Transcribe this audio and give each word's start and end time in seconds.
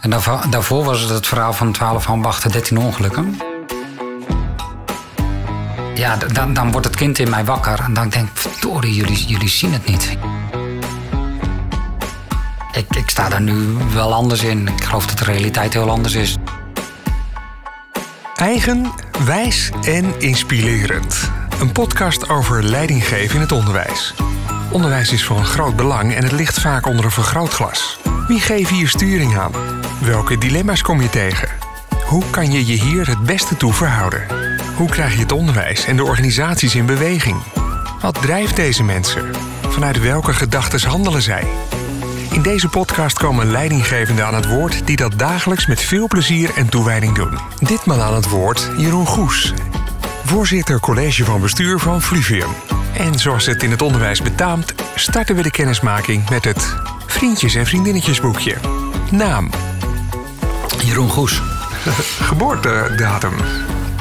En 0.00 0.10
daarvoor, 0.50 0.84
was 0.84 1.00
het 1.00 1.10
het 1.10 1.26
verhaal 1.26 1.52
van 1.52 1.72
12 1.72 2.08
ambachten, 2.08 2.50
13 2.50 2.78
ongelukken. 2.78 3.38
Ja, 5.94 6.16
dan, 6.16 6.54
dan 6.54 6.70
wordt 6.70 6.86
het 6.86 6.96
kind 6.96 7.18
in 7.18 7.30
mij 7.30 7.44
wakker. 7.44 7.80
En 7.80 7.94
dan 7.94 8.08
denk 8.08 8.28
ik, 8.28 8.36
verdorie, 8.36 8.94
jullie, 8.94 9.26
jullie 9.26 9.48
zien 9.48 9.72
het 9.72 9.86
niet. 9.86 10.16
Ik, 12.72 12.96
ik 12.96 13.10
sta 13.10 13.28
daar 13.28 13.40
nu 13.40 13.76
wel 13.92 14.12
anders 14.12 14.42
in. 14.42 14.68
Ik 14.68 14.84
geloof 14.84 15.06
dat 15.06 15.18
de 15.18 15.24
realiteit 15.24 15.72
heel 15.72 15.90
anders 15.90 16.14
is. 16.14 16.36
Eigen, 18.34 18.92
wijs 19.24 19.70
en 19.82 20.20
inspirerend. 20.20 21.30
Een 21.60 21.72
podcast 21.72 22.28
over 22.28 22.62
leidinggeven 22.62 23.34
in 23.34 23.40
het 23.40 23.52
onderwijs. 23.52 24.14
Onderwijs 24.70 25.12
is 25.12 25.24
van 25.24 25.44
groot 25.44 25.76
belang 25.76 26.14
en 26.14 26.22
het 26.22 26.32
ligt 26.32 26.60
vaak 26.60 26.86
onder 26.86 27.04
een 27.04 27.10
vergrootglas. 27.10 27.98
Wie 28.28 28.40
geeft 28.40 28.70
hier 28.70 28.88
sturing 28.88 29.38
aan? 29.38 29.79
Welke 30.00 30.38
dilemma's 30.38 30.82
kom 30.82 31.00
je 31.00 31.10
tegen? 31.10 31.48
Hoe 32.04 32.22
kan 32.30 32.52
je 32.52 32.66
je 32.66 32.82
hier 32.82 33.08
het 33.08 33.22
beste 33.22 33.56
toe 33.56 33.72
verhouden? 33.72 34.26
Hoe 34.76 34.88
krijg 34.88 35.12
je 35.12 35.18
het 35.18 35.32
onderwijs 35.32 35.84
en 35.84 35.96
de 35.96 36.04
organisaties 36.04 36.74
in 36.74 36.86
beweging? 36.86 37.36
Wat 38.00 38.22
drijft 38.22 38.56
deze 38.56 38.82
mensen? 38.82 39.30
Vanuit 39.68 40.00
welke 40.00 40.32
gedachten 40.32 40.88
handelen 40.88 41.22
zij? 41.22 41.46
In 42.32 42.42
deze 42.42 42.68
podcast 42.68 43.18
komen 43.18 43.50
leidinggevenden 43.50 44.26
aan 44.26 44.34
het 44.34 44.46
woord 44.46 44.86
die 44.86 44.96
dat 44.96 45.18
dagelijks 45.18 45.66
met 45.66 45.80
veel 45.80 46.06
plezier 46.06 46.50
en 46.56 46.68
toewijding 46.68 47.14
doen. 47.14 47.38
Ditmaal 47.58 48.00
aan 48.00 48.14
het 48.14 48.28
woord 48.28 48.70
Jeroen 48.76 49.06
Goes, 49.06 49.54
voorzitter 50.24 50.80
college 50.80 51.24
van 51.24 51.40
bestuur 51.40 51.78
van 51.78 52.02
Fluvium. 52.02 52.50
En 52.96 53.18
zoals 53.18 53.46
het 53.46 53.62
in 53.62 53.70
het 53.70 53.82
onderwijs 53.82 54.22
betaamt, 54.22 54.74
starten 54.94 55.36
we 55.36 55.42
de 55.42 55.50
kennismaking 55.50 56.28
met 56.30 56.44
het 56.44 56.76
Vriendjes 57.06 57.54
en 57.54 57.66
Vriendinnetjesboekje. 57.66 58.56
Naam, 59.10 59.50
Jeroen 60.90 61.10
Goes. 61.10 61.40
geboortedatum, 62.30 63.32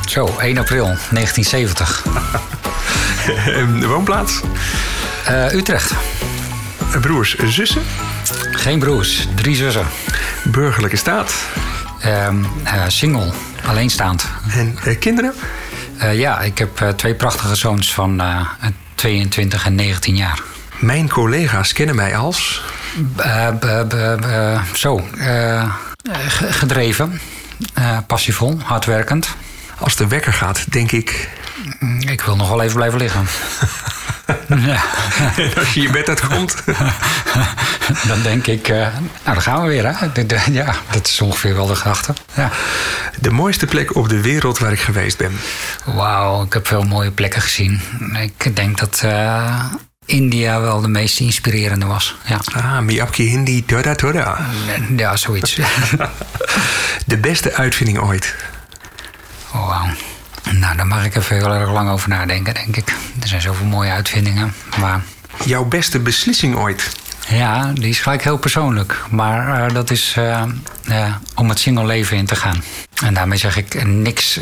Zo, 0.07 0.35
1 0.39 0.57
april 0.57 0.85
1970. 1.11 2.03
en 3.45 3.87
woonplaats, 3.87 4.39
Eh, 5.25 5.53
Utrecht. 5.53 5.93
broers, 7.01 7.35
zussen, 7.45 7.81
Geen 8.51 8.79
broers, 8.79 9.27
drie 9.35 9.55
zussen. 9.55 9.85
burgerlijke 10.43 10.97
staat 10.97 11.33
Ehm, 12.01 12.35
eh, 12.63 12.73
single, 12.87 13.31
alleenstaand. 13.65 14.25
en 14.51 14.77
eh, 14.83 14.99
kinderen. 14.99 15.33
Eh, 15.97 16.19
ja, 16.19 16.39
ik 16.41 16.57
heb 16.57 16.81
eh, 16.81 16.89
twee 16.89 17.13
prachtige 17.15 17.55
zoons 17.55 17.93
van 17.93 18.21
eh, 18.21 18.39
22 18.95 19.65
en 19.65 19.75
19 19.75 20.15
jaar. 20.15 20.39
Mijn 20.79 21.09
collega's 21.09 21.73
kennen 21.73 21.95
mij 21.95 22.17
als 22.17 22.61
Eh, 23.17 23.47
zo, 24.73 25.07
eh, 25.17 25.63
gedreven, 26.49 27.19
eh, 27.73 27.97
passievol, 28.07 28.59
hardwerkend. 28.63 29.27
als 29.77 29.95
de 29.95 30.07
wekker 30.07 30.33
gaat, 30.33 30.71
denk 30.71 30.91
ik. 30.91 31.29
Mm, 31.79 31.99
Ik 32.01 32.21
wil 32.21 32.35
nog 32.35 32.49
wel 32.49 32.61
even 32.61 32.75
blijven 32.75 32.99
liggen. 32.99 33.27
ja, 34.69 34.81
En 35.37 35.55
als 35.55 35.73
je 35.73 35.81
je 35.81 35.89
bed 35.89 36.09
uitkomt. 36.09 36.55
dan 38.07 38.21
denk 38.21 38.47
ik, 38.47 38.67
eh, 38.67 38.77
nou 38.77 38.93
dan 39.23 39.41
gaan 39.41 39.61
we 39.61 39.67
weer. 39.67 39.85
Hè? 39.95 40.05
Ja, 40.51 40.75
dat 40.91 41.07
is 41.07 41.21
ongeveer 41.21 41.55
wel 41.55 41.67
de 41.67 41.75
gedachte. 41.75 42.13
Ja. 42.33 42.51
De 43.19 43.29
mooiste 43.31 43.65
plek 43.65 43.95
op 43.95 44.09
de 44.09 44.21
wereld 44.21 44.59
waar 44.59 44.71
ik 44.71 44.79
geweest 44.79 45.17
ben. 45.17 45.39
Wauw, 45.85 46.43
ik 46.43 46.53
heb 46.53 46.67
veel 46.67 46.83
mooie 46.83 47.11
plekken 47.11 47.41
gezien. 47.41 47.81
Ik 48.19 48.55
denk 48.55 48.79
dat 48.79 49.01
eh, 49.03 49.65
India 50.09 50.61
wel 50.61 50.81
de 50.81 50.87
meest 50.87 51.19
inspirerende 51.19 51.85
was. 51.85 52.15
Ja, 52.25 52.39
Ah, 52.55 52.79
Miyapki 52.79 53.29
Hindi, 53.29 53.65
tada 53.65 53.95
tada. 53.95 54.37
ja 54.97 55.15
zoiets. 55.15 55.57
De 57.05 57.17
beste 57.17 57.53
uitvinding 57.53 57.99
ooit. 57.99 58.35
Oh, 59.53 59.67
wauw. 59.67 59.87
Nou, 60.51 60.75
daar 60.77 60.87
mag 60.87 61.05
ik 61.05 61.15
even 61.15 61.35
heel 61.35 61.53
erg 61.53 61.71
lang 61.71 61.89
over 61.89 62.09
nadenken, 62.09 62.53
denk 62.53 62.75
ik. 62.77 62.89
Er 63.21 63.27
zijn 63.27 63.41
zoveel 63.41 63.65
mooie 63.65 63.91
uitvindingen. 63.91 64.53
Maar 64.79 65.01
Jouw 65.45 65.65
beste 65.65 65.99
beslissing 65.99 66.55
ooit. 66.55 66.89
ja, 67.27 67.71
die 67.73 67.89
is 67.89 67.99
gelijk 67.99 68.23
heel 68.23 68.37
persoonlijk. 68.37 69.03
Maar 69.09 69.63
eh, 69.67 69.73
dat 69.73 69.89
is 69.91 70.13
eh, 70.17 70.41
eh, 70.85 71.13
om 71.35 71.49
het 71.49 71.59
single 71.59 71.85
leven 71.85 72.17
in 72.17 72.25
te 72.25 72.35
gaan. 72.35 72.63
En 73.03 73.13
daarmee 73.13 73.37
zeg 73.37 73.57
ik 73.57 73.83
niks 73.85 74.39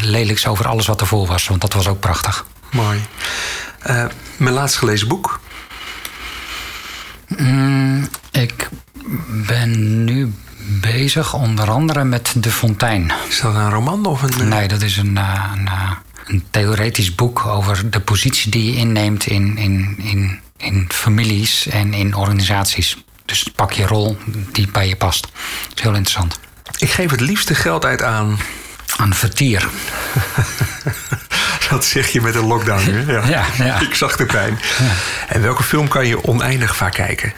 lelijks 0.00 0.46
over 0.46 0.66
alles 0.68 0.86
wat 0.86 1.00
ervoor 1.00 1.26
was. 1.26 1.48
Want 1.48 1.60
dat 1.60 1.72
was 1.72 1.86
ook 1.88 2.00
prachtig. 2.00 2.44
Mooi. 2.70 3.00
Eh, 3.80 4.04
mijn 4.36 4.54
laatst 4.54 4.76
gelezen 4.76 5.08
boek. 5.08 5.40
Mm, 7.38 8.08
ik 8.30 8.68
ben 9.46 10.04
nu 10.04 10.32
bezig 10.80 11.34
onder 11.34 11.70
andere 11.70 12.04
met 12.04 12.32
De 12.36 12.50
Fontein. 12.50 13.12
Is 13.28 13.40
dat 13.40 13.54
een 13.54 13.70
roman 13.70 14.06
of 14.06 14.22
een... 14.22 14.30
eh, 14.30 14.46
Nee, 14.46 14.68
dat 14.68 14.82
is 14.82 14.96
een, 14.96 15.16
eh, 15.18 15.44
een, 15.56 15.68
een 16.26 16.44
theoretisch 16.50 17.14
boek 17.14 17.46
over 17.46 17.90
de 17.90 18.00
positie 18.00 18.50
die 18.50 18.72
je 18.72 18.76
inneemt 18.78 19.26
in, 19.26 19.56
in, 19.58 19.94
in, 19.98 20.40
in 20.56 20.86
families 20.88 21.66
en 21.66 21.94
in 21.94 22.14
organisaties. 22.14 23.04
Dus 23.24 23.42
pak 23.54 23.72
je 23.72 23.86
rol 23.86 24.16
die 24.52 24.68
bij 24.68 24.88
je 24.88 24.96
past. 24.96 25.22
Dat 25.68 25.76
is 25.76 25.82
heel 25.82 25.94
interessant. 25.94 26.38
Ik 26.78 26.90
geef 26.90 27.10
het 27.10 27.20
liefste 27.20 27.54
geld 27.54 27.84
uit 27.84 28.02
aan... 28.02 28.38
Een 28.96 29.14
vertier. 29.14 29.68
Dat 31.70 31.84
zeg 31.84 32.08
je 32.08 32.20
met 32.20 32.34
een 32.34 32.46
lockdown 32.46 32.90
nu. 32.90 33.12
Ja. 33.12 33.26
Ja, 33.26 33.44
ja. 33.58 33.80
Ik 33.80 33.94
zag 33.94 34.16
de 34.16 34.26
pijn. 34.26 34.58
En 35.28 35.42
welke 35.42 35.62
film 35.62 35.88
kan 35.88 36.06
je 36.06 36.24
oneindig 36.24 36.76
vaak 36.76 36.92
kijken? 36.92 37.32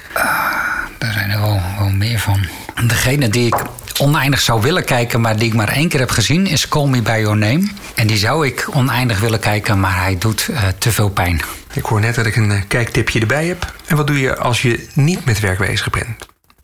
Daar 0.99 1.13
zijn 1.13 1.31
er 1.31 1.41
wel, 1.41 1.61
wel 1.79 1.89
meer 1.91 2.19
van. 2.19 2.47
Degene 2.87 3.29
die 3.29 3.47
ik 3.47 3.57
oneindig 3.99 4.41
zou 4.41 4.63
willen 4.63 4.85
kijken, 4.85 5.21
maar 5.21 5.37
die 5.37 5.49
ik 5.49 5.55
maar 5.55 5.69
één 5.69 5.89
keer 5.89 6.01
heb 6.01 6.11
gezien, 6.11 6.47
is 6.47 6.69
Call 6.69 6.87
Me 6.89 7.03
By 7.03 7.19
Your 7.21 7.37
Name. 7.37 7.69
En 7.95 8.07
die 8.07 8.17
zou 8.17 8.47
ik 8.47 8.69
oneindig 8.73 9.21
willen 9.21 9.39
kijken, 9.39 9.81
maar 9.81 10.03
hij 10.03 10.19
doet 10.19 10.49
eh, 10.49 10.63
te 10.79 10.93
veel 10.93 11.11
pijn. 11.11 11.41
Ik 11.73 11.85
hoor 11.85 12.01
net 12.01 12.15
dat 12.15 12.27
ik 12.27 12.37
een 12.37 12.51
eh, 12.51 12.61
kijktipje 12.69 13.21
erbij 13.21 13.47
heb. 13.47 13.73
En 13.87 13.97
wat 13.97 14.07
doe 14.07 14.21
je 14.21 14.37
als 14.37 14.63
je 14.63 14.87
niet 14.93 15.25
met 15.25 15.41
werk 15.41 15.59
bezig 15.59 15.91
bent? 15.91 16.09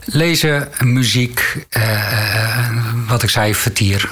Lezen, 0.04 0.68
muziek, 0.78 1.56
eh, 1.68 1.82
wat 3.08 3.22
ik 3.22 3.30
zei, 3.30 3.54
vertier 3.54 4.10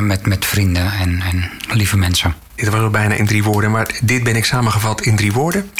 met, 0.00 0.26
met 0.26 0.46
vrienden 0.46 0.92
en, 0.92 1.22
en 1.30 1.50
lieve 1.68 1.96
mensen. 1.96 2.34
Dit 2.58 2.68
was 2.68 2.80
al 2.80 2.90
bijna 2.90 3.14
in 3.14 3.26
drie 3.26 3.42
woorden, 3.42 3.70
maar 3.70 3.90
dit 4.02 4.22
ben 4.22 4.36
ik 4.36 4.44
samengevat 4.44 5.00
in 5.00 5.16
drie 5.16 5.32
woorden. 5.32 5.70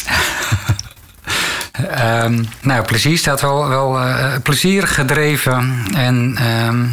Ehm, 1.91 2.44
nou, 2.61 2.84
plezier 2.84 3.19
staat 3.19 3.41
wel, 3.41 3.69
wel 3.69 4.00
eh, 4.00 4.33
plezier 4.43 4.87
gedreven 4.87 5.84
en 5.94 6.37
ehm, 6.39 6.84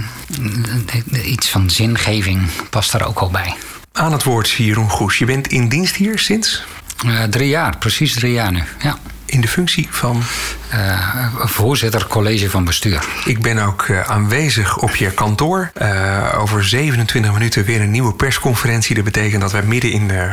iets 1.26 1.50
van 1.50 1.70
zingeving 1.70 2.42
past 2.70 2.92
daar 2.92 3.08
ook 3.08 3.20
al 3.20 3.30
bij. 3.30 3.56
Aan 3.92 4.12
het 4.12 4.24
woord 4.24 4.50
Jeroen 4.50 4.90
Goes. 4.90 5.18
Je 5.18 5.26
bent 5.26 5.48
in 5.48 5.70
dienst 5.70 5.96
hier 5.96 6.20
sinds 6.20 6.64
Eh, 7.06 7.24
drie 7.24 7.48
jaar, 7.48 7.78
precies 7.78 8.14
drie 8.14 8.34
jaar 8.34 8.52
nu. 8.52 8.64
Ja. 8.80 8.98
In 9.26 9.42
de 9.42 9.48
functie 9.48 9.88
van... 9.92 10.24
Eh, 10.70 11.28
voorzitter 11.40 12.08
college 12.08 12.50
van 12.50 12.64
bestuur. 12.64 13.06
Ik 13.26 13.42
ben 13.42 13.58
ook 13.58 13.82
eh, 13.82 14.10
aanwezig 14.10 14.78
op 14.78 14.96
je 14.96 15.12
kantoor. 15.12 15.72
Eh, 15.74 16.36
over 16.40 16.66
27 16.66 17.34
minuten 17.34 17.66
weer 17.66 17.82
een 17.82 17.92
nieuwe 17.92 18.14
persconferentie. 18.14 18.96
Dat 18.96 19.04
betekent 19.04 19.42
dat 19.42 19.52
wij 19.52 19.64
midden 19.64 19.92
in 19.92 20.08
de 20.08 20.32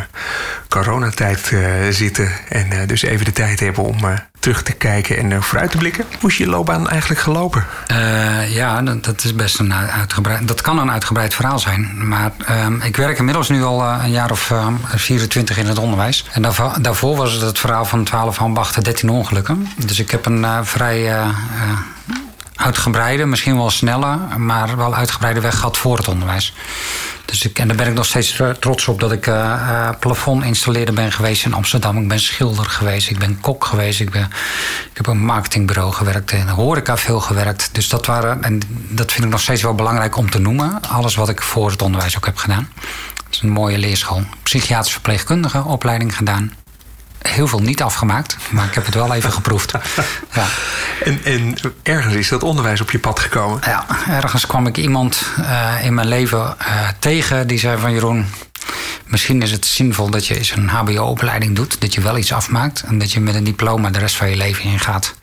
coronatijd 0.69 1.53
zitten. 1.91 2.31
En 2.49 2.87
dus 2.87 3.03
even 3.03 3.25
de 3.25 3.33
tijd 3.33 3.61
hebben 3.61 3.85
om 3.85 3.97
terug 4.43 4.63
te 4.63 4.73
kijken 4.73 5.17
en 5.17 5.43
vooruit 5.43 5.71
te 5.71 5.77
blikken. 5.77 6.05
Hoe 6.21 6.31
is 6.31 6.37
je 6.37 6.47
loopbaan 6.47 6.89
eigenlijk 6.89 7.21
gelopen? 7.21 7.67
Eh, 7.87 8.55
ja, 8.55 8.83
dat, 8.83 9.25
is 9.25 9.35
best 9.35 9.59
een 9.59 9.75
uitgebreid. 9.75 10.49
Dat 10.49 10.61
kan 10.61 10.79
een 10.79 10.91
uitgebreid 10.91 11.35
verhaal 11.35 11.59
zijn. 11.59 12.09
Maar 12.09 12.33
ehm, 12.47 12.81
ik 12.81 12.97
werk 12.97 13.19
inmiddels 13.19 13.49
nu 13.49 13.63
al 13.63 13.83
eh, 13.83 14.01
een 14.03 14.11
jaar 14.11 14.31
of 14.31 14.51
ehm, 14.51 14.75
24 14.85 15.59
in 15.59 15.67
het 15.67 15.79
onderwijs. 15.79 16.25
En 16.33 16.43
daarvoor, 16.43 16.73
daarvoor 16.81 17.17
was 17.17 17.33
het 17.33 17.41
het 17.41 17.59
verhaal 17.59 17.85
van 17.85 18.05
12 18.05 18.39
ambachten, 18.39 18.83
13 18.83 19.09
ongelukken. 19.09 19.69
Dus 19.77 19.99
ik 19.99 20.11
heb 20.11 20.27
een 20.27 20.45
eh, 20.45 20.59
vrij 20.63 21.11
uitgebreide, 22.63 23.27
misschien 23.27 23.57
wel 23.57 23.71
snelle, 23.71 24.19
maar 24.37 24.77
wel 24.77 24.95
uitgebreide 24.95 25.41
weg 25.41 25.55
gehad 25.57 25.79
voor 25.79 25.97
het 25.97 26.09
onderwijs. 26.09 26.55
Dus 27.25 27.45
ik, 27.45 27.59
en 27.59 27.69
daar 27.69 27.77
ben 27.77 27.87
ik 27.87 27.95
nog 27.95 28.07
steeds 28.07 28.33
tr- 28.33 28.51
trots 28.51 28.89
op 28.89 29.01
dat 29.01 29.13
ik 29.13 29.27
eh 29.27 29.53
eh, 29.53 29.89
plafond 29.99 30.45
installeerder 30.45 30.95
ben 30.95 31.13
geweest 31.13 31.45
in 31.45 31.55
Amsterdam. 31.55 31.99
Ik 31.99 32.09
ben 32.09 32.21
schilder 32.21 32.65
geweest, 32.65 33.11
ik 33.11 33.19
ben 33.19 33.41
kok 33.41 33.65
geweest, 33.65 34.01
ik, 34.01 34.11
ben, 34.11 34.25
ik 34.91 34.97
heb 34.97 35.07
een 35.07 35.25
marketingbureau 35.25 35.93
gewerkt, 35.93 36.31
de 36.31 36.51
horeca 36.51 36.97
veel 36.97 37.21
gewerkt. 37.21 37.69
Dus 37.73 37.89
dat 37.89 38.07
waren, 38.07 38.43
en 38.43 38.61
dat 38.89 39.13
vind 39.13 39.25
ik 39.25 39.31
nog 39.31 39.41
steeds 39.41 39.63
wel 39.63 39.75
belangrijk 39.75 40.17
om 40.17 40.31
te 40.31 40.39
noemen. 40.39 40.81
Alles 40.89 41.15
wat 41.15 41.29
ik 41.29 41.43
voor 41.43 41.71
het 41.71 41.83
onderwijs 41.83 42.17
ook 42.17 42.27
heb 42.27 42.37
gedaan. 42.37 42.69
Het 43.25 43.35
is 43.35 43.41
een 43.41 43.51
mooie 43.51 43.79
leerschool. 43.79 44.23
Psychiatrisch 44.43 44.93
verpleegkundige 44.93 45.65
opleiding 45.65 46.17
gedaan. 46.17 46.62
Heel 47.23 47.47
veel 47.47 47.59
niet 47.59 47.83
afgemaakt, 47.83 48.37
maar 48.51 48.67
ik 48.67 48.75
heb 48.75 48.85
het 48.85 48.95
wel 48.95 49.15
even 49.15 49.33
geproefd. 49.43 49.73
Ja. 50.33 50.47
En, 51.05 51.25
en 51.25 51.55
ergens 51.83 52.15
is 52.15 52.29
dat 52.29 52.43
onderwijs 52.43 52.81
op 52.81 52.91
je 52.91 52.99
pad 52.99 53.21
gekomen. 53.21 53.61
Ja, 53.65 53.87
ergens 54.09 54.47
kwam 54.47 54.67
ik 54.67 54.77
iemand 54.77 55.23
eh, 55.45 55.85
in 55.85 55.95
mijn 55.95 56.09
leven 56.09 56.55
eh, 56.59 56.89
tegen 56.99 57.47
die 57.47 57.59
zei 57.59 57.79
van 57.79 57.93
Jeroen, 57.93 58.27
misschien 59.07 59.43
is 59.43 59.51
het 59.51 59.67
zinvol 59.67 60.11
dat 60.11 60.27
je 60.27 60.37
eens 60.37 60.51
een 60.51 60.69
HBO-opleiding 60.69 61.57
doet, 61.57 61.81
dat 61.81 61.95
je 61.95 62.01
wel 62.01 62.17
iets 62.17 62.33
afmaakt 62.33 62.83
en 62.83 62.99
dat 62.99 63.13
je 63.13 63.21
met 63.21 63.35
een 63.35 63.45
diploma 63.45 63.91
de 63.91 63.99
rest 63.99 64.17
van 64.17 64.31
je 64.31 64.37
leven 64.37 64.65
ingaat. 64.65 65.15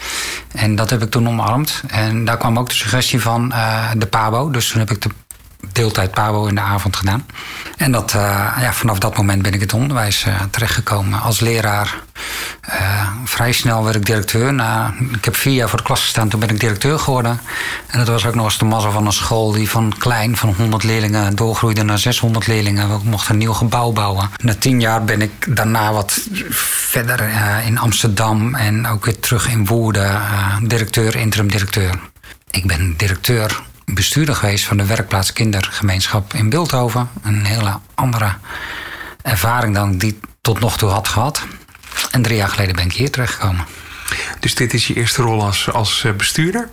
En 0.52 0.76
dat 0.76 0.90
heb 0.90 1.02
ik 1.02 1.10
toen 1.10 1.28
omarmd. 1.28 1.82
En 1.88 2.26
daar 2.26 2.38
kwam 2.38 2.60
ook 2.60 2.70
de 2.70 2.76
suggestie 2.76 3.22
van 3.22 3.54
de 3.98 4.08
PABO. 4.10 4.52
Dus 4.52 4.70
toen 4.70 4.80
heb 4.80 4.92
ik 4.92 5.02
de 5.02 5.10
deeltijd 5.72 6.12
PABO 6.12 6.46
in 6.46 6.56
de 6.56 6.62
avond 6.62 6.96
gedaan. 6.96 7.26
En 7.78 7.92
dat, 7.92 8.14
uh, 8.14 8.22
ja, 8.62 8.74
vanaf 8.74 9.00
dat 9.00 9.18
moment 9.18 9.42
ben 9.42 9.54
ik 9.54 9.60
het 9.60 9.74
onderwijs 9.74 10.26
uh, 10.26 10.42
terechtgekomen. 10.52 11.22
Als 11.22 11.40
leraar 11.40 11.96
uh, 12.70 13.08
vrij 13.24 13.52
snel 13.52 13.84
werd 13.84 13.96
ik 13.96 14.06
directeur. 14.06 14.54
Na, 14.54 14.94
ik 15.14 15.26
heb 15.26 15.36
vier 15.36 15.54
jaar 15.54 15.70
voor 15.70 15.78
de 15.78 15.84
klas 15.84 16.02
gestaan, 16.02 16.30
toen 16.30 16.40
ben 16.40 16.50
ik 16.50 16.60
directeur 16.60 17.00
geworden. 17.00 17.40
En 17.88 17.98
dat 17.98 18.08
was 18.08 18.26
ook 18.26 18.36
nog 18.36 18.46
eens 18.46 18.58
de 18.58 18.66
mazzel 18.66 18.92
van 18.92 19.06
een 19.06 19.12
school 19.12 19.52
die 19.52 19.70
van 19.70 19.94
klein, 19.98 20.38
van 20.38 20.54
100 20.58 20.84
leerlingen, 20.84 21.36
doorgroeide 21.36 21.84
naar 21.84 22.00
600 22.00 22.48
leerlingen. 22.48 22.90
We 22.90 23.00
mochten 23.04 23.32
een 23.32 23.38
nieuw 23.38 23.54
gebouw 23.54 23.92
bouwen. 23.92 24.30
Na 24.44 24.56
tien 24.56 24.80
jaar 24.80 25.04
ben 25.04 25.22
ik 25.22 25.56
daarna 25.56 25.94
wat 25.94 26.20
verder 26.50 27.30
in 27.66 27.78
Amsterdam 27.78 28.56
en 28.56 28.88
ook 28.88 29.06
weer 29.06 29.20
terug 29.20 29.50
in 29.50 29.66
Woerden, 29.66 30.22
directeur, 30.64 31.16
interim 31.16 31.52
directeur. 31.52 32.00
Ik 32.50 32.68
ben 32.68 32.94
directeur 32.98 33.62
bestuurder 33.94 34.36
geweest 34.36 34.66
van 34.66 34.78
de 34.78 34.86
werkplaats 34.86 35.34
kindergemeenschap 35.34 36.34
in 36.34 36.50
Beeldhoven. 36.50 37.10
Een 37.24 37.46
hele 37.46 37.80
andere 37.96 38.34
ervaring 39.22 39.76
dan 39.76 39.92
ik 39.92 40.00
die 40.00 40.20
tot 40.42 40.60
nog 40.60 40.78
toe 40.78 40.90
had 40.90 41.08
gehad. 41.08 41.42
En 42.12 42.22
drie 42.22 42.38
jaar 42.38 42.50
geleden 42.50 42.76
ben 42.76 42.86
ik 42.86 42.94
hier 42.94 43.12
terechtgekomen. 43.12 43.66
Dus 44.40 44.56
dit 44.56 44.74
is 44.74 44.88
je 44.88 44.94
eerste 44.94 45.22
rol 45.22 45.44
als, 45.44 45.72
als 45.72 46.04
eh, 46.04 46.12
bestuurder? 46.12 46.70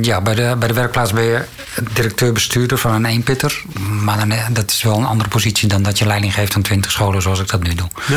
Ja, 0.00 0.20
bij 0.20 0.34
de, 0.34 0.56
bij 0.58 0.68
de 0.68 0.74
werkplaats 0.74 1.12
ben 1.12 1.24
je 1.24 1.44
directeur-bestuurder 1.92 2.78
van 2.78 2.92
een 2.92 3.04
eenpitter. 3.04 3.62
Maar 4.02 4.18
dan, 4.18 4.30
eh, 4.30 4.46
dat 4.50 4.70
is 4.70 4.82
wel 4.82 4.98
een 4.98 5.06
andere 5.06 5.28
positie 5.28 5.68
dan 5.68 5.82
dat 5.82 5.98
je 5.98 6.06
leiding 6.06 6.34
geeft 6.34 6.54
aan 6.54 6.62
twintig 6.62 6.90
scholen 6.90 7.22
zoals 7.22 7.40
ik 7.40 7.48
dat 7.48 7.62
nu 7.62 7.74
doe. 7.74 7.88
Ja. 8.08 8.16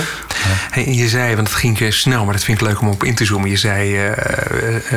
Hey, 0.71 0.85
en 0.85 0.95
je 0.95 1.07
zei, 1.07 1.35
want 1.35 1.47
het 1.47 1.57
ging 1.57 1.93
snel, 1.93 2.23
maar 2.23 2.33
dat 2.33 2.43
vind 2.43 2.61
ik 2.61 2.67
leuk 2.67 2.81
om 2.81 2.87
op 2.87 3.03
in 3.03 3.15
te 3.15 3.25
zoomen. 3.25 3.49
Je 3.49 3.57
zei 3.57 4.09
uh, 4.09 4.17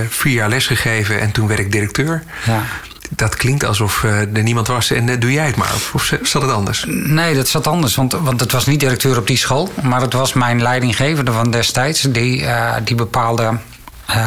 vier 0.08 0.32
jaar 0.32 0.48
lesgegeven 0.48 1.20
en 1.20 1.30
toen 1.30 1.46
werd 1.46 1.60
ik 1.60 1.72
directeur. 1.72 2.22
Ja 2.44 2.62
dat 3.10 3.36
klinkt 3.36 3.64
alsof 3.64 4.04
eh, 4.04 4.20
er 4.20 4.42
niemand 4.42 4.66
was 4.66 4.90
en 4.90 5.08
uh, 5.08 5.20
doe 5.20 5.32
jij 5.32 5.46
het 5.46 5.56
maar. 5.56 5.72
Of 5.92 6.12
zat 6.22 6.42
het 6.42 6.50
anders? 6.50 6.84
Nee, 6.88 7.34
dat 7.34 7.48
zat 7.48 7.66
anders. 7.66 7.94
Want, 7.94 8.12
want 8.12 8.40
het 8.40 8.52
was 8.52 8.66
niet 8.66 8.80
directeur 8.80 9.18
op 9.18 9.26
die 9.26 9.36
school. 9.36 9.72
Maar 9.82 10.00
het 10.00 10.12
was 10.12 10.32
mijn 10.32 10.62
leidinggevende 10.62 11.32
van 11.32 11.50
destijds. 11.50 12.00
Die, 12.00 12.40
uh, 12.40 12.74
die 12.84 12.96
bepaalde 12.96 13.58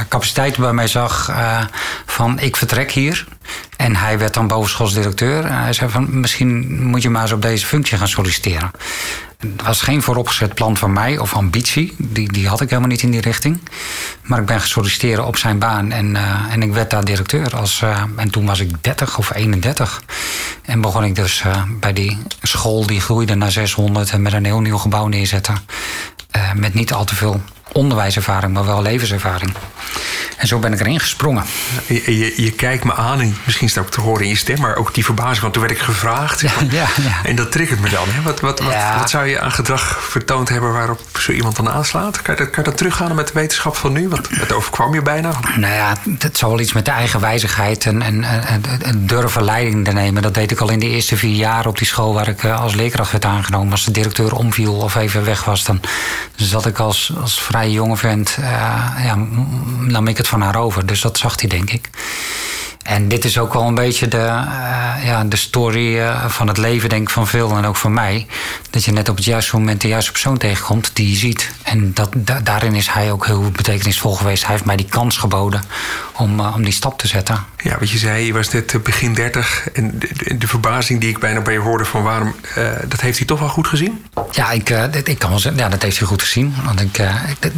capaciteiten 0.09 0.61
bij 0.61 0.73
mij 0.73 0.87
zag 0.87 1.31
van 2.05 2.39
ik 2.39 2.55
vertrek 2.57 2.91
hier. 2.91 3.25
En 3.77 3.95
hij 3.95 4.19
werd 4.19 4.33
dan 4.33 4.47
bovenschoolsdirecteur. 4.47 5.45
En 5.45 5.61
hij 5.61 5.73
zei 5.73 5.89
van 5.89 6.19
misschien 6.19 6.83
moet 6.83 7.01
je 7.01 7.09
maar 7.09 7.21
eens 7.21 7.31
op 7.31 7.41
deze 7.41 7.65
functie 7.65 7.97
gaan 7.97 8.07
solliciteren. 8.07 8.71
Het 9.39 9.61
was 9.61 9.81
geen 9.81 10.01
vooropgezet 10.01 10.53
plan 10.53 10.77
van 10.77 10.93
mij 10.93 11.17
of 11.17 11.33
ambitie. 11.33 11.95
Die, 11.97 12.31
die 12.31 12.47
had 12.47 12.61
ik 12.61 12.69
helemaal 12.69 12.89
niet 12.89 13.01
in 13.01 13.11
die 13.11 13.21
richting. 13.21 13.59
Maar 14.23 14.39
ik 14.39 14.45
ben 14.45 14.61
gesolliciteerd 14.61 15.19
op 15.19 15.37
zijn 15.37 15.59
baan 15.59 15.91
en, 15.91 16.15
uh, 16.15 16.53
en 16.53 16.61
ik 16.61 16.73
werd 16.73 16.89
daar 16.89 17.05
directeur. 17.05 17.55
Als, 17.55 17.81
uh, 17.81 18.03
en 18.15 18.31
toen 18.31 18.45
was 18.45 18.59
ik 18.59 18.83
30 18.83 19.17
of 19.17 19.33
31. 19.33 20.03
En 20.61 20.81
begon 20.81 21.03
ik 21.03 21.15
dus 21.15 21.43
uh, 21.45 21.63
bij 21.79 21.93
die 21.93 22.17
school 22.41 22.85
die 22.85 23.01
groeide 23.01 23.35
naar 23.35 23.51
600 23.51 24.11
en 24.11 24.21
met 24.21 24.33
een 24.33 24.45
heel 24.45 24.61
nieuw 24.61 24.77
gebouw 24.77 25.07
neerzetten. 25.07 25.57
met 26.55 26.73
niet 26.73 26.93
al 26.93 27.05
te 27.05 27.15
veel 27.15 27.41
onderwijservaring, 27.71 28.53
maar 28.53 28.65
wel 28.65 28.81
levenservaring. 28.81 29.53
En 30.37 30.47
zo 30.47 30.59
ben 30.59 30.73
ik 30.73 30.79
erin 30.79 30.99
gesprongen. 30.99 31.43
Je, 31.85 32.17
je, 32.17 32.41
je 32.43 32.51
kijkt 32.51 32.83
me 32.83 32.93
aan, 32.93 33.21
en 33.21 33.37
misschien 33.45 33.67
is 33.67 33.75
het 33.75 33.83
ook 33.83 33.91
te 33.91 34.01
horen 34.01 34.23
in 34.23 34.29
je 34.29 34.35
stem, 34.35 34.59
maar 34.59 34.75
ook 34.75 34.93
die 34.93 35.05
verbazing, 35.05 35.41
want 35.41 35.53
toen 35.53 35.61
werd 35.61 35.75
ik 35.75 35.81
gevraagd. 35.81 36.41
Ja, 36.49 36.51
ja, 36.69 36.87
ja. 37.01 37.19
En 37.23 37.35
dat 37.35 37.51
triggert 37.51 37.79
me 37.79 37.89
dan. 37.89 38.07
Hè? 38.09 38.21
Wat, 38.21 38.39
wat, 38.39 38.59
wat, 38.59 38.73
wat, 38.97 39.09
zou 39.09 39.27
je 39.27 39.39
aan 39.39 39.51
gedrag 39.51 39.97
vertoond 40.01 40.49
hebben 40.49 40.73
waarop 40.73 41.01
zo 41.19 41.31
iemand 41.31 41.55
dan 41.55 41.69
aanslaat? 41.69 42.21
Kan 42.21 42.35
je 42.35 42.43
dat, 42.43 42.49
kan 42.49 42.63
je 42.63 42.69
dat 42.69 42.77
teruggaan 42.77 43.15
met 43.15 43.27
de 43.27 43.33
wetenschap 43.33 43.75
van 43.75 43.93
nu? 43.93 44.09
Want 44.09 44.29
het 44.29 44.51
overkwam 44.51 44.93
je 44.93 45.01
bijna. 45.01 45.31
Nou 45.55 45.73
ja, 45.73 45.95
het 46.19 46.37
zal 46.37 46.49
wel 46.49 46.59
iets 46.59 46.73
met 46.73 46.85
de 46.85 46.91
eigen 46.91 47.19
wijzigheid 47.19 47.85
en, 47.85 48.01
en, 48.01 48.23
en, 48.23 49.07
durven 49.07 49.43
leiding 49.43 49.85
te 49.85 49.91
nemen. 49.91 50.21
Dat 50.21 50.33
deed 50.33 50.51
ik 50.51 50.59
al 50.59 50.69
in 50.69 50.79
de 50.79 50.89
eerste 50.89 51.17
vier 51.17 51.35
jaar 51.35 51.65
op 51.65 51.77
die 51.77 51.87
school 51.87 52.13
waar 52.13 52.27
ik 52.27 52.43
eh, 52.43 52.61
als 52.61 52.73
leerkracht 52.73 53.11
werd 53.11 53.25
aangenomen. 53.25 53.71
Als 53.71 53.85
de 53.85 53.91
directeur 53.91 54.33
omviel 54.33 54.73
of 54.73 54.95
even 54.95 55.25
weg 55.25 55.43
was, 55.43 55.63
dan 55.63 55.81
zat 56.35 56.65
ik 56.65 56.79
als, 56.79 57.13
als 57.21 57.41
vrij 57.41 57.58
jonge 57.67 57.97
vent, 57.97 58.37
uh, 58.39 58.45
ja, 59.03 59.15
nam 59.79 60.07
ik 60.07 60.17
het 60.17 60.27
van 60.27 60.41
haar 60.41 60.55
over. 60.55 60.85
Dus 60.85 61.01
dat 61.01 61.17
zag 61.17 61.39
hij, 61.39 61.49
denk 61.49 61.69
ik. 61.71 61.89
En 62.89 63.07
dit 63.07 63.25
is 63.25 63.37
ook 63.37 63.53
wel 63.53 63.63
een 63.63 63.75
beetje 63.75 64.07
de, 64.07 64.17
uh, 64.17 65.05
ja, 65.05 65.23
de 65.23 65.35
story 65.35 65.97
uh, 65.97 66.25
van 66.25 66.47
het 66.47 66.57
leven, 66.57 66.89
denk 66.89 67.01
ik, 67.01 67.09
van 67.09 67.27
veel 67.27 67.57
en 67.57 67.65
ook 67.65 67.75
van 67.75 67.93
mij. 67.93 68.27
Dat 68.69 68.83
je 68.83 68.91
net 68.91 69.09
op 69.09 69.15
het 69.15 69.25
juiste 69.25 69.55
moment 69.55 69.81
de 69.81 69.87
juiste 69.87 70.11
persoon 70.11 70.37
tegenkomt 70.37 70.91
die 70.93 71.09
je 71.09 71.15
ziet. 71.15 71.51
En 71.63 71.93
dat, 71.93 72.09
da 72.15 72.39
daarin 72.39 72.75
is 72.75 72.87
hij 72.87 73.11
ook 73.11 73.25
heel 73.25 73.51
betekenisvol 73.51 74.15
geweest. 74.15 74.43
Hij 74.43 74.51
heeft 74.51 74.65
mij 74.65 74.75
die 74.75 74.85
kans 74.85 75.17
geboden 75.17 75.63
om, 76.13 76.39
uh, 76.39 76.53
om 76.55 76.63
die 76.63 76.73
stap 76.73 76.97
te 76.97 77.07
zetten. 77.07 77.45
Ja, 77.57 77.79
wat 77.79 77.89
je 77.89 77.97
zei, 77.97 78.25
je 78.25 78.33
was 78.33 78.49
net 78.49 78.83
begin 78.83 79.13
30. 79.13 79.69
En 79.73 79.99
de, 79.99 80.37
de, 80.37 80.47
verbazing 80.47 80.99
die 80.99 81.09
ik 81.09 81.19
bijna 81.19 81.41
bij 81.41 81.53
je 81.53 81.59
hoorde 81.59 81.85
van 81.85 82.03
waarom, 82.03 82.35
dat 82.87 83.01
heeft 83.01 83.17
hij 83.17 83.27
toch 83.27 83.39
wel 83.39 83.49
goed 83.49 83.67
gezien? 83.67 84.05
Ja, 84.31 84.51
ik, 84.51 84.69
ik 85.03 85.19
kan 85.19 85.29
wel 85.29 85.39
zeggen, 85.39 85.61
ja, 85.61 85.69
dat 85.69 85.81
heeft 85.81 85.97
hij 85.97 86.07
goed 86.07 86.21
gezien. 86.21 86.55
Want 86.63 86.81
ik, 86.81 86.97
ik 86.97 87.51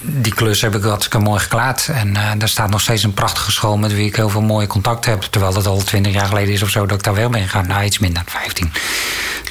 die 0.00 0.34
klus 0.34 0.60
heb 0.60 0.74
ik 0.74 0.82
hartstikke 0.82 1.18
mooi 1.18 1.40
geklaard. 1.40 1.88
En 1.88 2.12
daar 2.38 2.48
staat 2.48 2.70
nog 2.70 2.80
steeds 2.80 3.02
een 3.02 3.14
prachtige 3.14 3.52
school 3.52 3.76
met 3.76 3.92
wie 3.92 4.06
ik 4.06 4.16
heel 4.16 4.28
veel 4.28 4.42
mooie 4.42 4.66
contact 4.82 5.04
heb. 5.04 5.22
Terwijl 5.22 5.52
dat 5.52 5.66
al 5.66 5.82
twintig 5.82 6.12
jaar 6.12 6.26
geleden 6.26 6.54
is 6.54 6.62
of 6.62 6.70
zo 6.70 6.86
dat 6.86 6.98
ik 6.98 7.04
daar 7.04 7.14
wel 7.14 7.30
ben 7.30 7.42
gegaan. 7.42 7.66
Nou, 7.66 7.84
iets 7.84 7.98
minder, 7.98 8.22
15. 8.26 8.72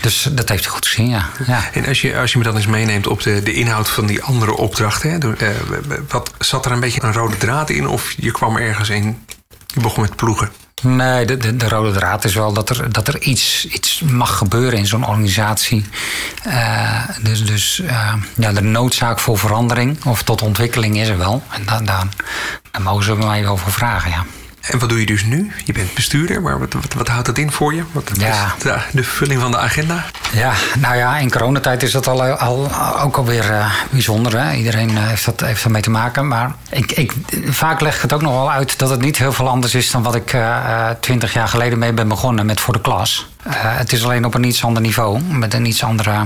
Dus 0.01 0.27
dat 0.31 0.49
heeft 0.49 0.63
hij 0.63 0.73
goed 0.73 0.87
gezien, 0.87 1.09
ja. 1.09 1.29
ja. 1.47 1.69
En 1.73 1.85
als 1.85 2.01
je, 2.01 2.17
als 2.17 2.31
je 2.31 2.37
me 2.37 2.43
dan 2.43 2.55
eens 2.55 2.65
meeneemt 2.65 3.07
op 3.07 3.21
de, 3.23 3.43
de 3.43 3.53
inhoud 3.53 3.89
van 3.89 4.05
die 4.05 4.23
andere 4.23 4.57
opdrachten. 4.57 5.09
Hè, 5.09 5.17
uh, 5.17 5.55
wat, 6.09 6.31
zat 6.39 6.65
er 6.65 6.71
een 6.71 6.79
beetje 6.79 7.03
een 7.03 7.13
rode 7.13 7.37
draad 7.37 7.69
in? 7.69 7.87
Of 7.87 8.13
je 8.17 8.31
kwam 8.31 8.57
ergens 8.57 8.89
in, 8.89 9.25
je 9.67 9.79
begon 9.79 10.01
met 10.01 10.15
ploegen? 10.15 10.51
Nee, 10.81 11.25
de, 11.25 11.37
de, 11.37 11.55
de, 11.55 11.69
rode 11.69 11.91
draad 11.91 12.23
is 12.23 12.33
wel 12.33 12.53
dat 12.53 12.69
er, 12.69 12.91
dat 12.91 13.07
er 13.07 13.21
iets, 13.21 13.67
iets 13.67 13.99
mag 13.99 14.37
gebeuren 14.37 14.79
in 14.79 14.87
zo'n 14.87 15.07
organisatie. 15.07 15.85
Uh, 16.47 17.03
dus 17.21 17.45
dus 17.45 17.79
uh, 17.83 18.13
ja, 18.35 18.51
de 18.51 18.61
noodzaak 18.61 19.19
voor 19.19 19.37
verandering 19.37 20.05
of 20.05 20.23
tot 20.23 20.41
ontwikkeling 20.41 20.97
is 20.97 21.07
er 21.07 21.17
wel. 21.17 21.43
En 21.49 21.65
daar, 21.65 21.83
daar, 21.83 22.07
daar 22.71 22.81
mogen 22.81 23.03
ze 23.03 23.15
mij 23.15 23.43
wel 23.43 23.57
voor 23.57 23.71
vragen, 23.71 24.11
ja. 24.11 24.25
En 24.69 24.79
wat 24.79 24.89
doe 24.89 24.99
je 24.99 25.05
dus 25.05 25.23
nu? 25.23 25.51
Je 25.63 25.73
bent 25.73 25.93
bestuurder, 25.93 26.41
maar 26.41 26.59
wat, 26.59 26.73
wat, 26.73 26.93
wat 26.93 27.07
houdt 27.07 27.25
dat 27.25 27.37
in 27.37 27.51
voor 27.51 27.73
je? 27.73 27.83
Wat 27.91 28.11
ja. 28.13 28.53
is 28.57 28.63
de, 28.63 28.77
de 28.91 29.03
vulling 29.03 29.41
van 29.41 29.51
de 29.51 29.57
agenda? 29.57 30.05
Ja, 30.31 30.53
nou 30.79 30.95
ja, 30.95 31.17
in 31.17 31.31
coronatijd 31.31 31.83
is 31.83 31.91
dat 31.91 32.07
al, 32.07 32.23
al, 32.23 32.69
ook 33.01 33.17
alweer 33.17 33.49
uh, 33.49 33.73
bijzonder. 33.89 34.39
Hè? 34.39 34.53
Iedereen 34.53 34.89
uh, 34.89 35.07
heeft, 35.07 35.25
dat, 35.25 35.39
heeft 35.39 35.63
daarmee 35.63 35.81
te 35.81 35.89
maken. 35.89 36.27
Maar 36.27 36.51
ik, 36.69 36.91
ik, 36.91 37.13
vaak 37.45 37.81
leg 37.81 37.95
ik 37.95 38.01
het 38.01 38.13
ook 38.13 38.21
nog 38.21 38.33
wel 38.33 38.51
uit 38.51 38.79
dat 38.79 38.89
het 38.89 39.01
niet 39.01 39.17
heel 39.17 39.33
veel 39.33 39.49
anders 39.49 39.75
is 39.75 39.91
dan 39.91 40.03
wat 40.03 40.15
ik 40.15 40.33
uh, 40.33 40.89
twintig 40.99 41.33
jaar 41.33 41.47
geleden 41.47 41.79
mee 41.79 41.93
ben 41.93 42.07
begonnen 42.07 42.45
met 42.45 42.59
voor 42.59 42.73
de 42.73 42.81
klas. 42.81 43.27
Het 43.49 43.91
is 43.91 44.03
alleen 44.03 44.25
op 44.25 44.33
een 44.33 44.43
iets 44.43 44.63
ander 44.63 44.81
niveau, 44.81 45.21
met 45.21 45.53
een 45.53 45.65
iets 45.65 45.83
andere 45.83 46.25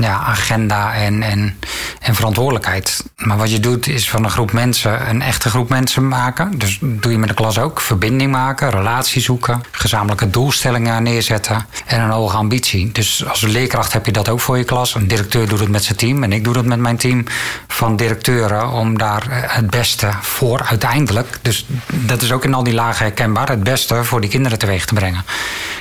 ja, 0.00 0.18
agenda 0.18 0.94
en, 0.94 1.22
en, 1.22 1.58
en 2.00 2.14
verantwoordelijkheid. 2.14 3.04
Maar 3.16 3.36
wat 3.36 3.50
je 3.50 3.60
doet 3.60 3.86
is 3.86 4.10
van 4.10 4.24
een 4.24 4.30
groep 4.30 4.52
mensen 4.52 5.08
een 5.08 5.22
echte 5.22 5.50
groep 5.50 5.68
mensen 5.68 6.08
maken. 6.08 6.58
Dus 6.58 6.78
doe 6.82 7.12
je 7.12 7.18
met 7.18 7.28
de 7.28 7.34
klas 7.34 7.58
ook. 7.58 7.80
Verbinding 7.80 8.32
maken, 8.32 8.70
relatie 8.70 9.22
zoeken, 9.22 9.62
gezamenlijke 9.70 10.30
doelstellingen 10.30 11.02
neerzetten 11.02 11.66
en 11.86 12.00
een 12.00 12.10
hoge 12.10 12.36
ambitie. 12.36 12.92
Dus 12.92 13.26
als 13.26 13.40
leerkracht 13.40 13.92
heb 13.92 14.06
je 14.06 14.12
dat 14.12 14.28
ook 14.28 14.40
voor 14.40 14.58
je 14.58 14.64
klas. 14.64 14.94
Een 14.94 15.08
directeur 15.08 15.48
doet 15.48 15.60
het 15.60 15.68
met 15.68 15.84
zijn 15.84 15.96
team 15.96 16.22
en 16.22 16.32
ik 16.32 16.44
doe 16.44 16.54
dat 16.54 16.64
met 16.64 16.78
mijn 16.78 16.96
team 16.96 17.24
van 17.68 17.96
directeuren 17.96 18.68
om 18.68 18.98
daar 18.98 19.24
het 19.30 19.70
beste 19.70 20.08
voor 20.20 20.62
uiteindelijk. 20.62 21.38
Dus 21.42 21.66
dat 21.86 22.22
is 22.22 22.32
ook 22.32 22.44
in 22.44 22.54
al 22.54 22.62
die 22.62 22.74
lagen 22.74 23.04
herkenbaar, 23.04 23.48
het 23.48 23.62
beste 23.62 24.04
voor 24.04 24.20
die 24.20 24.30
kinderen 24.30 24.58
teweeg 24.58 24.84
te 24.84 24.94
brengen. 24.94 25.24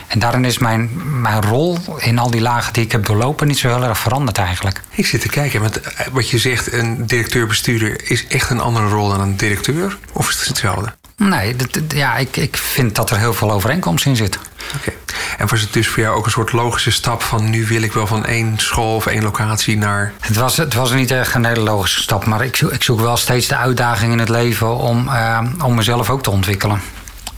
En 0.09 0.19
daarin 0.19 0.45
is 0.45 0.57
mijn, 0.57 0.89
mijn 1.21 1.41
rol 1.41 1.77
in 1.97 2.19
al 2.19 2.31
die 2.31 2.41
lagen 2.41 2.73
die 2.73 2.83
ik 2.83 2.91
heb 2.91 3.05
doorlopen 3.05 3.47
niet 3.47 3.57
zo 3.57 3.67
heel 3.67 3.83
erg 3.83 3.99
veranderd 3.99 4.37
eigenlijk. 4.37 4.81
Ik 4.89 5.05
zit 5.05 5.21
te 5.21 5.29
kijken, 5.29 5.61
want 5.61 5.81
eh, 5.81 6.07
wat 6.11 6.29
je 6.29 6.37
zegt, 6.37 6.73
een 6.73 7.05
directeur-bestuurder 7.05 8.09
is 8.11 8.27
echt 8.27 8.49
een 8.49 8.59
andere 8.59 8.87
rol 8.87 9.09
dan 9.09 9.21
een 9.21 9.37
directeur? 9.37 9.97
Of 10.13 10.29
is 10.29 10.37
het 10.37 10.47
hetzelfde? 10.47 10.93
Nee, 11.17 11.55
ja, 11.87 12.15
ik, 12.17 12.37
ik 12.37 12.57
vind 12.57 12.95
dat 12.95 13.09
er 13.09 13.17
heel 13.17 13.33
veel 13.33 13.51
overeenkomst 13.51 14.05
in 14.05 14.15
zit. 14.15 14.39
Oké. 14.75 14.91
En 15.37 15.47
was 15.47 15.61
het 15.61 15.73
dus 15.73 15.87
voor 15.87 16.03
jou 16.03 16.17
ook 16.17 16.25
een 16.25 16.31
soort 16.31 16.51
logische 16.51 16.91
stap 16.91 17.21
van 17.21 17.49
nu 17.49 17.65
wil 17.65 17.81
ik 17.81 17.93
wel 17.93 18.07
van 18.07 18.25
één 18.25 18.53
school 18.57 18.95
of 18.95 19.05
één 19.05 19.23
locatie 19.23 19.77
naar. 19.77 20.13
Het 20.19 20.35
was, 20.35 20.57
het 20.57 20.73
was 20.73 20.91
niet 20.91 21.11
echt 21.11 21.35
een 21.35 21.45
hele 21.45 21.59
logische 21.59 22.01
stap, 22.01 22.25
maar 22.25 22.43
ik, 22.43 22.57
ik 22.57 22.83
zoek 22.83 22.99
wel 22.99 23.17
steeds 23.17 23.47
de 23.47 23.55
uitdaging 23.55 24.11
in 24.11 24.19
het 24.19 24.29
leven 24.29 24.77
om, 24.77 25.07
uh, 25.07 25.39
om 25.63 25.75
mezelf 25.75 26.09
ook 26.09 26.23
te 26.23 26.29
ontwikkelen. 26.29 26.81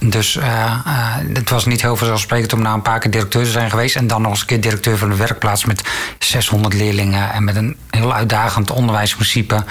Dus 0.05 0.36
uh, 0.36 0.43
uh, 0.88 1.15
het 1.34 1.50
was 1.50 1.65
niet 1.65 1.81
heel 1.81 1.96
vanzelfsprekend 1.96 2.53
om 2.53 2.62
na 2.62 2.74
een 2.74 2.81
paar 2.81 3.00
keer 3.00 3.12
directeur 3.12 3.43
te 3.43 3.50
zijn 3.51 3.70
geweest. 3.70 3.96
En 3.96 4.08
dan 4.08 4.22
nog 4.22 4.31
eens 4.31 4.41
een 4.41 4.46
keer 4.46 4.62
directeur 4.62 4.98
van 4.98 5.12
een 5.12 5.17
werkplaats 5.17 5.65
met 5.65 5.81
600 6.20 6.74
leerlingen. 6.74 7.31
En 7.31 7.43
met 7.43 7.55
een 7.55 7.77
heel 7.89 8.13
uitdagend 8.13 8.72
onderwijsprincipe. 8.72 9.63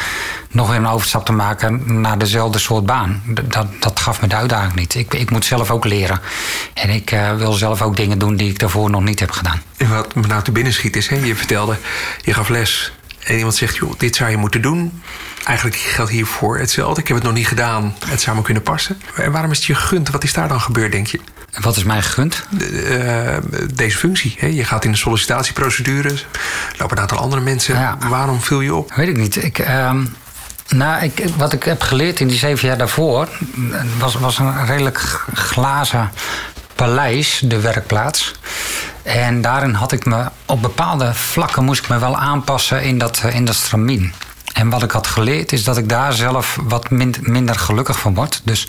nog 0.50 0.68
weer 0.68 0.76
een 0.76 0.86
overstap 0.86 1.26
te 1.26 1.32
maken 1.32 2.00
naar 2.00 2.18
dezelfde 2.18 2.58
soort 2.58 2.86
baan. 2.86 3.22
Dat, 3.26 3.66
dat 3.80 4.00
gaf 4.00 4.20
me 4.20 4.28
de 4.28 4.34
uitdaging 4.34 4.74
niet. 4.74 4.94
Ik, 4.94 5.14
ik 5.14 5.30
moet 5.30 5.44
zelf 5.44 5.70
ook 5.70 5.84
leren. 5.84 6.20
En 6.74 6.90
ik 6.90 7.12
uh, 7.12 7.36
wil 7.36 7.52
zelf 7.52 7.82
ook 7.82 7.96
dingen 7.96 8.18
doen 8.18 8.36
die 8.36 8.50
ik 8.50 8.58
daarvoor 8.58 8.90
nog 8.90 9.02
niet 9.02 9.20
heb 9.20 9.30
gedaan. 9.30 9.62
En 9.76 9.88
wat 9.88 10.14
me 10.14 10.26
nou 10.26 10.42
te 10.42 10.52
binnen 10.52 10.72
schiet 10.72 10.96
is, 10.96 11.08
hè, 11.08 11.16
je 11.16 11.36
vertelde, 11.36 11.76
je 12.20 12.34
gaf 12.34 12.48
les. 12.48 12.92
En 13.24 13.36
iemand 13.36 13.54
zegt, 13.54 13.76
joh, 13.76 13.92
dit 13.98 14.16
zou 14.16 14.30
je 14.30 14.36
moeten 14.36 14.62
doen. 14.62 15.02
Eigenlijk 15.44 15.76
geldt 15.76 16.10
hiervoor 16.10 16.58
hetzelfde. 16.58 17.00
Ik 17.00 17.08
heb 17.08 17.16
het 17.16 17.26
nog 17.26 17.34
niet 17.34 17.46
gedaan, 17.46 17.94
het 18.06 18.20
zou 18.20 18.36
me 18.36 18.42
kunnen 18.42 18.62
passen. 18.62 19.00
En 19.14 19.32
waarom 19.32 19.50
is 19.50 19.56
het 19.56 19.66
je 19.66 19.74
gegund? 19.74 20.10
Wat 20.10 20.24
is 20.24 20.32
daar 20.32 20.48
dan 20.48 20.60
gebeurd, 20.60 20.92
denk 20.92 21.06
je? 21.06 21.20
Wat 21.60 21.76
is 21.76 21.84
mij 21.84 22.02
gegund? 22.02 22.44
De, 22.50 23.42
uh, 23.44 23.66
deze 23.74 23.96
functie. 23.96 24.34
Hè? 24.38 24.46
Je 24.46 24.64
gaat 24.64 24.84
in 24.84 24.90
de 24.90 24.96
sollicitatieprocedure. 24.96 26.14
lopen 26.78 26.96
een 26.96 27.02
aantal 27.02 27.18
andere 27.18 27.42
mensen. 27.42 27.74
Ja. 27.74 27.98
Waarom 28.08 28.40
viel 28.40 28.60
je 28.60 28.74
op? 28.74 28.92
Weet 28.94 29.08
ik 29.08 29.16
niet. 29.16 29.44
Ik, 29.44 29.58
uh, 29.58 29.92
nou, 30.68 31.02
ik, 31.02 31.24
wat 31.36 31.52
ik 31.52 31.62
heb 31.62 31.82
geleerd 31.82 32.20
in 32.20 32.28
die 32.28 32.38
zeven 32.38 32.68
jaar 32.68 32.78
daarvoor... 32.78 33.28
was, 33.98 34.14
was 34.14 34.38
een 34.38 34.66
redelijk 34.66 35.24
glazen 35.34 36.10
paleis, 36.74 37.42
de 37.44 37.60
werkplaats. 37.60 38.32
En 39.02 39.40
daarin 39.40 39.74
had 39.74 39.92
ik 39.92 40.04
me 40.04 40.24
op 40.46 40.62
bepaalde 40.62 41.14
vlakken 41.14 41.64
moest 41.64 41.82
ik 41.82 41.88
me 41.88 41.98
wel 41.98 42.16
aanpassen 42.16 42.82
in 42.82 42.98
dat, 42.98 43.22
in 43.32 43.44
dat 43.44 43.54
stramien. 43.54 44.12
En 44.60 44.70
wat 44.70 44.82
ik 44.82 44.90
had 44.90 45.06
geleerd 45.06 45.52
is 45.52 45.64
dat 45.64 45.76
ik 45.76 45.88
daar 45.88 46.12
zelf 46.12 46.58
wat 46.62 46.90
minder 47.20 47.54
gelukkig 47.54 47.98
van 47.98 48.14
word. 48.14 48.40
Dus 48.44 48.68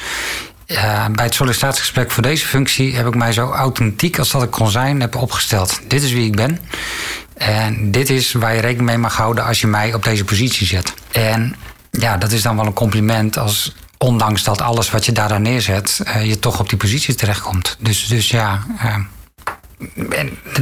uh, 0.68 1.06
bij 1.12 1.26
het 1.26 1.34
sollicitatiegesprek 1.34 2.12
voor 2.12 2.24
deze 2.24 2.46
functie 2.46 2.96
heb 2.96 3.08
ik 3.08 3.16
mij 3.16 3.34
zo 3.34 3.52
authentiek 3.52 4.20
als 4.20 4.32
dat 4.32 4.44
ik 4.44 4.52
kon 4.52 4.70
zijn 4.70 5.02
heb 5.02 5.16
opgesteld. 5.16 5.80
Dit 5.88 6.04
is 6.04 6.12
wie 6.12 6.26
ik 6.26 6.36
ben. 6.36 6.60
En 7.34 7.92
dit 7.92 8.10
is 8.10 8.32
waar 8.32 8.56
je 8.56 8.62
rekening 8.62 8.90
mee 8.90 8.98
mag 8.98 9.16
houden 9.16 9.46
als 9.46 9.62
je 9.62 9.68
mij 9.68 9.94
op 9.94 10.04
deze 10.04 10.24
positie 10.24 10.68
zet. 10.68 10.94
En 11.12 11.56
ja, 11.92 12.18
dat 12.18 12.32
is 12.32 12.42
dan 12.42 12.56
wel 12.56 12.66
een 12.66 12.74
compliment 12.74 13.38
als 13.38 13.76
ondanks 13.98 14.44
dat 14.44 14.62
alles 14.62 14.92
wat 14.92 15.06
je 15.06 15.12
daar 15.12 15.42
neerzet, 15.42 16.02
uh, 16.08 16.26
je 16.26 16.40
toch 16.40 16.60
op 16.60 16.70
die 16.70 16.78
positie 16.78 17.16
terechtkomt. 17.16 17.78
Dus, 17.80 18.08
dus 18.08 18.30
ja, 18.30 18.64
uh, 18.84 18.96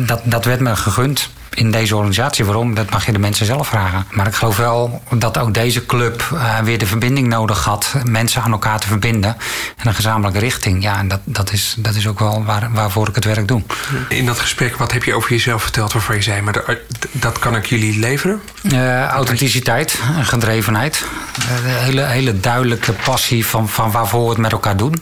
dat, 0.05 0.21
dat 0.24 0.45
werd 0.45 0.59
me 0.59 0.75
gegund 0.75 1.29
in 1.59 1.71
deze 1.71 1.95
organisatie. 1.95 2.45
Waarom? 2.45 2.73
Dat 2.73 2.89
mag 2.89 3.05
je 3.05 3.11
de 3.11 3.19
mensen 3.19 3.45
zelf 3.45 3.67
vragen. 3.67 4.05
Maar 4.11 4.27
ik 4.27 4.35
geloof 4.35 4.57
wel 4.57 5.01
dat 5.15 5.37
ook 5.37 5.53
deze 5.53 5.85
club 5.85 6.29
uh, 6.33 6.59
weer 6.59 6.77
de 6.77 6.85
verbinding 6.85 7.27
nodig 7.27 7.63
had. 7.63 7.93
Mensen 8.03 8.41
aan 8.41 8.51
elkaar 8.51 8.79
te 8.79 8.87
verbinden. 8.87 9.37
En 9.77 9.87
een 9.87 9.93
gezamenlijke 9.93 10.39
richting. 10.39 10.83
Ja, 10.83 10.97
en 10.97 11.07
dat, 11.07 11.19
dat, 11.23 11.51
is, 11.51 11.75
dat 11.77 11.95
is 11.95 12.07
ook 12.07 12.19
wel 12.19 12.43
waar, 12.43 12.69
waarvoor 12.71 13.07
ik 13.07 13.15
het 13.15 13.25
werk 13.25 13.47
doe. 13.47 13.61
In 14.07 14.25
dat 14.25 14.39
gesprek, 14.39 14.75
wat 14.75 14.91
heb 14.91 15.03
je 15.03 15.13
over 15.13 15.29
jezelf 15.29 15.61
verteld 15.61 15.93
waarvan 15.93 16.15
je 16.15 16.21
zei... 16.21 16.41
maar 16.41 16.53
dat, 16.53 16.77
dat 17.11 17.39
kan 17.39 17.55
ik 17.55 17.65
jullie 17.65 17.99
leveren? 17.99 18.41
Uh, 18.61 19.05
authenticiteit, 19.05 19.99
gedrevenheid. 20.21 21.05
Uh, 21.39 21.45
hele, 21.63 22.05
hele 22.05 22.39
duidelijke 22.39 22.91
passie 22.91 23.45
van, 23.45 23.69
van 23.69 23.91
waarvoor 23.91 24.23
we 24.23 24.29
het 24.29 24.37
met 24.37 24.51
elkaar 24.51 24.77
doen. 24.77 25.01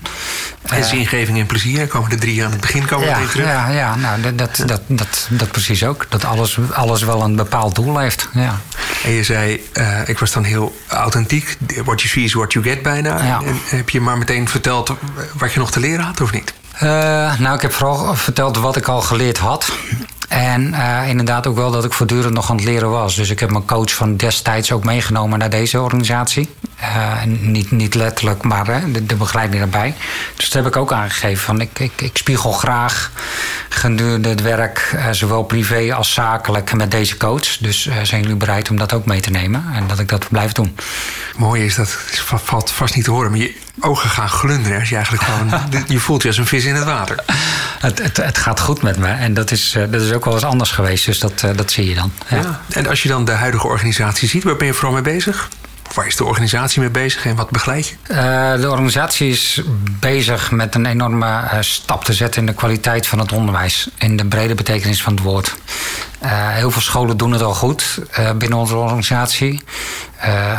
En 0.64 0.84
zingeving 0.84 1.40
en 1.40 1.46
plezier 1.46 1.88
komen 1.88 2.10
de 2.10 2.16
drie 2.16 2.46
aan 2.46 2.52
het 2.52 2.62
begin 2.62 2.86
komen 2.86 3.08
ja, 3.08 3.26
terug. 3.30 3.46
Ja, 3.46 3.70
ja 3.70 3.96
nou, 3.96 4.22
dat, 4.22 4.38
dat, 4.38 4.64
dat, 4.66 4.82
dat, 4.88 5.28
dat 5.30 5.52
precies 5.52 5.84
ook. 5.84 6.06
Dat 6.10 6.26
alles, 6.26 6.47
alles 6.74 7.04
wel 7.04 7.22
een 7.22 7.36
bepaald 7.36 7.76
doel 7.76 7.98
heeft. 7.98 8.30
Ja. 8.34 8.60
En 9.04 9.12
je 9.12 9.24
zei, 9.24 9.64
uh, 9.74 10.10
ik 10.10 10.20
was 10.20 10.32
dan 10.32 10.44
heel 10.44 10.78
authentiek. 10.88 11.58
What 11.84 12.02
you 12.02 12.08
see 12.08 12.24
is 12.24 12.34
what 12.34 12.54
you 12.54 12.66
get 12.66 12.82
bijna. 12.82 13.24
Ja. 13.24 13.42
En 13.46 13.60
heb 13.66 13.90
je 13.90 14.02
maar 14.02 14.18
meteen 14.18 14.48
verteld 14.50 14.94
wat 15.38 15.54
je 15.54 15.60
nog 15.60 15.72
te 15.72 15.80
leren 15.80 16.06
had 16.06 16.22
of 16.22 16.32
niet? 16.32 16.54
Uh, 16.74 16.90
nou, 17.40 17.56
ik 17.56 17.62
heb 17.62 17.74
vooral 17.74 18.16
verteld 18.16 18.58
wat 18.58 18.76
ik 18.76 18.88
al 18.88 19.02
geleerd 19.02 19.38
had. 19.38 19.72
En 20.28 20.68
uh, 20.68 21.08
inderdaad 21.08 21.48
ook 21.48 21.56
wel 21.56 21.72
dat 21.72 21.86
ik 21.86 21.94
voortdurend 21.94 22.34
nog 22.34 22.50
aan 22.50 22.56
het 22.56 22.66
leren 22.66 22.90
was. 22.90 23.16
Dus 23.16 23.30
ik 23.30 23.40
heb 23.40 23.52
mijn 23.52 23.66
coach 23.66 23.94
van 23.94 24.16
destijds 24.16 24.72
ook 24.72 24.84
meegenomen 24.84 25.40
naar 25.40 25.50
deze 25.50 25.82
organisatie. 25.82 26.50
Uh, 26.82 27.24
niet, 27.24 27.72
niet 27.72 27.96
letterlijk, 27.96 28.44
maar 28.44 28.92
de, 28.94 29.06
de, 29.06 29.16
begeleiding 29.16 29.62
daarbij. 29.62 29.96
Dus 30.36 30.50
dat 30.50 30.64
heb 30.64 30.74
ik 30.74 30.80
ook 30.80 30.92
aangegeven. 30.92 31.44
Van 31.44 31.62
ik, 31.62 31.80
ik, 31.80 32.02
ik 32.02 32.18
spiegel 32.18 32.52
graag 32.52 33.12
gedurende 33.70 34.30
het 34.30 34.42
werk, 34.42 34.98
zowel 35.12 35.44
privé 35.44 35.94
als 35.94 36.14
zakelijk, 36.14 36.74
met 36.74 36.92
deze 36.92 37.18
coach. 37.18 37.58
Dus 37.58 37.90
zijn 38.04 38.22
jullie 38.22 38.36
bereid 38.36 38.70
om 38.70 38.78
dat 38.78 38.94
ook 38.94 39.06
mee 39.06 39.22
te 39.22 39.30
nemen? 39.30 39.66
En 39.74 39.88
dat 39.88 40.00
ik 40.00 40.10
dat 40.10 40.28
blijf 40.30 40.52
doen. 40.52 40.76
Mooi 41.38 41.66
is 41.66 41.76
dat, 41.76 41.90
valt 42.44 42.72
vast 42.72 42.96
niet 42.96 43.04
te 43.04 43.12
horen. 43.12 43.30
Maar 43.30 43.40
je 43.40 43.56
ogen 43.80 44.10
gaan 44.10 44.30
glunderen 44.30 44.80
als 44.80 44.90
je 44.90 44.96
eigenlijk 44.96 45.24
gewoon... 45.24 45.62
je 45.88 46.00
voelt 46.00 46.22
je 46.22 46.28
als 46.28 46.38
een 46.38 46.46
vis 46.46 46.66
in 46.66 46.76
het 46.76 46.84
water. 46.84 47.24
Het, 47.80 48.04
het, 48.04 48.18
het, 48.18 48.38
gaat 48.38 48.60
goed 48.60 48.82
met 48.82 48.98
me. 48.98 49.08
En 49.08 49.34
dat 49.34 49.52
is, 49.52 49.78
dat 49.90 50.02
is 50.02 50.12
ook 50.12 50.26
wel 50.26 50.34
eens 50.34 50.44
anders 50.44 50.72
geweest. 50.72 51.06
Dus 51.06 51.20
dat, 51.20 51.44
dat 51.56 51.72
zie 51.72 51.90
je 51.90 51.96
dan. 51.96 52.12
Ja. 52.30 52.38
ja. 52.38 52.62
En 52.70 52.88
als 52.88 53.04
je 53.04 53.10
dan 53.10 53.26
de 53.26 53.32
huidige 53.32 53.68
organisatie 53.68 54.28
ziet, 54.28 54.44
waar 54.44 54.56
ben 54.56 54.68
je 54.68 54.74
vooral 54.74 54.94
mee 54.94 55.14
bezig? 55.14 55.50
Waar 55.94 56.08
is 56.08 56.16
de 56.16 56.26
organisatie 56.26 56.80
mee 56.80 56.90
bezig 56.90 57.26
en 57.26 57.36
wat 57.36 57.50
begeleid 57.50 57.88
je? 57.88 57.96
Uh, 58.12 58.62
de 58.62 58.70
organisatie 58.70 59.30
is 59.30 59.62
bezig 60.00 60.52
met 60.52 60.76
een 60.76 60.86
enorme 60.86 61.26
uh, 61.26 61.58
stap 61.60 62.04
te 62.04 62.14
zetten 62.14 62.42
in 62.42 62.48
de 62.48 62.54
kwaliteit 62.54 63.08
van 63.08 63.20
het 63.20 63.32
onderwijs. 63.32 63.90
In 63.98 64.18
de 64.18 64.26
brede 64.26 64.56
betekenis 64.56 65.04
van 65.04 65.14
het 65.14 65.24
woord. 65.24 65.56
Uh, 66.24 66.30
heel 66.50 66.72
veel 66.72 66.82
scholen 66.82 67.18
doen 67.18 67.32
het 67.32 67.42
al 67.42 67.54
goed 67.54 68.00
binnen 68.38 68.60
onze 68.60 68.76
organisatie. 68.76 69.62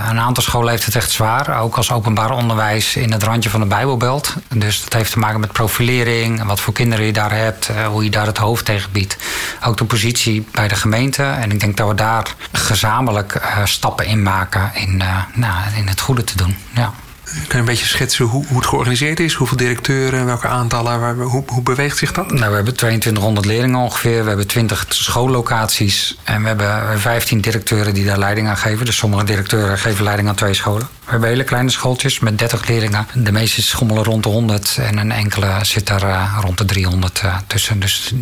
Een 0.09 0.19
aantal 0.19 0.43
scholen 0.43 0.71
heeft 0.71 0.85
het 0.85 0.97
echt 0.97 1.11
zwaar, 1.11 1.61
ook 1.61 1.77
als 1.77 1.93
openbaar 1.93 2.31
onderwijs 2.31 2.97
in 2.97 3.12
het 3.12 3.23
randje 3.23 3.50
van 3.50 3.61
de 3.61 3.67
Bijbelbelt. 3.67 4.35
Dus 4.55 4.83
dat 4.83 4.93
heeft 4.93 5.12
te 5.12 5.19
maken 5.19 5.41
met 5.41 5.53
profilering, 5.53 6.45
wat 6.45 6.61
voor 6.61 6.73
kinderen 6.73 7.07
je 7.07 7.12
daar 7.12 7.33
hebt, 7.33 7.71
hoe 7.91 8.05
je 8.05 8.11
daar 8.11 8.27
het 8.27 8.38
hoofd 8.38 8.65
tegen 8.65 8.93
biedt. 8.93 9.17
Ook 9.65 9.77
de 9.77 9.85
positie 9.85 10.49
bij 10.53 10.69
de 10.69 10.75
gemeente. 10.75 11.23
En 11.23 11.50
ik 11.50 11.61
denk 11.61 11.77
dat 11.77 11.88
we 11.88 11.95
daar 11.95 12.35
gezamenlijk 12.53 13.41
stappen 13.65 14.07
in 14.07 14.23
maken 14.23 14.71
in, 14.75 15.03
nou, 15.35 15.55
in 15.77 15.88
het 15.88 16.00
goede 16.00 16.25
te 16.25 16.37
doen. 16.37 16.57
Ja. 16.75 16.93
Kun 17.33 17.47
je 17.49 17.59
een 17.59 17.65
beetje 17.65 17.87
schetsen 17.87 18.25
hoe, 18.25 18.47
hoe 18.47 18.57
het 18.57 18.67
georganiseerd 18.67 19.21
is? 19.21 19.35
Hoeveel 19.35 19.57
directeuren, 19.57 20.27
welke 20.27 20.47
aantallen? 20.47 21.17
Hoe, 21.21 21.45
hoe 21.47 21.63
beweegt 21.63 21.97
zich 21.97 22.13
dat? 22.13 22.33
Nou, 22.33 22.49
we 22.49 22.55
hebben 22.55 22.77
2200 22.77 23.47
leerlingen 23.47 23.79
ongeveer. 23.79 24.23
We 24.23 24.29
hebben 24.29 24.47
20 24.47 24.87
schoollocaties. 24.89 26.19
En 26.25 26.43
we 26.43 26.49
hebben 26.49 27.01
15 27.01 27.41
directeuren 27.41 27.95
die 27.95 28.05
daar 28.05 28.19
leiding 28.19 28.49
aan 28.49 28.57
geven. 28.57 28.87
Dus 28.87 28.97
sommige 28.97 29.25
directeuren 29.25 29.79
geven 29.79 30.05
leiding 30.05 30.29
aan 30.29 30.35
twee 30.35 30.55
scholen. 30.55 30.89
We 31.05 31.11
hebben 31.11 31.29
hele 31.29 31.45
kleine 31.45 31.71
schooltjes 31.71 32.19
met 32.19 32.39
30 32.39 32.67
leerlingen. 32.67 33.07
De 33.15 33.33
meeste 33.33 33.63
schommelen 33.63 34.05
rond 34.05 34.23
de 34.23 34.29
100 34.29 34.77
en 34.81 34.99
een 34.99 35.13
enkele 35.13 35.59
zit 35.63 35.87
daar 35.87 36.03
uh, 36.03 36.39
rond 36.41 36.59
de 36.59 36.65
300 36.65 37.23
uh, 37.25 37.37
tussen. 37.47 37.81
Dus 37.81 38.15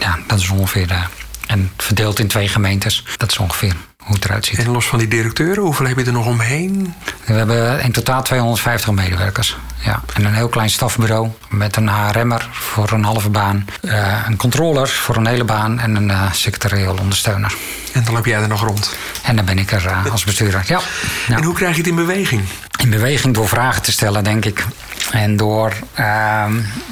ja, 0.00 0.18
dat 0.26 0.38
is 0.38 0.48
ongeveer. 0.48 0.90
Uh, 0.90 1.04
en 1.46 1.70
verdeeld 1.76 2.18
in 2.18 2.26
twee 2.26 2.48
gemeentes. 2.48 3.04
Dat 3.16 3.30
is 3.30 3.38
ongeveer 3.38 3.74
hoe 4.08 4.16
het 4.16 4.24
eruit 4.24 4.46
ziet. 4.46 4.58
En 4.58 4.70
los 4.70 4.86
van 4.86 4.98
die 4.98 5.08
directeuren, 5.08 5.62
hoeveel 5.62 5.86
heb 5.86 5.98
je 5.98 6.04
er 6.04 6.12
nog 6.12 6.26
omheen? 6.26 6.94
We 7.24 7.32
hebben 7.32 7.82
in 7.82 7.92
totaal 7.92 8.22
250 8.22 8.90
medewerkers. 8.90 9.56
Ja. 9.78 10.02
En 10.14 10.24
een 10.24 10.34
heel 10.34 10.48
klein 10.48 10.70
stafbureau 10.70 11.28
met 11.48 11.76
een 11.76 11.88
HRM'er 11.88 12.48
voor 12.52 12.92
een 12.92 13.04
halve 13.04 13.28
baan. 13.28 13.66
Uh, 13.80 14.24
een 14.26 14.36
controller 14.36 14.88
voor 14.88 15.16
een 15.16 15.26
hele 15.26 15.44
baan 15.44 15.80
en 15.80 15.96
een 15.96 16.08
uh, 16.08 16.32
secretarieel 16.32 16.96
ondersteuner. 17.00 17.54
En 17.92 18.04
dan 18.04 18.14
loop 18.14 18.24
jij 18.24 18.40
er 18.40 18.48
nog 18.48 18.62
rond? 18.64 18.96
En 19.22 19.36
dan 19.36 19.44
ben 19.44 19.58
ik 19.58 19.72
er 19.72 19.84
uh, 19.84 20.12
als 20.12 20.24
bestuurder, 20.24 20.62
ja. 20.66 20.80
ja. 21.28 21.36
En 21.36 21.44
hoe 21.44 21.54
krijg 21.54 21.72
je 21.72 21.78
het 21.78 21.90
in 21.90 21.96
beweging? 21.96 22.42
In 22.78 22.90
beweging 22.90 23.34
door 23.34 23.48
vragen 23.48 23.82
te 23.82 23.92
stellen, 23.92 24.24
denk 24.24 24.44
ik. 24.44 24.64
En 25.10 25.36
door 25.36 25.72
uh, 25.98 26.44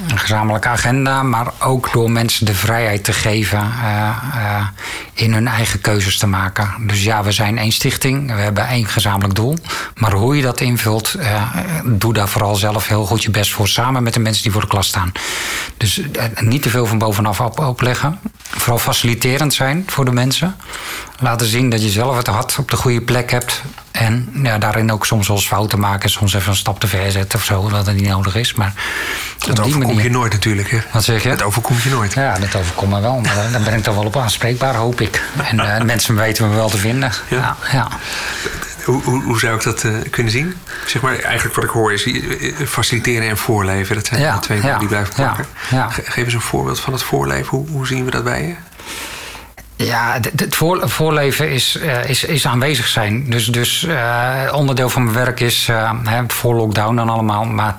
een 0.07 0.19
gezamenlijke 0.19 0.67
agenda, 0.67 1.23
maar 1.23 1.47
ook 1.59 1.93
door 1.93 2.11
mensen 2.11 2.45
de 2.45 2.53
vrijheid 2.53 3.03
te 3.03 3.13
geven 3.13 3.59
uh, 3.59 4.09
uh, 4.35 4.67
in 5.13 5.33
hun 5.33 5.47
eigen 5.47 5.81
keuzes 5.81 6.17
te 6.17 6.27
maken. 6.27 6.73
Dus 6.79 7.03
ja, 7.07 7.23
we 7.23 7.31
zijn 7.31 7.57
één 7.57 7.71
stichting, 7.71 8.33
we 8.35 8.41
hebben 8.41 8.67
één 8.67 8.87
gezamenlijk 8.87 9.35
doel. 9.35 9.57
Maar 9.95 10.11
hoe 10.11 10.35
je 10.35 10.41
dat 10.41 10.61
invult, 10.61 11.15
doe 11.85 12.13
daar 12.13 12.27
vooral 12.27 12.55
zelf 12.55 12.87
heel 12.87 13.05
goed 13.05 13.23
je 13.23 13.29
best 13.29 13.53
voor, 13.53 13.67
samen 13.67 14.03
met 14.03 14.13
de 14.13 14.19
mensen 14.19 14.43
die 14.43 14.51
voor 14.51 14.61
de 14.61 14.67
klas 14.67 14.87
staan. 14.87 15.11
Dus 15.77 16.01
niet 16.39 16.61
te 16.61 16.69
veel 16.69 16.85
van 16.85 16.97
bovenaf 16.97 17.39
op, 17.39 17.59
opleggen. 17.59 18.19
Vooral 18.41 18.79
faciliterend 18.79 19.53
zijn 19.53 19.83
voor 19.87 20.05
de 20.05 20.11
mensen. 20.11 20.55
Laten 21.19 21.47
zien 21.47 21.69
dat 21.69 21.81
je 21.81 21.89
zelf 21.89 22.17
het 22.17 22.27
hart 22.27 22.55
op 22.59 22.69
de 22.69 22.77
goede 22.77 23.01
plek 23.01 23.31
hebt. 23.31 23.61
En 23.91 24.29
ja, 24.43 24.57
daarin 24.57 24.91
ook 24.91 25.05
soms 25.05 25.27
wel 25.27 25.37
eens 25.37 25.47
fouten 25.47 25.79
maken. 25.79 26.09
Soms 26.09 26.33
even 26.33 26.49
een 26.49 26.55
stap 26.55 26.79
te 26.79 26.87
ver 26.87 27.11
zetten 27.11 27.39
of 27.39 27.45
zo, 27.45 27.69
dat 27.69 27.85
het 27.85 27.95
niet 27.95 28.07
nodig 28.07 28.35
is. 28.35 28.53
Maar 28.53 28.73
dat 29.37 29.59
overkom 29.59 29.87
manier... 29.87 30.03
je 30.03 30.09
nooit 30.09 30.31
natuurlijk. 30.31 30.71
Hè? 30.71 30.79
Wat 30.91 31.03
zeg 31.03 31.23
je? 31.23 31.29
Dat 31.29 31.41
overkomt 31.41 31.81
je 31.81 31.89
nooit. 31.89 32.13
Ja, 32.13 32.39
dat 32.39 32.55
overkomt 32.55 32.91
me 32.91 33.01
wel. 33.01 33.19
Maar 33.19 33.51
daar 33.51 33.61
ben 33.61 33.73
ik 33.73 33.83
dan 33.83 33.95
wel 33.95 34.05
op 34.05 34.17
aanspreekbaar, 34.17 34.75
hoop 34.75 35.01
ik. 35.01 35.23
En 35.43 35.55
uh, 35.55 35.81
mensen 35.81 36.15
weten 36.15 36.49
me 36.49 36.55
wel 36.55 36.69
te 36.69 36.77
vinden. 36.77 37.11
Ja. 37.27 37.37
ja, 37.37 37.57
ja. 37.71 37.87
Hoe, 38.85 39.03
hoe, 39.03 39.23
hoe, 39.23 39.39
zou 39.39 39.55
ik 39.55 39.63
dat 39.63 39.83
uh, 39.83 39.93
kunnen 40.09 40.31
zien? 40.31 40.55
Zeg 40.85 41.01
maar, 41.01 41.19
eigenlijk 41.19 41.55
wat 41.55 41.63
ik 41.63 41.69
hoor 41.69 41.93
is 41.93 42.09
faciliteren 42.65 43.29
en 43.29 43.37
voorleven. 43.37 43.95
Dat 43.95 44.05
zijn 44.05 44.21
ja, 44.21 44.33
de 44.33 44.39
twee 44.39 44.61
ja, 44.61 44.77
die 44.77 44.87
blijven 44.87 45.13
plakken. 45.13 45.45
Geef 45.89 46.25
eens 46.25 46.33
een 46.33 46.41
voorbeeld 46.41 46.79
van 46.79 46.93
het 46.93 47.03
voorleven. 47.03 47.47
Hoe, 47.47 47.67
hoe 47.69 47.87
zien 47.87 48.05
we 48.05 48.11
dat 48.11 48.23
bij 48.23 48.41
je? 48.47 48.55
Ja, 49.77 50.19
het 50.35 50.55
voorleven 50.81 51.51
is, 51.51 51.75
uh, 51.75 52.09
is, 52.09 52.23
is 52.23 52.47
aanwezig 52.47 52.87
zijn. 52.87 53.29
Dus, 53.29 53.45
dus 53.45 53.83
uh, 53.83 54.51
onderdeel 54.53 54.89
van 54.89 55.03
mijn 55.03 55.15
werk 55.15 55.39
is, 55.39 55.67
uh, 55.67 55.91
voor 56.27 56.55
lockdown 56.55 56.95
dan 56.95 57.09
allemaal, 57.09 57.45
maar 57.45 57.75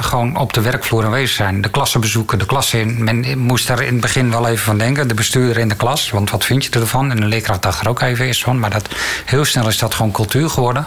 gewoon 0.00 0.36
op 0.36 0.52
de 0.52 0.60
werkvloer 0.60 1.04
aanwezig 1.04 1.36
zijn. 1.36 1.60
De 1.60 1.70
klassen 1.70 2.00
bezoeken, 2.00 2.38
de 2.38 2.46
klassen 2.46 2.80
in. 2.80 3.04
Men 3.04 3.38
moest 3.38 3.66
daar 3.66 3.82
in 3.82 3.92
het 3.92 4.00
begin 4.00 4.30
wel 4.30 4.46
even 4.46 4.64
van 4.64 4.78
denken, 4.78 5.08
de 5.08 5.14
bestuurder 5.14 5.58
in 5.58 5.68
de 5.68 5.74
klas, 5.74 6.10
want 6.10 6.30
wat 6.30 6.44
vind 6.44 6.64
je 6.64 6.70
ervan? 6.70 7.10
En 7.10 7.20
de 7.20 7.26
leerkracht 7.26 7.62
dacht 7.62 7.80
er 7.80 7.88
ook 7.88 8.00
even 8.00 8.26
eens 8.26 8.42
van, 8.42 8.58
maar 8.58 8.70
dat, 8.70 8.88
heel 9.24 9.44
snel 9.44 9.68
is 9.68 9.78
dat 9.78 9.94
gewoon 9.94 10.12
cultuur 10.12 10.50
geworden. 10.50 10.86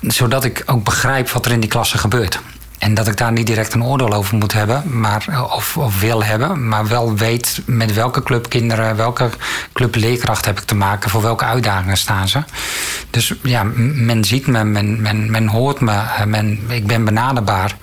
Zodat 0.00 0.44
ik 0.44 0.62
ook 0.66 0.84
begrijp 0.84 1.30
wat 1.30 1.46
er 1.46 1.52
in 1.52 1.60
die 1.60 1.70
klassen 1.70 1.98
gebeurt. 1.98 2.40
En 2.78 2.94
dat 2.94 3.06
ik 3.06 3.16
daar 3.16 3.32
niet 3.32 3.46
direct 3.46 3.74
een 3.74 3.84
oordeel 3.84 4.12
over 4.12 4.36
moet 4.36 4.52
hebben, 4.52 4.98
maar, 4.98 5.48
of, 5.54 5.76
of 5.76 6.00
wil 6.00 6.24
hebben, 6.24 6.68
maar 6.68 6.86
wel 6.86 7.14
weet 7.14 7.62
met 7.64 7.94
welke 7.94 8.22
club 8.22 8.48
kinderen, 8.48 8.96
welke 8.96 9.30
club 9.72 9.94
leerkracht 9.94 10.44
heb 10.44 10.58
ik 10.58 10.64
te 10.64 10.74
maken, 10.74 11.10
voor 11.10 11.22
welke 11.22 11.44
uitdagingen 11.44 11.96
staan 11.96 12.28
ze. 12.28 12.42
Dus 13.10 13.34
ja, 13.42 13.62
men 13.94 14.24
ziet 14.24 14.46
me, 14.46 14.64
men, 14.64 15.02
men, 15.02 15.30
men 15.30 15.46
hoort 15.46 15.80
me, 15.80 16.00
men, 16.26 16.60
ik 16.68 16.86
ben 16.86 17.04
benaderbaar. 17.04 17.76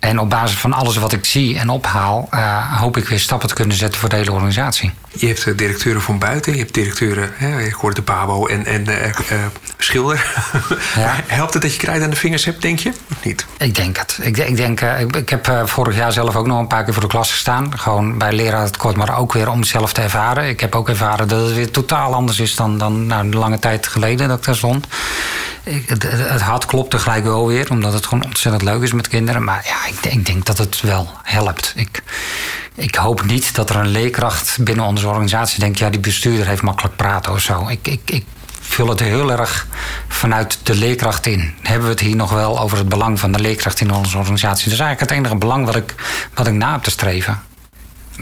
En 0.00 0.18
op 0.18 0.30
basis 0.30 0.58
van 0.58 0.72
alles 0.72 0.96
wat 0.96 1.12
ik 1.12 1.24
zie 1.24 1.58
en 1.58 1.68
ophaal, 1.68 2.28
uh, 2.34 2.80
hoop 2.80 2.96
ik 2.96 3.08
weer 3.08 3.18
stappen 3.18 3.48
te 3.48 3.54
kunnen 3.54 3.76
zetten 3.76 4.00
voor 4.00 4.08
de 4.08 4.16
hele 4.16 4.32
organisatie. 4.32 4.92
Je 5.08 5.26
hebt 5.26 5.46
uh, 5.46 5.56
directeuren 5.56 6.02
van 6.02 6.18
buiten, 6.18 6.52
je 6.52 6.58
hebt 6.58 6.74
directeuren, 6.74 7.30
hè, 7.34 7.62
ik 7.62 7.72
hoorde 7.72 7.96
de 7.96 8.02
Pabo 8.02 8.46
en, 8.46 8.66
en 8.66 8.90
uh, 8.90 8.96
Schilder. 9.78 10.34
Ja. 10.96 11.14
Helpt 11.26 11.52
het 11.52 11.62
dat 11.62 11.72
je 11.72 11.78
krijt 11.78 12.02
aan 12.02 12.10
de 12.10 12.16
vingers 12.16 12.44
hebt, 12.44 12.62
denk 12.62 12.78
je? 12.78 12.92
Of 13.10 13.24
niet? 13.24 13.46
Ik 13.58 13.74
denk 13.74 13.96
het. 13.96 14.18
Ik, 14.22 14.36
ik 14.36 14.56
denk, 14.56 14.80
ik, 14.80 15.16
ik, 15.16 15.28
heb 15.28 15.62
vorig 15.64 15.96
jaar 15.96 16.12
zelf 16.12 16.36
ook 16.36 16.46
nog 16.46 16.58
een 16.58 16.66
paar 16.66 16.84
keer 16.84 16.92
voor 16.92 17.02
de 17.02 17.08
klas 17.08 17.30
gestaan. 17.30 17.78
Gewoon 17.78 18.18
bij 18.18 18.32
leraar 18.32 18.62
het 18.62 18.76
kort, 18.76 18.96
maar 18.96 19.18
ook 19.18 19.32
weer 19.32 19.50
om 19.50 19.58
het 19.58 19.68
zelf 19.68 19.92
te 19.92 20.00
ervaren. 20.00 20.48
Ik 20.48 20.60
heb 20.60 20.74
ook 20.74 20.88
ervaren 20.88 21.28
dat 21.28 21.46
het 21.46 21.54
weer 21.54 21.70
totaal 21.70 22.14
anders 22.14 22.40
is 22.40 22.54
dan, 22.54 22.78
dan 22.78 23.06
nou, 23.06 23.30
de 23.30 23.36
lange 23.36 23.58
tijd 23.58 23.86
geleden 23.86 24.28
dat 24.28 24.38
ik 24.38 24.44
daar 24.44 24.56
stond. 24.56 24.86
Het, 25.70 26.02
het 26.02 26.40
hart 26.40 26.66
klopt 26.66 26.90
tegelijk 26.90 27.24
wel 27.24 27.46
weer, 27.46 27.70
omdat 27.70 27.92
het 27.92 28.06
gewoon 28.06 28.24
ontzettend 28.24 28.62
leuk 28.62 28.82
is 28.82 28.92
met 28.92 29.08
kinderen. 29.08 29.44
Maar 29.44 29.64
ja, 29.64 29.86
ik, 29.86 30.12
ik 30.12 30.26
denk 30.26 30.46
dat 30.46 30.58
het 30.58 30.80
wel 30.80 31.10
helpt. 31.22 31.72
Ik, 31.76 32.02
ik 32.74 32.94
hoop 32.94 33.24
niet 33.24 33.54
dat 33.54 33.70
er 33.70 33.76
een 33.76 33.88
leerkracht 33.88 34.58
binnen 34.60 34.84
onze 34.84 35.06
organisatie 35.06 35.60
denkt: 35.60 35.78
ja, 35.78 35.90
die 35.90 36.00
bestuurder 36.00 36.46
heeft 36.46 36.62
makkelijk 36.62 36.96
praten 36.96 37.32
of 37.32 37.40
zo. 37.40 37.68
Ik, 37.68 37.86
ik, 37.86 38.00
ik 38.04 38.24
vul 38.60 38.88
het 38.88 39.00
heel 39.00 39.30
erg 39.30 39.66
vanuit 40.08 40.58
de 40.62 40.74
leerkracht 40.74 41.26
in. 41.26 41.54
Hebben 41.62 41.84
we 41.84 41.90
het 41.90 42.00
hier 42.00 42.16
nog 42.16 42.30
wel 42.30 42.60
over 42.60 42.78
het 42.78 42.88
belang 42.88 43.20
van 43.20 43.32
de 43.32 43.40
leerkracht 43.40 43.80
in 43.80 43.92
onze 43.92 44.18
organisatie? 44.18 44.64
Dat 44.64 44.72
is 44.72 44.80
eigenlijk 44.80 45.10
het 45.10 45.18
enige 45.18 45.36
belang 45.36 45.64
wat 45.64 45.76
ik, 45.76 45.94
wat 46.34 46.46
ik 46.46 46.52
na 46.52 46.72
heb 46.72 46.82
te 46.82 46.90
streven. 46.90 47.42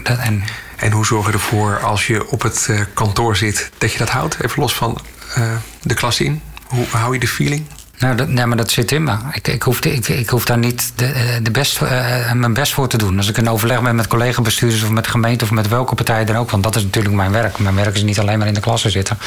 Dat, 0.03 0.17
en, 0.17 0.43
en 0.75 0.91
hoe 0.91 1.05
zorg 1.05 1.25
je 1.25 1.33
ervoor 1.33 1.79
als 1.79 2.07
je 2.07 2.29
op 2.29 2.41
het 2.41 2.67
uh, 2.69 2.81
kantoor 2.93 3.35
zit 3.35 3.71
dat 3.77 3.91
je 3.91 3.97
dat 3.97 4.09
houdt? 4.09 4.43
Even 4.43 4.61
los 4.61 4.73
van 4.73 5.01
uh, 5.37 5.51
de 5.81 5.93
klas 5.93 6.19
in. 6.19 6.41
Hoe 6.69 6.85
hou 6.89 7.13
je 7.13 7.19
de 7.19 7.27
feeling? 7.27 7.65
Nou, 7.99 8.15
dat, 8.15 8.27
nee, 8.27 8.45
maar 8.45 8.57
dat 8.57 8.71
zit 8.71 8.91
in 8.91 9.03
me. 9.03 9.15
Ik, 9.31 9.47
ik, 9.47 9.61
hoef, 9.63 9.79
ik, 9.79 10.07
ik 10.07 10.29
hoef 10.29 10.45
daar 10.45 10.57
niet 10.57 10.91
de, 10.95 11.39
de 11.43 11.51
best, 11.51 11.81
uh, 11.81 12.31
mijn 12.31 12.53
best 12.53 12.73
voor 12.73 12.87
te 12.87 12.97
doen. 12.97 13.17
Als 13.17 13.27
ik 13.27 13.37
een 13.37 13.49
overleg 13.49 13.81
ben 13.81 13.95
met 13.95 14.07
collega-bestuurders 14.07 14.83
of 14.83 14.89
met 14.89 15.07
gemeente 15.07 15.43
of 15.43 15.51
met 15.51 15.67
welke 15.67 15.95
partij 15.95 16.25
dan 16.25 16.35
ook, 16.35 16.51
want 16.51 16.63
dat 16.63 16.75
is 16.75 16.83
natuurlijk 16.83 17.15
mijn 17.15 17.31
werk. 17.31 17.59
Mijn 17.59 17.75
werk 17.75 17.95
is 17.95 18.03
niet 18.03 18.19
alleen 18.19 18.37
maar 18.37 18.47
in 18.47 18.53
de 18.53 18.59
klasse 18.59 18.89
zitten. 18.89 19.17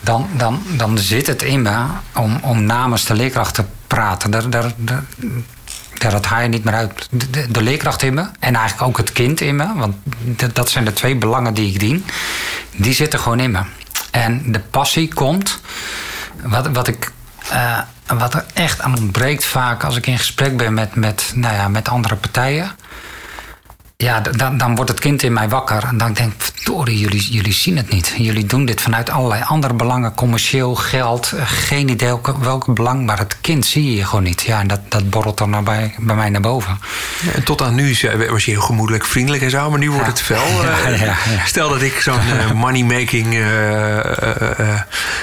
Dan, 0.00 0.28
dan, 0.36 0.62
dan 0.76 0.98
zit 0.98 1.26
het 1.26 1.42
in 1.42 1.62
me 1.62 1.84
om, 2.14 2.38
om 2.42 2.64
namens 2.64 3.04
de 3.04 3.14
leerkracht 3.14 3.54
te 3.54 3.64
praten. 3.86 4.30
Daar, 4.30 4.50
daar, 4.50 4.72
daar, 4.76 5.02
dat 5.98 6.24
haal 6.24 6.42
je 6.42 6.48
niet 6.48 6.64
meer 6.64 6.74
uit. 6.74 7.08
De, 7.50 7.62
leerkracht 7.62 8.02
in 8.02 8.14
me 8.14 8.26
en 8.38 8.54
eigenlijk 8.54 8.88
ook 8.88 8.96
het 8.96 9.12
kind 9.12 9.40
in 9.40 9.56
me, 9.56 9.66
want 9.76 9.96
dat 10.52 10.70
zijn 10.70 10.84
de 10.84 10.92
twee 10.92 11.16
belangen 11.16 11.54
die 11.54 11.72
ik 11.72 11.80
dien, 11.80 12.04
die 12.76 12.94
zitten 12.94 13.18
gewoon 13.18 13.40
in 13.40 13.50
me. 13.50 13.60
En 14.10 14.42
de 14.46 14.60
passie 14.70 15.14
komt, 15.14 15.60
wat, 16.42 16.68
wat 16.68 16.88
ik 16.88 17.12
uh, 17.52 17.78
wat 18.06 18.34
er 18.34 18.44
echt 18.54 18.80
aan 18.80 18.98
ontbreekt 18.98 19.44
vaak 19.44 19.84
als 19.84 19.96
ik 19.96 20.06
in 20.06 20.18
gesprek 20.18 20.56
ben 20.56 20.74
met, 20.74 20.94
met, 20.94 21.32
nou 21.34 21.54
ja, 21.54 21.68
met 21.68 21.88
andere 21.88 22.16
partijen 22.16 22.70
ja, 24.02 24.20
dan, 24.20 24.58
dan 24.58 24.74
wordt 24.74 24.90
het 24.90 25.00
kind 25.00 25.22
in 25.22 25.32
mij 25.32 25.48
wakker. 25.48 25.84
En 25.84 25.98
dan 25.98 26.12
denk 26.12 26.32
ik, 26.32 26.51
verdorie, 26.62 26.98
jullie, 26.98 27.30
jullie 27.30 27.52
zien 27.52 27.76
het 27.76 27.90
niet. 27.90 28.14
Jullie 28.16 28.46
doen 28.46 28.64
dit 28.64 28.80
vanuit 28.80 29.10
allerlei 29.10 29.42
andere 29.46 29.74
belangen. 29.74 30.14
Commercieel, 30.14 30.74
geld, 30.74 31.32
eh, 31.32 31.42
geen 31.46 31.88
idee 31.88 32.08
welke, 32.08 32.34
welke 32.40 32.72
belang. 32.72 33.06
Maar 33.06 33.18
het 33.18 33.36
kind 33.40 33.66
zie 33.66 33.96
je 33.96 34.04
gewoon 34.04 34.22
niet. 34.22 34.42
Ja, 34.42 34.60
en 34.60 34.66
dat, 34.66 34.80
dat 34.88 35.10
borrelt 35.10 35.38
dan 35.38 35.50
naar 35.50 35.62
bij, 35.62 35.94
bij 35.98 36.16
mij 36.16 36.30
naar 36.30 36.40
boven. 36.40 36.78
Ja, 37.22 37.32
en 37.32 37.44
tot 37.44 37.62
aan 37.62 37.74
nu 37.74 37.96
was 38.30 38.44
je 38.44 38.50
heel 38.50 38.60
gemoedelijk, 38.60 39.04
vriendelijk 39.04 39.42
en 39.42 39.50
zo. 39.50 39.70
Maar 39.70 39.78
nu 39.78 39.90
wordt 39.90 40.06
het 40.06 40.20
fel. 40.20 40.42
Ja, 41.02 41.16
Stel 41.44 41.68
dat 41.68 41.82
ik 41.82 42.00
zo'n 42.00 42.14
uh, 42.14 42.52
money-making... 42.64 43.34
Uh, 43.34 43.96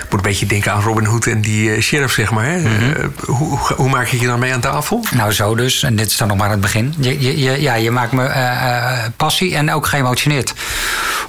moet 0.09 0.19
een 0.19 0.21
beetje 0.21 0.45
denken 0.45 0.71
aan 0.71 0.81
Robin 0.81 1.05
Hood 1.05 1.25
en 1.25 1.41
die 1.41 1.81
sheriff, 1.81 2.13
zeg 2.13 2.31
maar. 2.31 2.57
Mm 2.57 2.65
-hmm. 2.65 3.13
hoe, 3.25 3.57
hoe, 3.75 3.89
maak 3.89 4.07
je 4.07 4.19
je 4.19 4.27
dan 4.27 4.39
mee 4.39 4.53
aan 4.53 4.59
tafel? 4.59 5.05
Nou, 5.11 5.31
zo 5.31 5.55
dus. 5.55 5.83
En 5.83 5.95
dit 5.95 6.07
is 6.07 6.17
dan 6.17 6.27
nog 6.27 6.37
maar 6.37 6.49
het 6.49 6.61
begin. 6.61 6.93
Je, 6.99 7.39
je, 7.39 7.61
ja, 7.61 7.73
je 7.73 7.91
maakt 7.91 8.11
me 8.11 8.29
passie 9.17 9.55
en 9.55 9.71
ook 9.71 9.87
geëmotioneerd. 9.87 10.53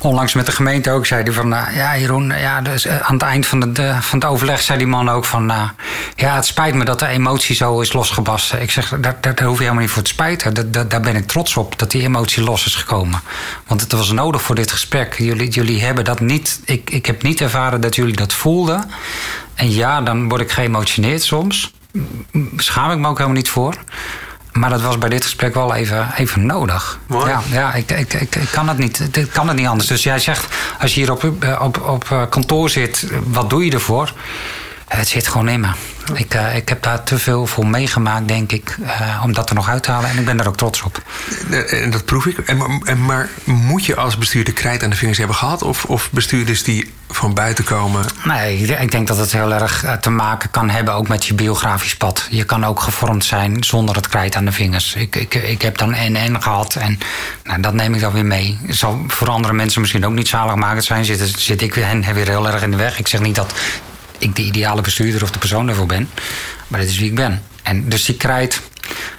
Onlangs 0.03 0.35
met 0.35 0.47
de 0.47 0.53
gemeente 0.53 0.91
ook 0.91 1.07
zei 1.07 1.23
hij 1.23 1.33
van... 1.33 1.53
Uh, 1.53 1.63
ja, 1.75 1.99
Jeroen, 1.99 2.33
ja, 2.39 2.61
dus, 2.61 2.87
uh, 2.87 3.01
aan 3.01 3.15
het 3.15 3.23
eind 3.23 3.47
van, 3.47 3.73
de, 3.73 3.97
van 4.01 4.19
het 4.19 4.29
overleg 4.29 4.61
zei 4.61 4.79
die 4.79 4.87
man 4.87 5.11
ook 5.11 5.25
van... 5.25 5.53
ja, 6.15 6.35
het 6.35 6.47
spijt 6.47 6.75
me 6.75 6.85
dat 6.85 6.99
de 6.99 7.07
emotie 7.07 7.55
zo 7.55 7.81
is 7.81 7.93
losgebarsten. 7.93 8.63
Ik 8.63 8.71
zeg, 8.71 8.89
daar, 8.89 9.17
daar, 9.21 9.35
daar 9.35 9.47
hoef 9.47 9.57
je 9.57 9.63
helemaal 9.63 9.83
niet 9.83 9.93
voor 9.93 10.03
te 10.03 10.11
spijten. 10.11 10.73
Dat, 10.73 10.91
daar 10.91 11.01
ben 11.01 11.17
ik 11.17 11.27
trots 11.27 11.57
op, 11.57 11.79
dat 11.79 11.91
die 11.91 12.03
emotie 12.03 12.43
los 12.43 12.67
is 12.67 12.75
gekomen. 12.75 13.21
Want 13.67 13.81
het 13.81 13.93
was 13.93 14.13
nodig 14.13 14.43
voor 14.43 14.55
dit 14.55 14.71
gesprek. 14.71 15.15
Jullie, 15.19 15.49
jullie 15.49 15.85
hebben 15.85 16.05
dat 16.05 16.21
niet... 16.21 16.61
Ik, 16.65 16.91
ik 16.91 17.07
heb 17.07 17.23
niet 17.23 17.41
ervaren 17.41 17.81
dat 17.81 17.95
jullie 17.95 18.17
dat 18.17 18.33
voelden. 18.33 18.91
En 19.55 19.71
ja, 19.71 20.01
dan 20.01 20.29
word 20.29 20.41
ik 20.41 20.51
geëmotioneerd 20.51 21.23
soms. 21.23 21.73
Schaam 22.57 22.91
ik 22.91 22.99
me 22.99 23.09
ook 23.09 23.17
helemaal 23.17 23.39
niet 23.39 23.51
voor. 23.51 23.75
Maar 24.53 24.71
dat 24.71 24.81
was 24.81 24.99
bij 24.99 25.09
dit 25.09 25.23
gesprek 25.25 25.55
wel 25.55 25.75
even, 25.75 26.09
even 26.17 26.47
nodig. 26.47 26.99
Mooi. 27.07 27.31
Ja, 27.31 27.43
ja 27.51 27.75
ik, 27.75 27.91
ik, 27.91 28.13
ik, 28.15 28.37
ik, 28.37 28.49
kan 28.53 28.69
het 28.69 28.79
niet, 28.79 29.17
ik 29.17 29.31
kan 29.31 29.49
het 29.49 29.57
niet 29.57 29.67
anders. 29.67 29.89
Dus 29.89 30.03
jij 30.03 30.19
zegt, 30.19 30.55
als 30.81 30.95
je 30.95 31.01
hier 31.01 31.13
op, 31.13 31.25
op, 31.61 31.81
op 31.81 32.27
kantoor 32.31 32.71
zit, 32.71 33.07
wat 33.25 33.51
doe 33.51 33.65
je 33.65 33.73
ervoor? 33.73 34.13
Het 34.97 35.09
zit 35.09 35.29
gewoon 35.29 35.49
in 35.49 35.61
me. 35.61 35.69
Ik, 36.15 36.35
uh, 36.35 36.57
ik 36.57 36.69
heb 36.69 36.83
daar 36.83 37.03
te 37.03 37.19
veel 37.19 37.47
voor 37.47 37.67
meegemaakt, 37.67 38.29
denk 38.29 38.53
ik, 38.53 38.77
uh, 38.81 39.21
om 39.25 39.33
dat 39.33 39.49
er 39.49 39.55
nog 39.55 39.69
uit 39.69 39.83
te 39.83 39.91
halen. 39.91 40.11
En 40.11 40.19
ik 40.19 40.25
ben 40.25 40.37
daar 40.37 40.47
ook 40.47 40.57
trots 40.57 40.83
op. 40.83 41.03
En 41.71 41.91
dat 41.91 42.05
proef 42.05 42.27
ik. 42.27 42.39
En, 42.39 42.81
en, 42.85 43.05
maar 43.05 43.29
moet 43.45 43.87
je 43.87 43.97
als 43.97 44.19
bestuurder 44.19 44.53
krijt 44.53 44.83
aan 44.83 44.91
de 44.91 44.97
vingers 44.97 45.19
hebben 45.19 45.37
gehad? 45.37 45.63
Of, 45.63 45.85
of 45.85 46.09
bestuurders 46.11 46.63
die 46.63 46.93
van 47.09 47.35
buiten 47.35 47.65
komen? 47.65 48.05
Nee, 48.25 48.59
ik 48.59 48.91
denk 48.91 49.07
dat 49.07 49.17
het 49.17 49.33
heel 49.33 49.53
erg 49.53 49.85
eh, 49.85 49.93
te 49.93 50.11
maken 50.11 50.51
kan 50.51 50.71
hebben 50.71 50.95
ook 50.95 51.09
met 51.09 51.27
je 51.27 51.35
biografisch 51.35 51.97
pad. 51.97 52.27
Je 52.31 52.45
kan 52.45 52.65
ook 52.65 52.81
gevormd 52.81 53.25
zijn 53.25 53.65
zonder 53.65 53.95
het 53.95 54.09
krijt 54.09 54.37
aan 54.37 54.45
de 54.45 54.53
vingers. 54.53 54.95
Ik, 54.95 55.17
ik, 55.17 55.35
ik 55.35 55.63
heb 55.63 55.79
dan 55.79 55.91
NN 55.91 56.43
gehad 56.43 56.75
en 56.75 56.99
nou, 57.45 57.61
dat 57.61 57.75
neem 57.75 57.95
ik 57.95 58.01
dan 58.01 58.13
weer 58.13 58.27
mee. 58.27 58.59
Het 58.67 58.77
zal 58.77 59.05
voor 59.07 59.29
andere 59.29 59.55
mensen 59.55 59.81
misschien 59.81 60.07
ook 60.07 60.13
niet 60.13 60.29
zaligmakend 60.29 60.85
zijn. 60.85 61.05
Zit, 61.05 61.35
zit 61.37 61.63
ik 61.63 61.75
hen 61.75 62.15
weer 62.15 62.29
heel 62.29 62.49
erg 62.49 62.63
in 62.63 62.71
de 62.71 62.77
weg. 62.77 62.99
Ik 62.99 63.09
zeg 63.09 63.21
niet 63.21 63.35
dat 63.35 63.55
ik 64.21 64.37
de 64.37 64.43
ideale 64.43 64.81
bestuurder 64.81 65.23
of 65.23 65.31
de 65.31 65.39
persoon 65.39 65.67
daarvoor 65.67 65.87
ben. 65.87 66.11
Maar 66.69 66.81
dit 66.81 66.89
is 66.89 66.99
wie 66.99 67.09
ik 67.09 67.15
ben. 67.15 67.43
En 67.63 67.89
dus 67.89 68.05
die 68.05 68.17
krijt, 68.17 68.61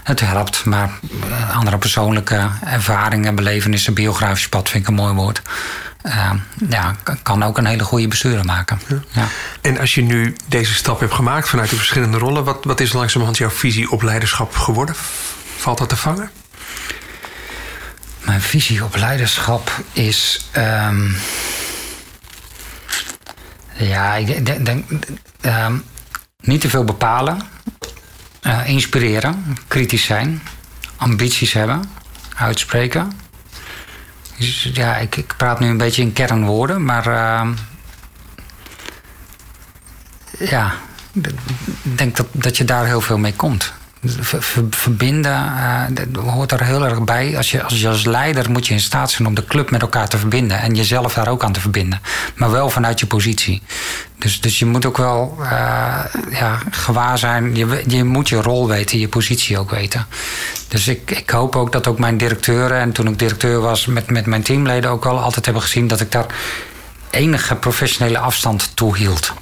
het 0.04 0.20
helpt. 0.20 0.66
Maar 0.66 0.90
eh, 1.30 1.58
andere 1.58 1.78
persoonlijke 1.78 2.50
ervaringen, 2.66 3.36
belevenissen, 3.36 3.94
biografisch 3.94 4.50
pad 4.50 4.70
vind 4.70 4.84
ik 4.84 4.90
een 4.90 4.96
mooi 4.96 5.14
woord. 5.14 5.42
Uh, 6.06 6.32
ja, 6.70 6.96
kan 7.24 7.44
ook 7.44 7.58
een 7.58 7.66
hele 7.66 7.84
goede 7.84 8.08
bestuurder 8.08 8.46
maken. 8.46 8.82
Ja. 9.12 9.28
En 9.62 9.80
als 9.80 9.96
je 9.96 10.02
nu 10.02 10.36
deze 10.48 10.74
stap 10.74 11.00
hebt 11.00 11.14
gemaakt 11.14 11.50
vanuit 11.50 11.70
de 11.70 11.76
verschillende 11.76 12.18
rollen, 12.18 12.44
wat, 12.44 12.64
wat 12.64 12.80
is 12.80 12.94
langzamerhand 12.94 13.38
jouw 13.38 13.50
visie 13.50 13.92
op 13.92 14.02
leiderschap 14.02 14.56
geworden? 14.56 14.96
Valt 15.58 15.78
dat 15.78 15.90
te 15.90 15.96
vangen? 15.96 16.32
Mijn 18.26 18.42
visie 18.42 18.84
op 18.84 18.96
leiderschap 18.96 19.72
is. 19.94 20.50
Um, 20.58 21.16
ja, 23.88 24.16
ik 24.16 24.66
denk, 24.66 24.92
uh, 25.42 25.68
niet 26.40 26.62
te 26.62 26.70
veel 26.70 26.84
bepalen. 26.84 27.42
Uh, 28.42 28.70
inspireren, 28.70 29.58
kritisch 29.68 30.06
zijn, 30.06 30.42
ambities 30.96 31.54
hebben, 31.54 31.84
uitspreken. 32.36 33.12
Dus, 34.38 34.70
ja, 34.74 34.98
ik, 34.98 35.34
praat 35.38 35.60
nu 35.60 35.68
een 35.68 35.78
beetje 35.78 36.02
in 36.02 36.14
kernwoorden, 36.14 36.86
maar 36.86 37.08
uh, 37.08 37.50
ja, 40.50 40.74
ik 41.84 41.98
denk 41.98 42.18
dat, 42.18 42.28
dat 42.32 42.58
je 42.58 42.64
daar 42.64 42.86
heel 42.86 43.02
veel 43.02 43.18
mee 43.18 43.34
komt 43.34 43.74
verbinden 44.70 45.54
uh, 46.16 46.24
hoort 46.24 46.52
er 46.52 46.64
heel 46.64 46.86
erg 46.86 47.04
bij. 47.04 47.38
Als 47.38 47.52
je, 47.52 47.64
als 47.64 48.06
leider 48.06 48.52
moet 48.52 48.68
je 48.68 48.74
in 48.74 48.80
staat 48.80 49.12
zijn 49.12 49.28
om 49.28 49.34
de 49.34 49.46
club 49.46 49.72
met 49.72 49.82
elkaar 49.82 50.08
te 50.08 50.18
verbinden. 50.18 50.60
En 50.60 50.76
jezelf 50.76 51.14
daar 51.14 51.28
ook 51.28 51.44
aan 51.44 51.52
te 51.52 51.60
verbinden. 51.60 52.02
Maar 52.36 52.52
wel 52.52 52.70
vanuit 52.70 53.00
je 53.00 53.06
positie. 53.06 53.62
Dus, 54.18 54.42
dus 54.42 54.60
je 54.60 54.66
moet 54.66 54.86
ook 54.86 54.98
wel 54.98 55.38
uh, 55.40 55.48
ja, 56.32 56.58
gewaar 56.72 57.18
zijn. 57.18 57.56
Je, 57.56 57.84
je 57.88 58.04
moet 58.04 58.30
je 58.30 58.42
rol 58.42 58.68
weten, 58.68 59.00
je 59.00 59.08
positie 59.08 59.60
ook 59.60 59.72
weten. 59.72 60.06
Dus 60.68 60.88
ik, 60.88 61.12
ik 61.12 61.30
hoop 61.30 61.56
ook 61.56 61.72
dat 61.72 61.88
ook 61.88 62.00
mijn 62.00 62.18
directeuren... 62.18 62.80
en 62.80 62.92
toen 62.92 63.08
ik 63.08 63.20
directeur 63.20 63.60
was 63.60 63.86
met, 63.86 64.10
met 64.10 64.26
mijn 64.26 64.44
teamleden 64.44 64.90
ook 64.90 65.06
al 65.06 65.20
altijd 65.20 65.46
hebben 65.46 65.64
gezien... 65.64 65.88
dat 65.88 66.00
ik 66.00 66.12
daar 66.12 66.26
enige 67.10 67.56
professionele 67.56 68.20
afstand 68.20 68.72
toe 68.76 68.98
hield. 68.98 69.34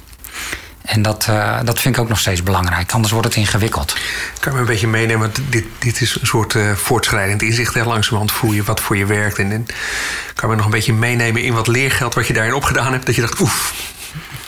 En 0.82 1.02
dat, 1.02 1.26
uh, 1.30 1.58
dat 1.64 1.80
vind 1.80 1.96
ik 1.96 2.02
ook 2.02 2.08
nog 2.08 2.18
steeds 2.18 2.42
belangrijk. 2.42 2.92
Anders 2.92 3.12
wordt 3.12 3.26
het 3.26 3.36
ingewikkeld. 3.36 3.96
Kan 4.40 4.52
je 4.52 4.58
me 4.58 4.58
een 4.58 4.70
beetje 4.70 4.86
meenemen? 4.86 5.32
Dit, 5.48 5.64
dit 5.78 6.00
is 6.00 6.20
een 6.20 6.26
soort 6.26 6.54
uh, 6.54 6.72
voortschrijdend 6.72 7.42
inzicht. 7.42 7.74
Hè? 7.74 7.84
Langzamerhand 7.84 8.32
voel 8.32 8.52
je 8.52 8.62
wat 8.62 8.80
voor 8.80 8.96
je 8.96 9.06
werkt. 9.06 9.38
En, 9.38 9.52
en 9.52 9.66
kan 10.34 10.48
je 10.48 10.48
me 10.48 10.54
nog 10.54 10.64
een 10.64 10.70
beetje 10.70 10.92
meenemen 10.92 11.42
in 11.42 11.52
wat 11.52 11.66
leergeld 11.66 12.14
wat 12.14 12.26
je 12.26 12.32
daarin 12.32 12.54
opgedaan 12.54 12.92
hebt? 12.92 13.06
Dat 13.06 13.14
je 13.14 13.20
dacht, 13.20 13.40
oef, 13.40 13.74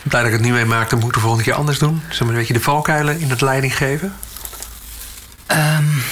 blij 0.03 0.23
dat 0.23 0.31
ik 0.31 0.37
het 0.37 0.47
nu 0.47 0.53
mee 0.53 0.65
maak, 0.65 0.91
dan 0.91 0.99
moet 0.99 1.09
ik 1.09 1.15
de 1.15 1.21
volgende 1.21 1.45
keer 1.45 1.55
anders 1.55 1.79
doen. 1.79 2.03
Zullen 2.09 2.27
we 2.27 2.33
een 2.33 2.39
beetje 2.39 2.53
de 2.53 2.61
valkuilen 2.61 3.21
in 3.21 3.31
het 3.31 3.41
leiding 3.41 3.77
geven? 3.77 4.15
Um, 5.51 6.03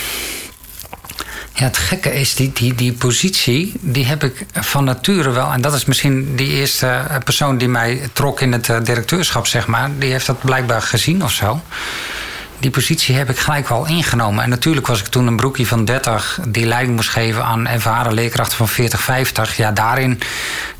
Ja, 1.61 1.67
het 1.67 1.79
gekke 1.79 2.15
is, 2.15 2.35
die, 2.35 2.53
die, 2.53 2.75
die 2.75 2.93
positie, 2.93 3.73
die 3.81 4.07
heb 4.07 4.25
ik 4.25 4.47
van 4.53 4.85
nature 4.85 5.31
wel. 5.31 5.53
En 5.53 5.61
dat 5.61 5.75
is 5.75 5.85
misschien 5.85 6.37
die 6.37 6.49
eerste 6.49 7.03
persoon 7.25 7.59
die 7.59 7.69
mij 7.69 8.09
trok 8.13 8.41
in 8.41 8.53
het 8.53 8.87
directeurschap, 8.87 9.47
zeg 9.47 9.67
maar. 9.67 9.91
Die 9.99 10.11
heeft 10.11 10.27
dat 10.27 10.41
blijkbaar 10.41 10.83
gezien 10.83 11.25
of 11.25 11.33
zo 11.33 11.61
die 12.61 12.71
positie 12.71 13.17
heb 13.17 13.31
ik 13.31 13.39
gelijk 13.39 13.69
wel 13.69 13.87
ingenomen. 13.87 14.45
En 14.45 14.51
natuurlijk 14.51 14.87
was 14.87 15.01
ik 15.01 15.07
toen 15.07 15.27
een 15.27 15.37
broekje 15.37 15.67
van 15.67 15.85
30 15.85 16.39
die 16.49 16.67
leiding 16.67 16.97
moest 16.97 17.09
geven 17.09 17.45
aan 17.45 17.67
ervaren 17.67 18.15
leerkrachten 18.15 18.57
van 18.57 18.69
40, 18.69 19.01
50. 19.01 19.57
Ja, 19.57 19.73
daarin, 19.73 20.21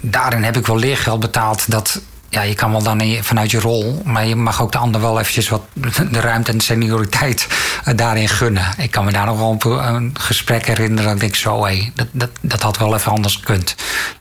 daarin 0.01 0.43
heb 0.43 0.57
ik 0.57 0.67
wel 0.67 0.79
leergeld 0.79 1.21
betaald. 1.21 1.71
Dat, 1.71 2.01
ja, 2.31 2.43
je 2.43 2.55
kan 2.55 2.71
wel 2.71 2.83
dan 2.83 3.17
vanuit 3.21 3.51
je 3.51 3.61
rol, 3.61 4.03
maar 4.05 4.27
je 4.27 4.37
mag 4.37 4.63
ook 4.63 4.73
de 4.73 4.79
ander 4.79 5.01
wel 5.01 5.21
eventjes 5.21 5.49
wat 5.49 5.63
de 6.13 6.21
ruimte 6.21 6.51
en 6.51 6.59
de 6.59 6.65
senioriteit 6.65 7.47
eh, 7.85 7.97
daarin 7.97 8.29
gunnen. 8.29 8.75
Ik 8.79 8.91
kan 8.91 9.05
me 9.05 9.13
daar 9.13 9.27
nog 9.27 9.39
wel 9.39 9.83
een 9.83 10.15
gesprek 10.19 10.67
herinneren 10.67 11.13
dat 11.13 11.23
ik 11.23 11.37
zo, 11.37 11.65
hé, 11.65 11.91
dat, 11.95 12.07
dat, 12.13 12.31
dat 12.41 12.63
had 12.63 12.79
wel 12.79 12.95
even 12.95 13.13
anders 13.13 13.37
gekund. 13.37 13.75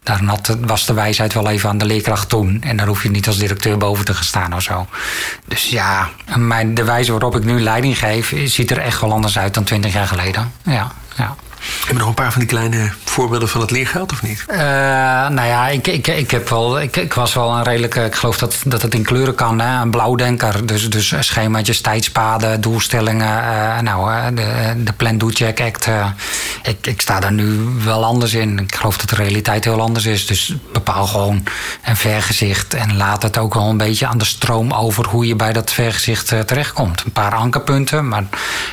Daar 0.04 0.22
was 0.62 0.86
de 0.86 0.94
wijsheid 0.94 1.34
wel 1.34 1.50
even 1.50 1.70
aan 1.70 1.78
de 1.78 1.86
leerkracht 1.86 2.30
toen. 2.30 2.62
En 2.62 2.78
daar 2.78 2.88
hoef 2.88 3.04
je 3.04 3.10
niet 3.10 3.28
als 3.28 3.38
directeur 3.38 3.78
boven 3.78 4.06
te 4.06 4.14
gaan 4.14 4.24
staan 4.24 4.56
of 4.56 4.62
zo. 4.62 4.88
Dus 5.48 5.70
ja, 5.70 6.10
mijn, 6.36 6.74
de 6.74 6.84
wijze 6.84 7.12
waarop 7.12 7.36
ik 7.36 7.44
nu 7.44 7.62
leiding 7.62 8.00
geef, 8.00 8.34
ziet 8.46 8.72
er 8.72 8.78
echt 8.78 9.02
wel 9.02 9.12
anders 9.12 9.38
uit 9.38 9.54
dan 9.54 9.64
twintig 9.64 9.94
jaar 9.94 10.08
geleden. 10.08 10.52
Ja, 10.64 10.92
ja. 11.18 11.36
Heb 11.60 11.88
je 11.88 11.94
nog 11.94 12.08
een 12.08 12.14
paar 12.14 12.32
van 12.32 12.40
die 12.40 12.50
kleine 12.50 12.92
voorbeelden 13.04 13.50
van 13.50 13.62
het 13.62 13.72
leergeld 13.72 14.12
of 14.12 14.22
niet? 14.22 14.46
Uh, 14.48 14.58
nou 15.28 15.48
ja, 15.48 15.68
ik, 15.68 15.88
ik, 15.88 16.08
ik, 16.08 16.32
heb 16.32 16.50
wel, 16.50 16.82
ik, 16.82 16.96
ik 16.96 17.14
was 17.14 17.34
wel 17.34 17.52
een 17.52 17.64
redelijke. 17.64 18.04
Ik 18.04 18.16
geloof 18.16 18.38
dat, 18.38 18.56
dat 18.66 18.82
het 18.82 18.94
in 18.94 19.04
kleuren 19.04 19.36
kan. 19.36 19.60
Hè? 19.60 19.82
Een 19.82 19.92
blauwdenker. 19.92 20.66
Dus, 20.66 20.90
dus 20.90 21.14
schemaatjes, 21.20 21.82
tijdspaden, 21.82 22.62
doelstellingen. 22.62 23.44
Uh, 23.44 23.80
nou, 23.80 24.34
de, 24.34 24.74
de 24.78 24.94
Plan 24.94 25.18
Do 25.18 25.30
Check 25.30 25.62
Act. 25.62 25.88
Ik, 26.64 26.88
ik 26.88 27.02
sta 27.02 27.20
daar 27.20 27.32
nu 27.32 27.60
wel 27.84 28.06
anders 28.06 28.34
in. 28.34 28.60
Ik 28.60 28.76
geloof 28.76 28.98
dat 28.98 29.10
de 29.10 29.16
realiteit 29.16 29.64
heel 29.64 29.82
anders 29.82 30.06
is. 30.06 30.28
Dus 30.28 30.56
bepaal 30.74 31.08
gewoon 31.08 31.44
een 31.84 31.98
vergezicht. 31.98 32.74
En 32.74 32.98
laat 32.98 33.24
het 33.24 33.38
ook 33.38 33.54
wel 33.54 33.70
een 33.70 33.78
beetje 33.78 34.08
aan 34.08 34.18
de 34.18 34.26
stroom 34.26 34.74
over 34.74 35.08
hoe 35.08 35.28
je 35.28 35.36
bij 35.36 35.54
dat 35.54 35.72
vergezicht 35.72 36.28
terechtkomt. 36.28 37.04
Een 37.06 37.12
paar 37.12 37.36
ankerpunten, 37.36 38.08
maar 38.08 38.24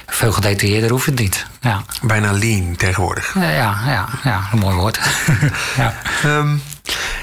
veel 0.07 0.33
gedetailleerder 0.33 0.90
hoeft 0.90 1.07
het 1.07 1.18
niet. 1.18 1.46
Ja. 1.61 1.85
Bijna 2.03 2.33
lean 2.33 2.77
tegenwoordig. 2.77 3.35
Ja, 3.35 3.51
ja, 3.51 4.09
ja, 4.25 4.49
een 4.53 4.59
mooi 4.59 4.77
woord. 4.77 5.01
ja. 5.77 5.95
Um, 6.25 6.62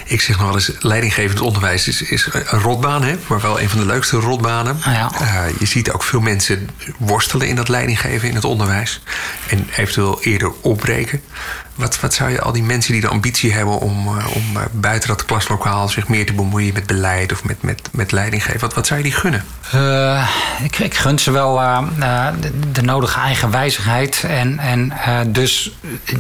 ik 0.06 0.22
zeg 0.22 0.38
nog 0.38 0.46
wel 0.46 0.56
eens, 0.56 0.72
leidinggevend 0.80 1.40
onderwijs 1.40 1.88
is, 1.88 2.02
is 2.02 2.30
een 2.34 2.60
rotbaan, 2.60 3.04
hè, 3.04 3.16
maar 3.28 3.42
wel 3.42 3.62
een 3.62 3.70
van 3.70 3.80
de 3.80 3.86
leukste 3.86 4.18
rotbanen. 4.18 4.78
Ja. 4.86 5.12
Uh, 5.22 5.44
je 5.60 5.66
ziet 5.66 5.92
ook 5.92 6.04
veel 6.04 6.20
mensen 6.20 6.70
worstelen 6.98 7.48
in 7.48 7.56
dat 7.56 7.68
leidinggeven 7.68 8.30
in 8.30 8.36
het 8.36 8.46
onderwijs. 8.46 9.02
En 9.50 9.68
eventueel 9.76 10.22
eerder 10.22 10.52
opbreken. 10.62 11.22
Wat, 11.76 12.14
zou 12.14 12.30
je 12.30 12.42
al 12.42 12.52
die 12.52 12.64
mensen 12.64 12.92
die 12.92 13.02
de 13.02 13.08
ambitie 13.08 13.54
hebben 13.54 13.80
om, 13.80 14.08
uh, 14.08 14.36
om 14.36 14.44
uh, 14.58 14.62
buiten 14.72 15.10
dat 15.10 15.26
klaslokaal 15.26 15.90
zich 15.90 16.08
meer 16.08 16.26
te 16.26 16.34
bemoeien 16.34 16.74
met 16.74 16.86
beleid 16.88 17.32
of 17.32 17.44
met, 17.44 17.62
met, 17.62 17.90
met 17.92 18.12
leidinggeven, 18.12 18.60
wat, 18.60 18.74
wat 18.74 18.88
zou 18.88 19.00
je 19.00 19.06
die 19.06 19.16
gunnen? 19.16 19.46
ik, 20.64 20.80
ik 20.80 20.94
gun 20.94 21.20
ze 21.20 21.32
wel 21.32 21.56
de, 22.40 22.52
de, 22.72 22.82
nodige 22.82 23.20
eigenwijzigheid 23.20 24.24
en, 24.28 24.60
en 24.60 24.94
dus 25.32 25.72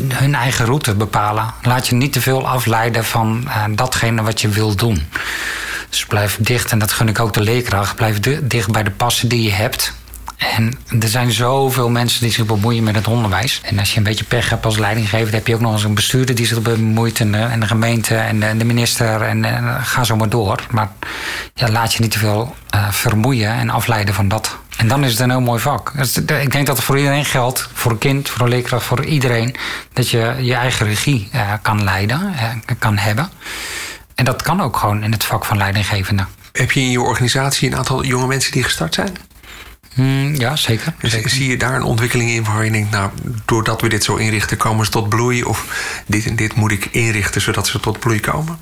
hun 0.07 0.35
eigen 0.35 0.65
route 0.65 0.95
bepalen. 0.95 1.53
Laat 1.61 1.87
je 1.87 1.95
niet 1.95 2.13
te 2.13 2.21
veel 2.21 2.47
afleiden 2.47 3.05
van 3.05 3.47
datgene 3.75 4.21
wat 4.21 4.41
je 4.41 4.49
wil 4.49 4.75
doen. 4.75 5.07
Dus 5.89 6.05
blijf 6.05 6.37
dicht, 6.39 6.71
en 6.71 6.79
dat 6.79 6.91
gun 6.91 7.07
ik 7.07 7.19
ook 7.19 7.33
de 7.33 7.41
leerkracht, 7.41 7.95
blijf 7.95 8.19
dicht 8.43 8.71
bij 8.71 8.83
de 8.83 8.91
passen 8.91 9.27
die 9.27 9.43
je 9.43 9.51
hebt. 9.51 9.93
En 10.55 10.73
er 10.99 11.07
zijn 11.07 11.31
zoveel 11.31 11.89
mensen 11.89 12.21
die 12.21 12.31
zich 12.31 12.45
bemoeien 12.45 12.83
met 12.83 12.95
het 12.95 13.07
onderwijs. 13.07 13.61
En 13.63 13.79
als 13.79 13.91
je 13.91 13.97
een 13.97 14.03
beetje 14.03 14.23
pech 14.23 14.49
hebt 14.49 14.65
als 14.65 14.77
leidinggever, 14.77 15.33
heb 15.33 15.47
je 15.47 15.55
ook 15.55 15.61
nog 15.61 15.73
eens 15.73 15.83
een 15.83 15.93
bestuurder 15.93 16.35
die 16.35 16.45
zich 16.45 16.61
bemoeit. 16.61 17.19
En 17.19 17.31
de, 17.31 17.37
en 17.37 17.59
de 17.59 17.67
gemeente 17.67 18.15
en 18.15 18.57
de, 18.57 18.65
minister. 18.65 19.21
En, 19.21 19.45
en, 19.45 19.83
ga 19.83 20.03
zo 20.03 20.15
maar 20.15 20.29
door. 20.29 20.65
Maar 20.71 20.91
ja, 21.53 21.69
laat 21.69 21.93
je 21.93 22.01
niet 22.01 22.11
te 22.11 22.19
veel 22.19 22.55
vermoeien 22.89 23.51
en 23.51 23.69
afleiden 23.69 24.13
van 24.13 24.27
dat. 24.27 24.57
En 24.77 24.87
dan 24.87 25.03
is 25.03 25.11
het 25.11 25.19
een 25.19 25.29
heel 25.29 25.41
mooi 25.41 25.59
vak. 25.59 25.91
Ik 26.41 26.51
denk 26.51 26.65
dat 26.65 26.75
het 26.75 26.85
voor 26.85 26.97
iedereen 26.97 27.25
geldt. 27.25 27.69
Voor 27.73 27.91
een 27.91 27.97
kind, 27.97 28.29
voor 28.29 28.41
een 28.41 28.49
leerkracht, 28.49 28.85
voor 28.85 29.05
iedereen. 29.05 29.55
Dat 29.93 30.09
je 30.09 30.35
je 30.39 30.53
eigen 30.53 30.85
regie 30.85 31.29
kan 31.61 31.83
leiden, 31.83 32.33
uh, 32.35 32.75
kan 32.79 32.97
hebben. 32.97 33.29
En 34.15 34.25
dat 34.25 34.41
kan 34.41 34.61
ook 34.61 34.77
gewoon 34.77 35.03
in 35.03 35.11
het 35.11 35.23
vak 35.23 35.45
van 35.45 35.57
leidinggevende. 35.57 36.25
Heb 36.51 36.71
je 36.71 36.79
in 36.79 36.91
je 36.91 37.01
organisatie 37.01 37.71
een 37.71 37.77
aantal 37.77 38.03
jonge 38.03 38.27
mensen 38.27 38.51
die 38.51 38.63
gestart 38.63 38.93
zijn? 38.93 39.17
Mm, 39.93 40.35
ja, 40.35 40.55
zeker, 40.55 40.93
dus 40.99 41.21
Zie 41.23 41.49
je 41.49 41.57
daar 41.57 41.75
een 41.75 41.83
ontwikkeling 41.83 42.29
in 42.29 42.43
waar 42.43 42.65
je 42.65 42.71
denkt, 42.71 42.91
nou, 42.91 43.09
doordat 43.45 43.81
we 43.81 43.89
dit 43.89 44.03
zo 44.03 44.15
inrichten, 44.15 44.57
komen 44.57 44.85
ze 44.85 44.91
tot 44.91 45.09
bloei? 45.09 45.43
Of 45.43 45.65
dit 46.07 46.25
en 46.25 46.35
dit 46.35 46.55
moet 46.55 46.71
ik 46.71 46.85
inrichten 46.85 47.41
zodat 47.41 47.67
ze 47.67 47.79
tot 47.79 47.99
bloei 47.99 48.19
komen? 48.19 48.57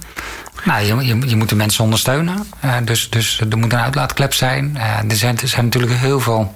Nou, 0.64 0.86
je, 0.86 1.06
je, 1.06 1.28
je 1.28 1.36
moet 1.36 1.50
de 1.50 1.56
mensen 1.56 1.84
ondersteunen. 1.84 2.48
Uh, 2.66 2.76
dus, 2.84 3.10
dus 3.10 3.42
er 3.50 3.58
moet 3.58 3.74
een 3.74 3.80
uitlaatklep 3.80 4.34
zijn. 4.34 4.72
Uh, 4.76 4.98
er, 4.98 5.16
zijn 5.16 5.40
er 5.40 5.48
zijn 5.48 5.66
natuurlijk 5.66 5.94
heel 5.94 6.20
veel 6.20 6.56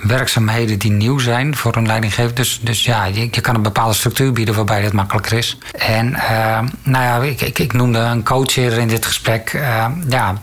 werkzaamheden 0.00 0.78
die 0.78 0.90
nieuw 0.90 1.18
zijn 1.18 1.56
voor 1.56 1.76
een 1.76 1.86
leidinggever. 1.86 2.34
Dus, 2.34 2.60
dus 2.62 2.84
ja, 2.84 3.04
je, 3.04 3.40
kan 3.40 3.54
een 3.54 3.62
bepaalde 3.62 3.94
structuur 3.94 4.32
bieden 4.32 4.54
waarbij 4.54 4.82
dat 4.82 4.92
makkelijker 4.92 5.38
is. 5.38 5.58
En 5.78 6.08
uh, 6.08 6.58
nou 6.82 7.04
ja, 7.04 7.30
ik, 7.30 7.40
ik, 7.40 7.58
ik, 7.58 7.72
noemde 7.72 7.98
een 7.98 8.24
coach 8.24 8.56
in 8.56 8.88
dit 8.88 9.06
gesprek. 9.06 9.52
Uh, 9.52 9.86
ja, 10.08 10.34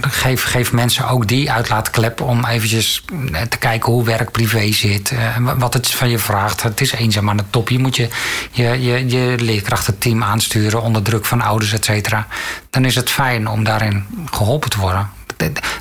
geef, 0.00 0.44
geef 0.44 0.72
mensen 0.72 1.08
ook 1.08 1.28
die 1.28 1.52
uitlaatklep 1.52 2.20
om 2.20 2.44
eventjes 2.44 3.04
te 3.48 3.56
kijken 3.58 3.92
hoe 3.92 4.04
werk 4.04 4.30
privé 4.30 4.72
zit. 4.72 5.14
Wat 5.58 5.74
het 5.74 5.90
van 5.90 6.08
je 6.08 6.18
vraagt. 6.18 6.62
Het 6.62 6.80
is 6.80 6.92
eenzaam 6.92 7.30
aan 7.30 7.36
de 7.36 7.44
top. 7.50 7.68
Je 7.68 7.78
moet 7.78 7.96
je, 7.96 8.08
je, 8.50 8.82
je, 8.82 9.08
je 9.08 9.34
leerkrachtenteam 9.38 10.22
aansturen 10.22 10.82
onder 10.82 11.02
druk 11.02 11.24
van 11.24 11.40
ouders, 11.40 11.72
et 11.72 11.84
cetera. 11.84 12.26
Dan 12.70 12.84
is 12.84 12.94
het 12.94 13.10
fijn 13.10 13.48
om 13.48 13.64
daarin 13.64 14.06
geholpen 14.30 14.70
te 14.70 14.78
worden. 14.78 15.08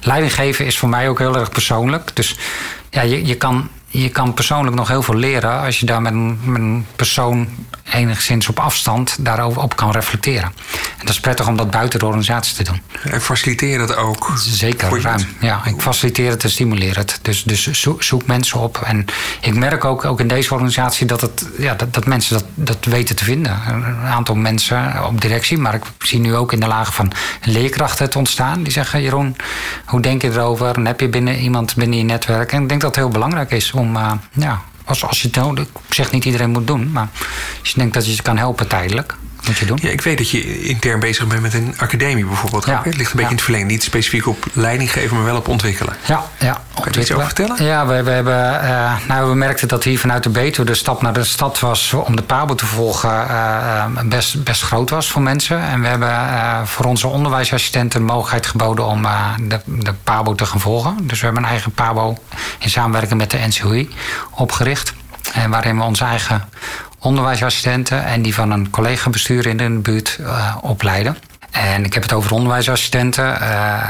Leidinggeven 0.02 0.66
is 0.66 0.78
voor 0.78 0.90
mij 0.90 1.10
ook 1.10 1.20
heel 1.20 1.38
erg 1.38 1.50
persoonlijk. 1.50 2.16
Dus 2.16 2.36
ja, 2.94 3.04
je, 3.04 3.18
je, 3.26 3.36
kan, 3.36 3.70
je 4.02 4.10
kan 4.10 4.34
persoonlijk 4.34 4.76
nog 4.76 4.88
heel 4.88 5.04
veel 5.04 5.16
leren 5.16 5.62
als 5.62 5.80
je 5.80 5.86
daar 5.86 6.02
met 6.02 6.14
een, 6.14 6.40
met 6.44 6.62
een 6.62 6.86
persoon 6.96 7.48
enigszins 7.92 8.48
op 8.48 8.60
afstand 8.60 9.16
daarover 9.20 9.62
op 9.62 9.76
kan 9.76 9.92
reflecteren. 9.92 10.54
En 10.74 11.00
dat 11.00 11.10
is 11.10 11.20
prettig 11.20 11.48
om 11.48 11.58
dat 11.58 11.72
buiten 11.72 12.00
de 12.00 12.06
organisatie 12.06 12.56
te 12.56 12.64
doen. 12.64 12.82
En 13.04 13.22
faciliteer 13.22 13.78
dat 13.78 13.96
ook? 13.96 14.32
Zeker, 14.36 15.02
ruim. 15.02 15.26
Ja, 15.40 15.62
ik 15.66 15.82
faciliteer 15.82 16.30
het 16.30 16.44
en 16.44 16.50
stimuleer 16.50 16.98
het. 16.98 17.20
Dus, 17.22 17.44
dus 17.44 17.72
zoek, 18.00 18.26
mensen 18.26 18.60
op. 18.60 18.82
En 18.86 19.06
ik 19.42 19.56
merk 19.56 19.86
ook, 19.86 20.06
ook 20.06 20.20
in 20.20 20.28
deze 20.28 20.54
organisatie 20.54 21.08
dat, 21.08 21.22
het, 21.22 21.50
ja, 21.58 21.74
dat, 21.74 21.94
dat 21.94 22.06
mensen 22.06 22.34
dat, 22.34 22.46
dat 22.54 22.86
weten 22.86 23.16
te 23.16 23.24
vinden. 23.24 23.62
Een 23.68 23.96
aantal 23.96 24.36
mensen 24.36 25.06
op 25.06 25.22
directie, 25.22 25.58
maar 25.58 25.74
ik 25.74 25.84
zie 26.00 26.20
nu 26.20 26.36
ook 26.36 26.52
in 26.54 26.60
de 26.60 26.68
lagen 26.68 26.94
van 26.94 27.12
leerkrachten 27.44 28.06
het 28.06 28.16
ontstaan. 28.16 28.64
Die 28.64 28.72
zeggen, 28.72 29.02
Jeroen, 29.02 29.36
hoe 29.86 30.02
denk 30.02 30.22
je 30.22 30.30
erover? 30.30 30.76
En 30.76 30.86
heb 30.86 31.00
je 31.00 31.10
binnen 31.10 31.40
iemand 31.40 31.76
binnen 31.76 31.98
je 31.98 32.04
netwerk? 32.04 32.52
En 32.52 32.62
ik 32.62 32.70
denk 32.70 32.82
dat 32.82 32.96
het 32.96 33.04
heel 33.04 33.14
belangrijk 33.14 33.52
is 33.52 33.72
om 33.72 33.83
uh, 33.92 34.12
ja, 34.32 34.62
als, 34.86 35.06
als 35.06 35.22
je 35.22 35.28
het 35.28 35.38
nodig, 35.38 35.68
ik 35.88 35.94
zeg 35.94 36.12
niet 36.12 36.26
iedereen 36.26 36.50
moet 36.50 36.68
doen, 36.68 36.92
maar 36.92 37.08
als 37.60 37.70
je 37.70 37.78
denkt 37.78 37.94
dat 37.94 38.06
je 38.06 38.14
ze 38.14 38.22
kan 38.22 38.38
helpen 38.38 38.68
tijdelijk, 38.68 39.18
moet 39.48 39.58
je 39.58 39.66
doen. 39.66 39.80
Ja, 39.82 39.90
ik 39.90 40.02
weet 40.02 40.18
dat 40.18 40.30
je 40.30 40.62
intern 40.62 41.00
bezig 41.00 41.28
bent 41.28 41.42
met 41.42 41.54
een 41.54 41.74
academie 41.78 42.26
bijvoorbeeld. 42.26 42.66
Ja. 42.66 42.82
Het 42.84 42.98
ligt 42.98 43.12
een 43.12 43.16
beetje 43.16 43.30
in 43.30 43.36
het 43.36 43.44
verlengde. 43.44 43.72
Niet 43.72 43.84
specifiek 43.84 44.28
op 44.28 44.46
leiding 44.54 44.92
geven, 44.92 45.16
maar 45.16 45.26
wel 45.26 45.36
op 45.36 45.48
ontwikkelen. 45.48 45.96
Ja, 46.06 46.24
ja. 46.40 46.62
Kan 46.74 46.92
je 46.92 47.00
iets 47.00 47.12
over 47.12 47.26
vertellen? 47.26 47.64
Ja, 47.64 47.86
we, 47.86 48.04
we, 48.04 48.12
hebben, 48.12 48.64
uh, 48.64 48.94
nou, 49.08 49.30
we 49.30 49.36
merkten 49.36 49.68
dat 49.68 49.84
hier 49.84 50.00
vanuit 50.00 50.24
de 50.24 50.30
Betuwe 50.30 50.68
de 50.68 50.76
stap 50.76 51.02
naar 51.02 51.14
de 51.14 51.24
stad 51.24 51.60
was 51.60 51.94
om 51.94 52.16
de 52.16 52.22
PABO 52.22 52.56
te 52.56 52.66
volgen 52.66 53.10
uh, 53.10 53.86
best, 54.06 54.44
best 54.44 54.62
groot 54.62 54.90
was 54.90 55.12
voor 55.12 55.22
mensen. 55.22 55.60
En 55.60 55.82
we 55.82 55.88
hebben 55.88 56.10
uh, 56.10 56.64
voor 56.64 56.86
onze 56.86 57.08
onderwijsassistenten 57.08 58.00
de 58.00 58.06
mogelijkheid 58.06 58.46
geboden 58.46 58.86
om 58.86 59.08
de, 59.42 59.60
de 59.66 59.94
PABO 60.04 60.36
te 60.36 60.46
gaan 60.46 60.60
volgen. 60.60 60.98
Dus 61.02 61.20
we 61.20 61.26
hebben 61.26 61.44
een 61.44 61.50
eigen 61.50 61.72
PABO 61.72 62.18
in 62.60 62.70
samenwerking 62.70 63.20
met 63.20 63.32
de 63.32 63.40
NCOI 63.48 63.90
opgericht. 64.32 64.94
En 65.34 65.50
waarin 65.50 65.78
we 65.78 65.84
onze 65.84 66.04
eigen 66.04 66.50
onderwijsassistenten 67.04 68.06
en 68.06 68.22
die 68.22 68.34
van 68.34 68.52
een 68.52 68.70
collega-bestuur 68.70 69.46
in 69.46 69.58
de 69.58 69.70
buurt 69.70 70.18
uh, 70.22 70.56
opleiden. 70.62 71.18
En 71.52 71.86
ik 71.86 71.94
heb 71.94 72.04
het 72.04 72.14
over 72.14 72.34
onderwijsassistenten, 72.34 73.38
uh, 73.42 73.90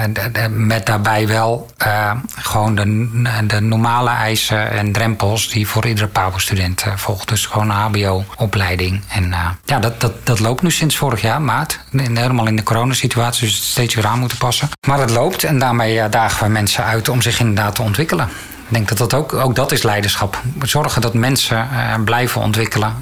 met 0.50 0.86
daarbij 0.86 1.28
wel 1.28 1.70
uh, 1.86 2.12
gewoon 2.36 2.76
de, 2.76 3.10
de, 3.48 3.62
normale 3.62 4.10
eisen 4.10 4.72
en 4.72 4.92
drempels 4.92 5.50
die 5.50 5.68
voor 5.68 5.86
iedere 5.86 6.08
PABO-student 6.08 6.86
volgt. 6.96 7.28
Dus 7.28 7.46
gewoon 7.46 7.70
een 7.70 7.76
HBO-opleiding. 7.76 9.02
En 9.08 9.34
ja, 9.66 9.80
dat, 9.80 10.02
dat, 10.02 10.14
dat 10.24 10.40
loopt 10.40 10.62
nu 10.62 10.72
sinds 10.72 10.98
vorig 10.98 11.22
jaar, 11.22 11.42
maart. 11.42 11.80
Helemaal 11.92 12.48
in 12.48 12.56
de 12.56 12.64
coronasituatie, 12.64 13.48
dus 13.48 13.72
steeds 13.72 13.96
weer 13.96 14.08
aan 14.08 14.20
moeten 14.20 14.38
passen. 14.38 14.70
Maar 14.88 15.00
het 15.00 15.10
loopt 15.10 15.44
en 15.44 15.60
daarmee 15.60 16.10
dagen 16.10 16.46
we 16.46 16.52
mensen 16.52 16.84
uit 16.84 17.10
om 17.10 17.22
zich 17.22 17.40
inderdaad 17.40 17.76
te 17.76 17.82
ontwikkelen 17.82 18.30
denk 18.74 18.88
dat 18.88 18.98
dat 18.98 19.14
ook, 19.14 19.34
ook 19.34 19.56
dat 19.56 19.72
is 19.72 19.84
leiderschap. 19.84 20.42
Zorgen 20.62 21.02
dat 21.02 21.14
mensen 21.14 21.68
blijven 22.06 22.42
ontwikkelen. 22.42 22.94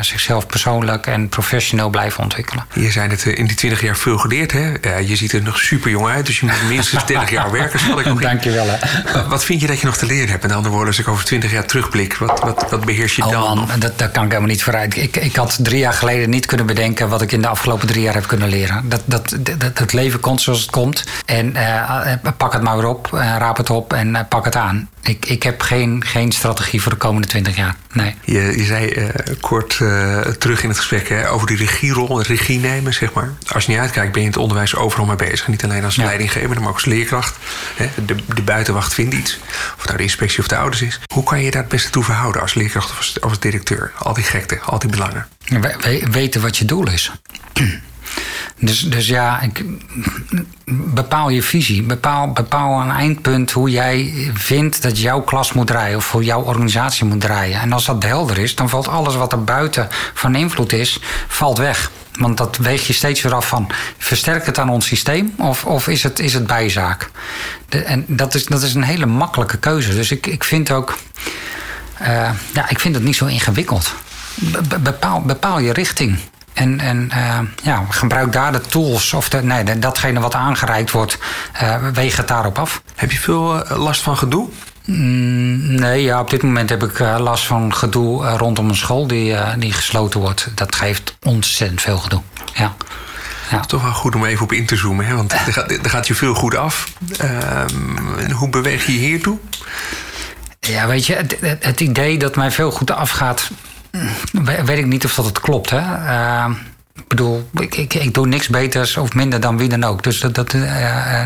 zichzelf 0.00 0.46
persoonlijk 0.46 1.06
en 1.06 1.28
professioneel 1.28 1.88
blijven 1.88 2.22
ontwikkelen. 2.22 2.64
Je 2.72 2.90
zei 2.90 3.08
het 3.08 3.24
in 3.24 3.46
die 3.46 3.56
20 3.56 3.80
jaar 3.80 3.96
veel 3.96 4.18
geleerd. 4.18 4.52
Hè? 4.52 4.72
je 4.98 5.16
ziet 5.16 5.32
er 5.32 5.42
nog 5.42 5.58
super 5.58 5.90
jong 5.90 6.08
uit, 6.08 6.26
dus 6.26 6.40
je 6.40 6.46
moet 6.46 6.68
minstens 6.68 7.06
30 7.14 7.30
jaar 7.30 7.50
werken. 7.50 7.78
Zal 7.78 8.00
ik 8.00 8.06
nog 8.06 8.20
Dank 8.20 8.44
je 8.44 8.50
wel. 8.50 8.66
Wat 9.28 9.44
vind 9.44 9.60
je 9.60 9.66
dat 9.66 9.80
je 9.80 9.86
nog 9.86 9.96
te 9.96 10.06
leren 10.06 10.28
hebt? 10.28 10.42
Met 10.42 10.52
andere 10.52 10.70
woorden, 10.74 10.88
als 10.88 10.98
ik 10.98 11.08
over 11.08 11.24
20 11.24 11.52
jaar 11.52 11.64
terugblik, 11.64 12.16
wat, 12.16 12.40
wat, 12.40 12.66
wat 12.70 12.84
beheers 12.84 13.16
je 13.16 13.24
oh, 13.24 13.30
dan? 13.30 13.58
Man, 13.58 13.68
dat, 13.78 13.98
daar 13.98 14.08
kan 14.08 14.24
ik 14.24 14.28
helemaal 14.28 14.50
niet 14.50 14.62
vooruit. 14.62 14.96
Ik, 14.96 15.16
ik 15.16 15.36
had 15.36 15.58
drie 15.60 15.78
jaar 15.78 15.92
geleden 15.92 16.30
niet 16.30 16.46
kunnen 16.46 16.66
bedenken 16.66 17.08
wat 17.08 17.22
ik 17.22 17.32
in 17.32 17.42
de 17.42 17.48
afgelopen 17.48 17.86
drie 17.86 18.02
jaar 18.02 18.14
heb 18.14 18.26
kunnen 18.26 18.48
leren. 18.48 18.88
Dat, 18.88 19.02
dat, 19.04 19.36
dat, 19.58 19.78
het 19.78 19.92
leven 19.92 20.20
komt 20.20 20.40
zoals 20.40 20.60
het 20.60 20.70
komt. 20.70 21.04
En 21.26 21.56
pak 22.36 22.52
het 22.52 22.62
maar 22.62 22.76
weer 22.76 22.88
op, 22.88 23.08
raap 23.12 23.56
het 23.56 23.70
op 23.70 23.92
en 23.92 24.26
pak 24.28 24.44
het 24.44 24.56
aan. 24.56 24.88
Ik, 25.02 25.13
ik 25.24 25.42
heb 25.42 25.60
geen, 25.60 26.04
geen 26.06 26.32
strategie 26.32 26.82
voor 26.82 26.92
de 26.92 26.98
komende 26.98 27.28
twintig 27.28 27.56
jaar. 27.56 27.76
Nee. 27.92 28.14
Je, 28.24 28.40
je 28.40 28.64
zei 28.64 29.10
kort 29.40 29.76
terug 30.38 30.62
in 30.62 30.68
het 30.68 30.78
gesprek 30.78 31.08
hè, 31.08 31.30
over 31.30 31.46
die 31.46 31.56
regierol, 31.56 32.22
regie 32.22 32.58
nemen, 32.58 32.94
zeg 32.94 33.12
maar. 33.12 33.32
Als 33.52 33.64
je 33.64 33.70
niet 33.70 33.80
uitkijkt, 33.80 34.12
ben 34.12 34.20
je 34.20 34.26
in 34.26 34.32
het 34.32 34.42
onderwijs 34.42 34.74
overal 34.74 35.06
mee 35.06 35.16
bezig. 35.16 35.48
Niet 35.48 35.64
alleen 35.64 35.84
als 35.84 35.94
ja. 35.94 36.04
leidinggever, 36.04 36.60
maar 36.60 36.68
ook 36.68 36.74
als 36.74 36.84
leerkracht. 36.84 37.36
Hè. 37.76 37.88
De, 38.06 38.16
de 38.34 38.42
buitenwacht 38.42 38.94
vindt 38.94 39.14
iets. 39.14 39.38
Of 39.48 39.74
het 39.76 39.84
nou 39.84 39.96
de 39.96 40.02
inspectie 40.02 40.38
of 40.38 40.48
de 40.48 40.56
ouders 40.56 40.82
is. 40.82 41.00
Hoe 41.12 41.24
kan 41.24 41.42
je 41.42 41.50
daar 41.50 41.60
het 41.60 41.70
beste 41.70 41.90
toe 41.90 42.04
verhouden 42.04 42.42
als 42.42 42.54
leerkracht 42.54 42.90
of 42.90 42.96
als, 42.96 43.20
als 43.20 43.40
directeur? 43.40 43.92
Al 43.98 44.14
die 44.14 44.24
gekte, 44.24 44.60
al 44.60 44.78
die 44.78 44.90
belangen. 44.90 45.26
We, 45.46 46.06
weten 46.10 46.40
wat 46.40 46.56
je 46.56 46.64
doel 46.64 46.90
is. 46.90 47.12
Dus, 48.58 48.80
dus 48.80 49.06
ja, 49.06 49.40
ik, 49.40 49.64
bepaal 50.94 51.28
je 51.28 51.42
visie. 51.42 51.82
Bepaal, 51.82 52.32
bepaal 52.32 52.80
een 52.80 52.90
eindpunt 52.90 53.50
hoe 53.50 53.70
jij 53.70 54.30
vindt 54.34 54.82
dat 54.82 55.00
jouw 55.00 55.20
klas 55.20 55.52
moet 55.52 55.66
draaien 55.66 55.96
of 55.96 56.12
hoe 56.12 56.24
jouw 56.24 56.42
organisatie 56.42 57.04
moet 57.04 57.20
draaien. 57.20 57.60
En 57.60 57.72
als 57.72 57.84
dat 57.84 58.02
helder 58.02 58.38
is, 58.38 58.54
dan 58.54 58.68
valt 58.68 58.88
alles 58.88 59.14
wat 59.14 59.32
er 59.32 59.44
buiten 59.44 59.88
van 60.14 60.34
invloed 60.34 60.72
is, 60.72 60.98
valt 61.28 61.58
weg. 61.58 61.90
Want 62.18 62.36
dat 62.36 62.56
weeg 62.56 62.86
je 62.86 62.92
steeds 62.92 63.22
weer 63.22 63.34
af 63.34 63.48
van... 63.48 63.70
versterkt 63.98 64.46
het 64.46 64.58
aan 64.58 64.70
ons 64.70 64.86
systeem 64.86 65.34
of, 65.38 65.64
of 65.64 65.88
is, 65.88 66.02
het, 66.02 66.18
is 66.18 66.34
het 66.34 66.46
bijzaak? 66.46 67.10
En 67.68 68.04
dat 68.08 68.34
is, 68.34 68.44
dat 68.44 68.62
is 68.62 68.74
een 68.74 68.82
hele 68.82 69.06
makkelijke 69.06 69.58
keuze. 69.58 69.94
Dus 69.94 70.10
ik, 70.10 70.26
ik 70.26 70.44
vind 70.44 70.70
ook... 70.70 70.98
Uh, 72.02 72.30
ja, 72.52 72.68
ik 72.68 72.80
vind 72.80 72.94
het 72.94 73.04
niet 73.04 73.16
zo 73.16 73.26
ingewikkeld. 73.26 73.94
Be, 74.34 74.78
bepaal, 74.78 75.22
bepaal 75.22 75.58
je 75.58 75.72
richting. 75.72 76.18
En, 76.54 76.80
en 76.80 77.10
uh, 77.14 77.38
ja, 77.62 77.84
gebruik 77.88 78.32
daar 78.32 78.52
de 78.52 78.60
tools 78.60 79.12
of 79.12 79.28
de, 79.28 79.42
nee, 79.42 79.78
datgene 79.78 80.20
wat 80.20 80.34
aangereikt 80.34 80.90
wordt, 80.90 81.18
uh, 81.62 81.88
weeg 81.92 82.16
het 82.16 82.28
daarop 82.28 82.58
af. 82.58 82.82
Heb 82.94 83.10
je 83.10 83.18
veel 83.18 83.64
last 83.68 84.02
van 84.02 84.16
gedoe? 84.16 84.48
Mm, 84.84 85.74
nee, 85.74 86.02
ja, 86.02 86.20
op 86.20 86.30
dit 86.30 86.42
moment 86.42 86.70
heb 86.70 86.82
ik 86.82 86.98
last 86.98 87.46
van 87.46 87.74
gedoe 87.74 88.28
rondom 88.28 88.68
een 88.68 88.76
school 88.76 89.06
die, 89.06 89.36
die 89.58 89.72
gesloten 89.72 90.20
wordt. 90.20 90.50
Dat 90.54 90.74
geeft 90.74 91.16
ontzettend 91.22 91.80
veel 91.80 91.98
gedoe. 91.98 92.22
Ja. 92.54 92.74
Ja. 93.50 93.60
Toch 93.60 93.82
wel 93.82 93.92
goed 93.92 94.14
om 94.14 94.24
even 94.24 94.44
op 94.44 94.52
in 94.52 94.66
te 94.66 94.76
zoomen, 94.76 95.06
hè? 95.06 95.14
want 95.14 95.32
er 95.46 95.52
gaat, 95.52 95.70
er 95.70 95.90
gaat 95.90 96.06
je 96.06 96.14
veel 96.14 96.34
goed 96.34 96.56
af. 96.56 96.92
Ehm, 97.18 98.30
hoe 98.32 98.48
beweeg 98.48 98.86
je 98.86 98.92
hiertoe? 98.92 99.38
Ja, 100.60 100.86
weet 100.86 101.06
je, 101.06 101.14
het, 101.14 101.36
het, 101.60 101.80
idee 101.80 102.18
dat 102.18 102.36
mij 102.36 102.50
veel 102.50 102.70
goed 102.70 102.90
afgaat, 102.90 103.50
weet 104.64 104.78
ik 104.78 104.86
niet 104.86 105.04
of 105.04 105.14
dat 105.14 105.24
het 105.24 105.40
klopt. 105.40 105.70
Hè? 105.70 105.78
Uh, 105.78 106.46
ik 106.94 107.08
bedoel, 107.08 107.48
ik, 107.54 107.76
ik, 107.76 107.94
ik, 107.94 108.14
doe 108.14 108.26
niks 108.26 108.48
beters 108.48 108.96
of 108.96 109.14
minder 109.14 109.40
dan 109.40 109.58
wie 109.58 109.68
dan 109.68 109.84
ook. 109.84 110.02
Dus 110.02 110.20
dat, 110.20 110.34
dat 110.34 110.52
uh, 110.52 111.22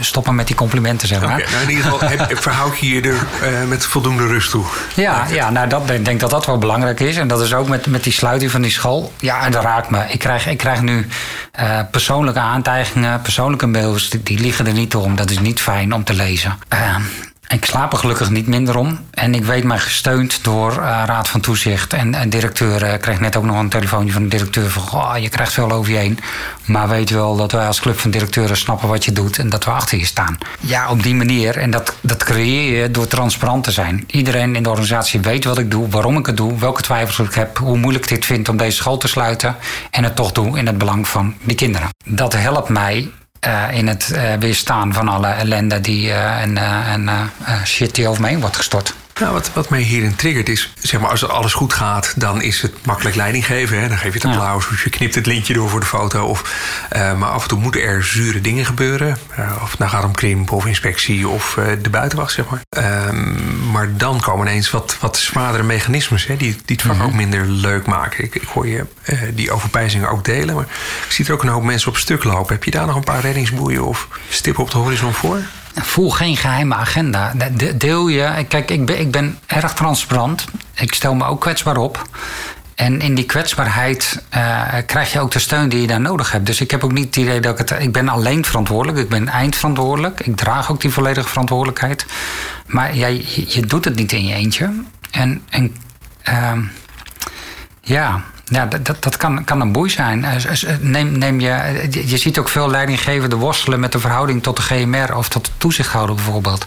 stoppen 0.00 0.34
met 0.34 0.46
die 0.46 0.56
complimenten, 0.56 1.08
zeg 1.08 1.20
maar. 1.20 1.38
Okay, 1.38 1.50
nou 1.50 1.62
in 1.62 1.70
ieder 1.70 1.84
geval 1.84 2.08
heb, 2.08 2.42
verhoud 2.42 2.78
je 2.78 2.88
je 2.88 3.00
er 3.00 3.26
uh, 3.42 3.68
met 3.68 3.86
voldoende 3.86 4.26
rust 4.26 4.50
toe. 4.50 4.64
Ja, 4.94 5.26
ja 5.30 5.50
nou, 5.50 5.68
dat, 5.68 5.90
ik 5.90 6.04
denk 6.04 6.20
dat 6.20 6.30
dat 6.30 6.46
wel 6.46 6.58
belangrijk 6.58 7.00
is. 7.00 7.16
En 7.16 7.28
dat 7.28 7.40
is 7.40 7.54
ook 7.54 7.68
met, 7.68 7.86
met 7.86 8.04
die 8.04 8.12
sluiting 8.12 8.50
van 8.50 8.62
die 8.62 8.70
school. 8.70 9.12
Ja, 9.18 9.44
en 9.44 9.52
dat 9.52 9.62
raakt 9.62 9.90
me. 9.90 10.04
Ik 10.08 10.18
krijg, 10.18 10.46
ik 10.46 10.58
krijg 10.58 10.82
nu 10.82 11.06
persoonlijke 11.90 12.40
aantijgingen, 12.40 13.20
persoonlijke 13.20 13.66
mails. 13.66 14.10
Die, 14.10 14.22
die, 14.22 14.38
liggen 14.38 14.66
er 14.66 14.72
niet 14.72 14.94
om. 14.94 15.16
Dat 15.16 15.30
is 15.30 15.38
niet 15.38 15.60
fijn 15.60 15.92
om 15.92 16.04
te 16.04 16.14
lezen. 16.14 16.58
Ik 17.48 17.64
slaap 17.64 17.92
er 17.92 17.98
gelukkig 17.98 18.30
niet 18.30 18.46
minder 18.46 18.76
om. 18.76 19.00
En 19.10 19.34
ik 19.34 19.44
weet 19.44 19.64
mij 19.64 19.78
gesteund 19.78 20.44
door 20.44 20.72
uh, 20.72 21.02
Raad 21.06 21.28
van 21.28 21.40
Toezicht 21.40 21.92
en, 21.92 22.14
en 22.14 22.28
directeur. 22.28 22.82
Ik 22.82 23.00
kreeg 23.00 23.20
net 23.20 23.36
ook 23.36 23.44
nog 23.44 23.58
een 23.58 23.68
telefoontje 23.68 24.12
van 24.12 24.22
de 24.22 24.28
directeur 24.28 24.70
van... 24.70 25.22
Je 25.22 25.28
krijgt 25.28 25.52
veel 25.52 25.70
over 25.70 25.92
je 25.92 25.98
heen. 25.98 26.18
Maar 26.64 26.88
weet 26.88 27.10
wel 27.10 27.36
dat 27.36 27.52
wij 27.52 27.66
als 27.66 27.80
club 27.80 27.98
van 27.98 28.10
directeuren 28.10 28.56
snappen 28.56 28.88
wat 28.88 29.04
je 29.04 29.12
doet... 29.12 29.38
en 29.38 29.48
dat 29.48 29.64
we 29.64 29.70
achter 29.70 29.98
je 29.98 30.04
staan. 30.04 30.38
Ja, 30.60 30.90
op 30.90 31.02
die 31.02 31.14
manier. 31.14 31.56
En 31.56 31.70
dat, 31.70 31.94
dat 32.00 32.24
creëer 32.24 32.82
je 32.82 32.90
door 32.90 33.06
transparant 33.06 33.64
te 33.64 33.70
zijn. 33.70 34.04
Iedereen 34.06 34.56
in 34.56 34.62
de 34.62 34.68
organisatie 34.68 35.20
weet 35.20 35.44
wat 35.44 35.58
ik 35.58 35.70
doe, 35.70 35.88
waarom 35.88 36.18
ik 36.18 36.26
het 36.26 36.36
doe... 36.36 36.58
welke 36.58 36.82
twijfels 36.82 37.28
ik 37.28 37.34
heb, 37.34 37.58
hoe 37.58 37.78
moeilijk 37.78 38.04
ik 38.04 38.10
dit 38.10 38.24
vind 38.24 38.48
om 38.48 38.56
deze 38.56 38.76
school 38.76 38.96
te 38.96 39.08
sluiten... 39.08 39.56
en 39.90 40.04
het 40.04 40.16
toch 40.16 40.32
doe 40.32 40.58
in 40.58 40.66
het 40.66 40.78
belang 40.78 41.08
van 41.08 41.34
die 41.42 41.56
kinderen. 41.56 41.88
Dat 42.04 42.32
helpt 42.32 42.68
mij 42.68 43.10
in 43.70 43.86
het 43.86 44.10
uh, 44.12 44.32
weerstaan 44.34 44.92
van 44.92 45.08
alle 45.08 45.28
ellende 45.28 45.80
die, 45.80 46.08
uh, 46.08 46.42
en, 46.42 46.58
en 46.86 47.30
shit 47.64 47.94
die 47.94 48.08
over 48.08 48.22
me 48.22 48.28
heen 48.28 48.40
wordt 48.40 48.56
gestort. 48.56 48.94
Nou, 49.20 49.32
wat, 49.32 49.52
wat 49.52 49.68
mij 49.68 49.80
hierin 49.80 50.16
triggert 50.16 50.48
is, 50.48 50.72
zeg 50.80 51.00
maar, 51.00 51.10
als 51.10 51.28
alles 51.28 51.54
goed 51.54 51.72
gaat, 51.72 52.14
dan 52.16 52.42
is 52.42 52.62
het 52.62 52.86
makkelijk 52.86 53.16
leiding 53.16 53.46
geven. 53.46 53.80
Hè? 53.80 53.88
Dan 53.88 53.98
geef 53.98 54.12
je 54.12 54.18
het 54.18 54.28
applaus 54.28 54.64
ja. 54.64 54.70
of 54.70 54.84
je 54.84 54.90
knipt 54.90 55.14
het 55.14 55.26
lintje 55.26 55.54
door 55.54 55.68
voor 55.68 55.80
de 55.80 55.86
foto. 55.86 56.24
Of, 56.26 56.42
uh, 56.96 57.18
maar 57.18 57.28
af 57.28 57.42
en 57.42 57.48
toe 57.48 57.58
moeten 57.58 57.82
er 57.82 58.04
zure 58.04 58.40
dingen 58.40 58.64
gebeuren. 58.64 59.16
Uh, 59.38 59.58
of 59.62 59.70
het 59.70 59.78
nou 59.78 59.90
gaat 59.90 60.04
om 60.04 60.14
krimp 60.14 60.52
of 60.52 60.66
inspectie 60.66 61.28
of 61.28 61.56
uh, 61.56 61.64
de 61.82 61.90
buitenwacht, 61.90 62.32
zeg 62.32 62.48
maar. 62.48 62.60
Ehm, 62.68 63.70
maar 63.70 63.96
dan 63.96 64.20
komen 64.20 64.46
ineens 64.46 64.70
wat, 64.70 64.96
wat 65.00 65.16
zwaardere 65.18 65.62
mechanismes 65.62 66.26
hè, 66.26 66.36
die, 66.36 66.56
die 66.64 66.76
het 66.76 66.82
vak 66.82 66.94
mm 66.94 67.00
-hmm. 67.00 67.08
ook 67.08 67.14
minder 67.14 67.46
leuk 67.46 67.86
maken. 67.86 68.24
Ik, 68.24 68.34
ik 68.34 68.48
hoor 68.48 68.66
je 68.66 68.84
die 69.34 69.50
overpijzingen 69.50 70.10
ook 70.10 70.24
delen. 70.24 70.54
Maar 70.54 70.66
ik 71.06 71.12
zie 71.12 71.26
er 71.26 71.32
ook 71.32 71.42
een 71.42 71.48
hoop 71.48 71.62
mensen 71.62 71.88
op 71.88 71.96
stuk 71.96 72.24
lopen. 72.24 72.54
Heb 72.54 72.64
je 72.64 72.70
daar 72.70 72.86
nog 72.86 72.96
een 72.96 73.04
paar 73.04 73.20
reddingsboeien 73.20 73.84
of 73.84 74.08
stippen 74.28 74.62
op 74.62 74.70
de 74.70 74.78
horizon 74.78 75.12
voor? 75.12 75.38
Voel 75.82 76.10
geen 76.10 76.36
geheime 76.36 76.74
agenda. 76.74 77.32
Deel 77.74 78.08
je. 78.08 78.44
Kijk, 78.48 78.70
ik 78.70 78.86
ben, 78.86 79.00
ik 79.00 79.10
ben 79.10 79.38
erg 79.46 79.72
transparant. 79.72 80.44
Ik 80.74 80.94
stel 80.94 81.14
me 81.14 81.24
ook 81.24 81.40
kwetsbaar 81.40 81.76
op. 81.76 82.08
En 82.74 83.00
in 83.00 83.14
die 83.14 83.24
kwetsbaarheid 83.24 84.22
uh, 84.36 84.62
krijg 84.86 85.12
je 85.12 85.20
ook 85.20 85.30
de 85.30 85.38
steun 85.38 85.68
die 85.68 85.80
je 85.80 85.86
daar 85.86 86.00
nodig 86.00 86.32
hebt. 86.32 86.46
Dus 86.46 86.60
ik 86.60 86.70
heb 86.70 86.84
ook 86.84 86.92
niet 86.92 87.04
het 87.04 87.16
idee 87.16 87.40
dat 87.40 87.60
ik 87.60 87.68
het. 87.68 87.82
Ik 87.82 87.92
ben 87.92 88.08
alleen 88.08 88.44
verantwoordelijk. 88.44 88.98
Ik 88.98 89.08
ben 89.08 89.28
eindverantwoordelijk. 89.28 90.20
Ik 90.20 90.36
draag 90.36 90.70
ook 90.70 90.80
die 90.80 90.90
volledige 90.90 91.28
verantwoordelijkheid. 91.28 92.06
Maar 92.66 92.96
ja, 92.96 93.06
je, 93.06 93.66
doet 93.66 93.84
het 93.84 93.94
niet 93.96 94.12
in 94.12 94.26
je 94.26 94.34
eentje. 94.34 94.82
En, 95.10 95.42
en 95.50 95.76
uh, 96.28 96.52
ja. 97.80 98.22
Ja, 98.48 98.66
dat, 98.66 99.02
dat 99.02 99.16
kan, 99.16 99.44
kan 99.44 99.60
een 99.60 99.72
boei 99.72 99.90
zijn. 99.90 100.24
Neem, 100.80 101.18
neem 101.18 101.40
je, 101.40 101.86
je 102.06 102.16
ziet 102.16 102.38
ook 102.38 102.48
veel 102.48 102.70
leidinggevenden 102.70 103.38
worstelen 103.38 103.80
met 103.80 103.92
de 103.92 103.98
verhouding 103.98 104.42
tot 104.42 104.56
de 104.56 104.62
GMR 104.62 105.16
of 105.16 105.28
tot 105.28 105.44
de 105.44 105.50
toezichthouder 105.56 106.14
bijvoorbeeld. 106.14 106.64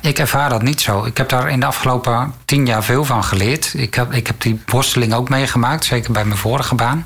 Ik 0.00 0.18
ervaar 0.18 0.48
dat 0.48 0.62
niet 0.62 0.80
zo. 0.80 1.04
Ik 1.04 1.16
heb 1.16 1.28
daar 1.28 1.50
in 1.50 1.60
de 1.60 1.66
afgelopen 1.66 2.34
tien 2.44 2.66
jaar 2.66 2.84
veel 2.84 3.04
van 3.04 3.24
geleerd. 3.24 3.74
Ik 3.76 3.94
heb, 3.94 4.12
ik 4.12 4.26
heb 4.26 4.40
die 4.40 4.62
worsteling 4.66 5.14
ook 5.14 5.28
meegemaakt, 5.28 5.84
zeker 5.84 6.12
bij 6.12 6.24
mijn 6.24 6.38
vorige 6.38 6.74
baan. 6.74 7.04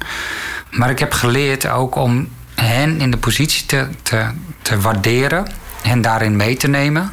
Maar 0.70 0.90
ik 0.90 0.98
heb 0.98 1.12
geleerd 1.12 1.68
ook 1.68 1.94
om 1.94 2.28
hen 2.54 3.00
in 3.00 3.10
de 3.10 3.16
positie 3.16 3.66
te, 3.66 3.88
te, 4.02 4.26
te 4.62 4.80
waarderen, 4.80 5.46
hen 5.82 6.00
daarin 6.00 6.36
mee 6.36 6.56
te 6.56 6.68
nemen. 6.68 7.12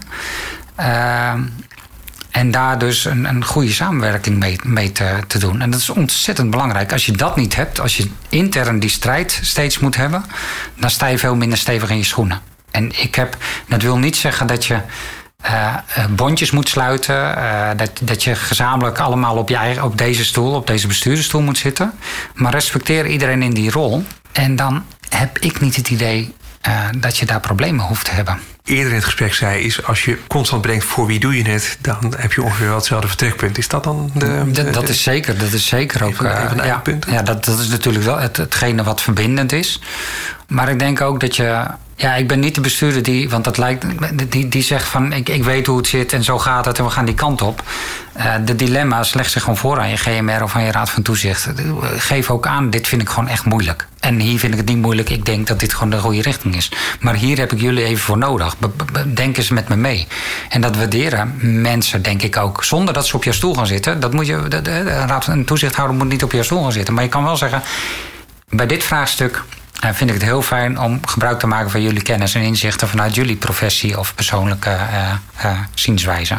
En 2.31 2.51
daar 2.51 2.77
dus 2.77 3.05
een, 3.05 3.25
een 3.25 3.45
goede 3.45 3.71
samenwerking 3.71 4.39
mee, 4.39 4.59
mee 4.63 4.91
te, 4.91 5.39
doen. 5.39 5.61
En 5.61 5.69
dat 5.69 5.79
is 5.79 5.89
ontzettend 5.89 6.49
belangrijk. 6.49 6.91
Als 6.91 7.05
je 7.05 7.11
dat 7.11 7.35
niet 7.35 7.55
hebt, 7.55 7.79
als 7.79 7.97
je 7.97 8.09
intern 8.29 8.79
die 8.79 8.89
strijd 8.89 9.39
steeds 9.41 9.79
moet 9.79 9.95
hebben, 9.95 10.25
dan 10.75 10.89
sta 10.89 11.07
je 11.07 11.17
veel 11.17 11.35
minder 11.35 11.57
stevig 11.57 11.89
in 11.89 11.97
je 11.97 12.03
schoenen. 12.03 12.41
En 12.71 13.01
ik 13.01 13.15
heb, 13.15 13.37
dat 13.67 13.81
wil 13.81 13.97
niet 13.97 14.15
zeggen 14.15 14.47
dat 14.47 14.65
je 14.65 14.79
uh, 15.45 15.75
bondjes 16.09 16.51
moet 16.51 16.69
sluiten. 16.69 17.15
Uh, 17.15 17.69
dat, 17.75 17.91
dat 18.01 18.23
je 18.23 18.35
gezamenlijk 18.35 18.99
allemaal 18.99 19.37
op, 19.37 19.49
je 19.49 19.55
eigen, 19.55 19.83
op 19.83 19.97
deze 19.97 20.25
stoel, 20.25 20.53
op 20.53 20.67
deze 20.67 20.87
bestuurdersstoel 20.87 21.41
moet 21.41 21.57
zitten. 21.57 21.93
Maar 22.33 22.51
respecteer 22.51 23.07
iedereen 23.07 23.43
in 23.43 23.53
die 23.53 23.71
rol. 23.71 24.03
En 24.31 24.55
dan 24.55 24.85
heb 25.09 25.37
ik 25.37 25.59
niet 25.59 25.75
het 25.75 25.89
idee 25.89 26.33
uh, 26.67 26.87
dat 26.97 27.17
je 27.17 27.25
daar 27.25 27.39
problemen 27.39 27.85
hoeft 27.85 28.05
te 28.05 28.11
hebben 28.11 28.39
eerder 28.69 28.89
in 28.89 28.95
het 28.95 29.05
gesprek 29.05 29.33
zei, 29.33 29.63
is 29.63 29.85
als 29.85 30.05
je 30.05 30.17
constant 30.27 30.61
bedenkt 30.61 30.85
voor 30.85 31.05
wie 31.05 31.19
doe 31.19 31.37
je 31.37 31.49
het, 31.49 31.77
dan 31.81 32.13
heb 32.17 32.33
je 32.33 32.43
ongeveer 32.43 32.65
wel 32.65 32.75
hetzelfde 32.75 33.07
vertrekpunt. 33.07 33.57
Is 33.57 33.67
dat 33.67 33.83
dan 33.83 34.11
de. 34.13 34.43
de 34.51 34.51
dat, 34.63 34.73
dat 34.73 34.89
is 34.89 35.03
zeker, 35.03 35.37
dat 35.37 35.51
is 35.51 35.67
zeker 35.67 36.03
ook. 36.03 36.15
Van, 36.15 36.25
uh, 36.25 36.51
ja, 36.55 36.81
ja, 37.07 37.21
dat, 37.21 37.45
dat 37.45 37.59
is 37.59 37.67
natuurlijk 37.67 38.05
wel 38.05 38.17
het, 38.17 38.37
hetgene 38.37 38.83
wat 38.83 39.01
verbindend 39.01 39.51
is. 39.51 39.81
Maar 40.47 40.69
ik 40.69 40.79
denk 40.79 41.01
ook 41.01 41.19
dat 41.19 41.35
je 41.35 41.65
Ja, 41.99 42.15
ik 42.15 42.27
ben 42.27 42.39
niet 42.39 42.55
de 42.55 42.61
bestuurder 42.61 43.03
die, 43.03 43.29
want 43.29 43.43
dat 43.43 43.57
lijkt, 43.57 43.85
die, 44.31 44.47
die 44.47 44.63
zegt 44.63 44.87
van 44.87 45.13
ik, 45.13 45.29
ik 45.29 45.43
weet 45.43 45.67
hoe 45.67 45.77
het 45.77 45.87
zit 45.87 46.13
en 46.13 46.23
zo 46.23 46.39
gaat 46.39 46.65
het 46.65 46.77
en 46.77 46.83
we 46.83 46.89
gaan 46.89 47.05
die 47.05 47.15
kant 47.15 47.41
op. 47.41 47.63
Uh, 48.17 48.33
de 48.45 48.55
dilemma's 48.55 49.13
leg 49.13 49.29
zich 49.29 49.41
gewoon 49.41 49.57
voor 49.57 49.79
aan 49.79 49.89
je 49.89 49.97
GMR 49.97 50.43
of 50.43 50.55
aan 50.55 50.63
je 50.63 50.71
Raad 50.71 50.89
van 50.89 51.03
Toezicht. 51.03 51.47
Geef 51.97 52.29
ook 52.29 52.47
aan, 52.47 52.69
dit 52.69 52.87
vind 52.87 53.01
ik 53.01 53.09
gewoon 53.09 53.29
echt 53.29 53.45
moeilijk. 53.45 53.87
En 53.99 54.19
hier 54.19 54.39
vind 54.39 54.51
ik 54.53 54.59
het 54.59 54.67
niet 54.67 54.77
moeilijk. 54.77 55.09
Ik 55.09 55.25
denk 55.25 55.47
dat 55.47 55.59
dit 55.59 55.73
gewoon 55.73 55.89
de 55.89 55.97
goede 55.97 56.21
richting 56.21 56.55
is. 56.55 56.71
Maar 56.99 57.15
hier 57.15 57.37
heb 57.37 57.51
ik 57.51 57.59
jullie 57.59 57.83
even 57.83 58.03
voor 58.03 58.17
nodig. 58.17 58.55
Denk 59.13 59.37
eens 59.37 59.49
met 59.49 59.69
me 59.69 59.75
mee. 59.75 60.07
En 60.49 60.61
dat 60.61 60.75
waarderen 60.75 61.33
mensen, 61.61 62.01
denk 62.01 62.21
ik 62.21 62.37
ook. 62.37 62.63
Zonder 62.63 62.93
dat 62.93 63.07
ze 63.07 63.15
op 63.15 63.23
je 63.23 63.31
stoel 63.31 63.53
gaan 63.53 63.67
zitten. 63.67 63.99
Dat 63.99 64.13
moet 64.13 64.27
je, 64.27 64.47
de, 64.47 64.83
Raad 64.83 65.25
van 65.25 65.43
Toezichthouder 65.43 65.97
moet 65.97 66.07
niet 66.07 66.23
op 66.23 66.31
je 66.31 66.43
stoel 66.43 66.63
gaan 66.63 66.71
zitten. 66.71 66.93
Maar 66.93 67.03
je 67.03 67.09
kan 67.09 67.23
wel 67.23 67.37
zeggen, 67.37 67.61
bij 68.49 68.67
dit 68.67 68.83
vraagstuk 68.83 69.43
uh, 69.83 69.89
vind 69.93 70.09
ik 70.09 70.15
het 70.15 70.25
heel 70.25 70.41
fijn 70.41 70.79
om 70.79 70.99
gebruik 71.07 71.39
te 71.39 71.47
maken 71.47 71.71
van 71.71 71.81
jullie 71.81 72.01
kennis 72.01 72.35
en 72.35 72.41
inzichten 72.41 72.87
vanuit 72.87 73.15
jullie 73.15 73.35
professie 73.35 73.99
of 73.99 74.15
persoonlijke 74.15 74.69
uh, 74.69 75.13
uh, 75.45 75.59
zienswijze. 75.73 76.37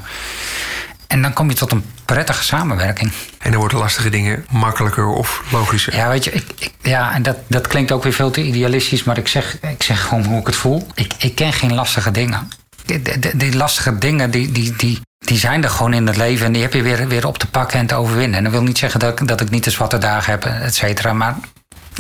En 1.07 1.23
dan 1.23 1.33
kom 1.33 1.49
je 1.49 1.55
tot 1.55 1.73
een 1.73 1.85
prettige 2.05 2.45
samenwerking. 2.45 3.13
En 3.39 3.51
dan 3.51 3.61
worden 3.61 3.79
lastige 3.79 4.11
dingen 4.11 4.47
makkelijker 4.51 5.07
of 5.07 5.43
logischer. 5.51 5.95
Ja, 5.95 6.09
weet 6.09 6.25
je, 6.25 6.33
ik, 6.33 6.45
ik, 6.59 6.73
ja, 6.83 7.13
en 7.15 7.23
dat, 7.23 7.37
dat 7.47 7.67
klinkt 7.67 7.93
ook 7.93 8.03
weer 8.03 8.13
veel 8.13 8.31
te 8.31 8.43
idealistisch, 8.43 9.05
maar 9.05 9.19
ik 9.19 9.29
zeg, 9.29 9.59
ik 9.61 9.83
zeg 9.83 10.03
gewoon 10.03 10.25
hoe 10.25 10.41
ik 10.41 10.47
het 10.47 10.57
voel. 10.57 10.87
Ik, 10.95 11.13
ik 11.19 11.35
ken 11.35 11.53
geen 11.53 11.75
lastige 11.75 12.11
dingen. 12.11 12.51
Die, 12.85 13.03
die, 13.03 13.37
die 13.37 13.57
lastige 13.57 13.99
dingen, 13.99 14.31
die, 14.31 14.53
die, 14.53 14.77
die, 14.77 15.01
die 15.19 15.39
zijn 15.39 15.65
er 15.65 15.71
gewoon 15.71 15.95
in 15.95 16.07
het 16.07 16.17
leven 16.17 16.47
en 16.47 16.53
die 16.53 16.63
heb 16.63 16.73
je 16.73 16.83
weer, 16.83 17.09
weer 17.09 17.27
op 17.27 17.39
te 17.39 17.47
pakken 17.47 17.79
en 17.79 17.87
te 17.87 17.95
overwinnen. 17.95 18.39
En 18.39 18.45
dat 18.45 18.53
wil 18.53 18.63
niet 18.63 18.79
zeggen 18.79 19.01
dat, 19.01 19.21
dat 19.25 19.41
ik 19.41 19.51
niet 19.51 19.65
de 19.65 19.71
zwarte 19.71 19.99
dagen 19.99 20.31
heb, 20.31 20.45
et 20.45 20.75
cetera, 20.75 21.13
maar 21.13 21.37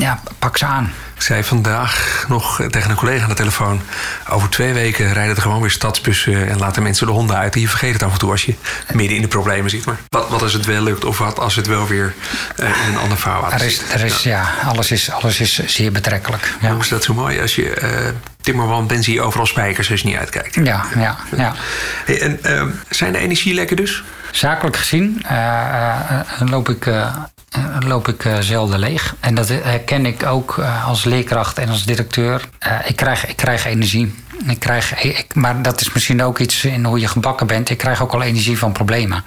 ja, 0.00 0.20
pak 0.38 0.56
ze 0.56 0.66
aan. 0.66 0.92
Ik 1.14 1.26
zei 1.26 1.44
vandaag 1.44 2.24
nog 2.28 2.62
tegen 2.70 2.90
een 2.90 2.96
collega 2.96 3.22
aan 3.22 3.28
de 3.28 3.34
telefoon... 3.34 3.80
over 4.28 4.48
twee 4.48 4.72
weken 4.72 5.12
rijden 5.12 5.36
er 5.36 5.42
gewoon 5.42 5.60
weer 5.60 5.70
stadsbussen... 5.70 6.48
en 6.48 6.58
laten 6.58 6.82
mensen 6.82 7.06
de 7.06 7.12
honden 7.12 7.36
uit. 7.36 7.54
En 7.54 7.60
je 7.60 7.68
vergeet 7.68 7.92
het 7.92 8.02
af 8.02 8.12
en 8.12 8.18
toe 8.18 8.30
als 8.30 8.44
je 8.44 8.54
midden 8.92 9.16
in 9.16 9.22
de 9.22 9.28
problemen 9.28 9.70
zit. 9.70 9.84
Maar 9.84 9.96
wat, 10.08 10.28
wat 10.28 10.42
als 10.42 10.52
het 10.52 10.66
wel 10.66 10.82
lukt 10.82 11.04
of 11.04 11.18
wat 11.18 11.38
als 11.38 11.56
het 11.56 11.66
wel 11.66 11.86
weer 11.86 12.14
uh, 12.60 12.66
in 12.68 12.92
een 12.92 12.98
ander 12.98 13.18
vaarwater 13.18 13.60
er 13.60 13.66
is, 13.66 13.82
er 13.92 14.04
is, 14.04 14.22
ja. 14.22 14.30
ja, 14.62 14.68
alles, 14.68 14.90
is, 14.90 15.10
alles 15.10 15.40
is 15.40 15.66
zeer 15.66 15.92
betrekkelijk. 15.92 16.54
Ja. 16.60 16.70
Hoe 16.70 16.80
is 16.80 16.88
dat 16.88 17.04
zo 17.04 17.14
mooi? 17.14 17.40
Als 17.40 17.54
je 17.54 17.80
uh, 17.82 17.88
timmerman 18.40 18.86
bent, 18.86 19.04
zie 19.04 19.14
je 19.14 19.22
overal 19.22 19.46
spijkers 19.46 19.90
als 19.90 20.00
je 20.00 20.06
niet 20.06 20.16
uitkijkt. 20.16 20.54
Ja, 20.54 20.84
ja, 20.96 21.16
ja. 21.36 21.54
Hey, 22.04 22.20
en 22.20 22.38
uh, 22.46 22.62
zijn 22.88 23.12
de 23.12 23.18
energielekken 23.18 23.76
dus? 23.76 24.02
Zakelijk 24.30 24.76
gezien 24.76 25.24
loop 26.38 26.68
ik 26.68 26.86
uh, 26.86 27.16
loop 27.78 28.08
ik 28.08 28.24
uh, 28.24 28.38
zelden 28.38 28.78
leeg. 28.78 29.14
En 29.20 29.34
dat 29.34 29.48
herken 29.48 30.06
ik 30.06 30.26
ook 30.26 30.58
als 30.86 31.04
leerkracht 31.04 31.58
en 31.58 31.68
als 31.68 31.84
directeur. 31.84 32.48
ik, 32.86 32.96
krijg, 32.96 33.26
ik 33.26 33.36
krijg 33.36 33.64
energie. 33.64 34.14
Ik 34.46 34.58
krijg, 34.58 35.02
ik, 35.02 35.34
maar 35.34 35.62
dat 35.62 35.80
is 35.80 35.92
misschien 35.92 36.22
ook 36.22 36.38
iets 36.38 36.64
in 36.64 36.84
hoe 36.84 37.00
je 37.00 37.08
gebakken 37.08 37.46
bent. 37.46 37.70
Ik 37.70 37.78
krijg 37.78 38.02
ook 38.02 38.12
al 38.12 38.22
energie 38.22 38.58
van 38.58 38.72
problemen. 38.72 39.24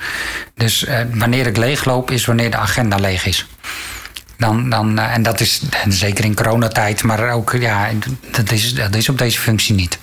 Dus 0.56 0.86
wanneer 1.14 1.48
ik 1.48 1.58
leegloop 1.58 2.12
is 2.12 2.26
wanneer 2.26 2.52
de 2.52 2.58
agenda 2.58 2.96
leeg 2.96 3.26
is. 3.26 3.48
Dan, 4.38 4.70
dan, 4.70 5.00
en 5.00 5.24
dat 5.24 5.40
is 5.40 5.62
zeker 5.88 6.26
in 6.26 6.36
coronatijd, 6.36 7.04
maar 7.04 7.32
ook 7.32 7.52
ja, 7.52 7.90
dat 8.32 8.52
is, 8.52 8.74
dat 8.74 8.96
is 8.96 9.10
op 9.10 9.18
deze 9.18 9.40
functie 9.40 9.76
niet. 9.76 9.98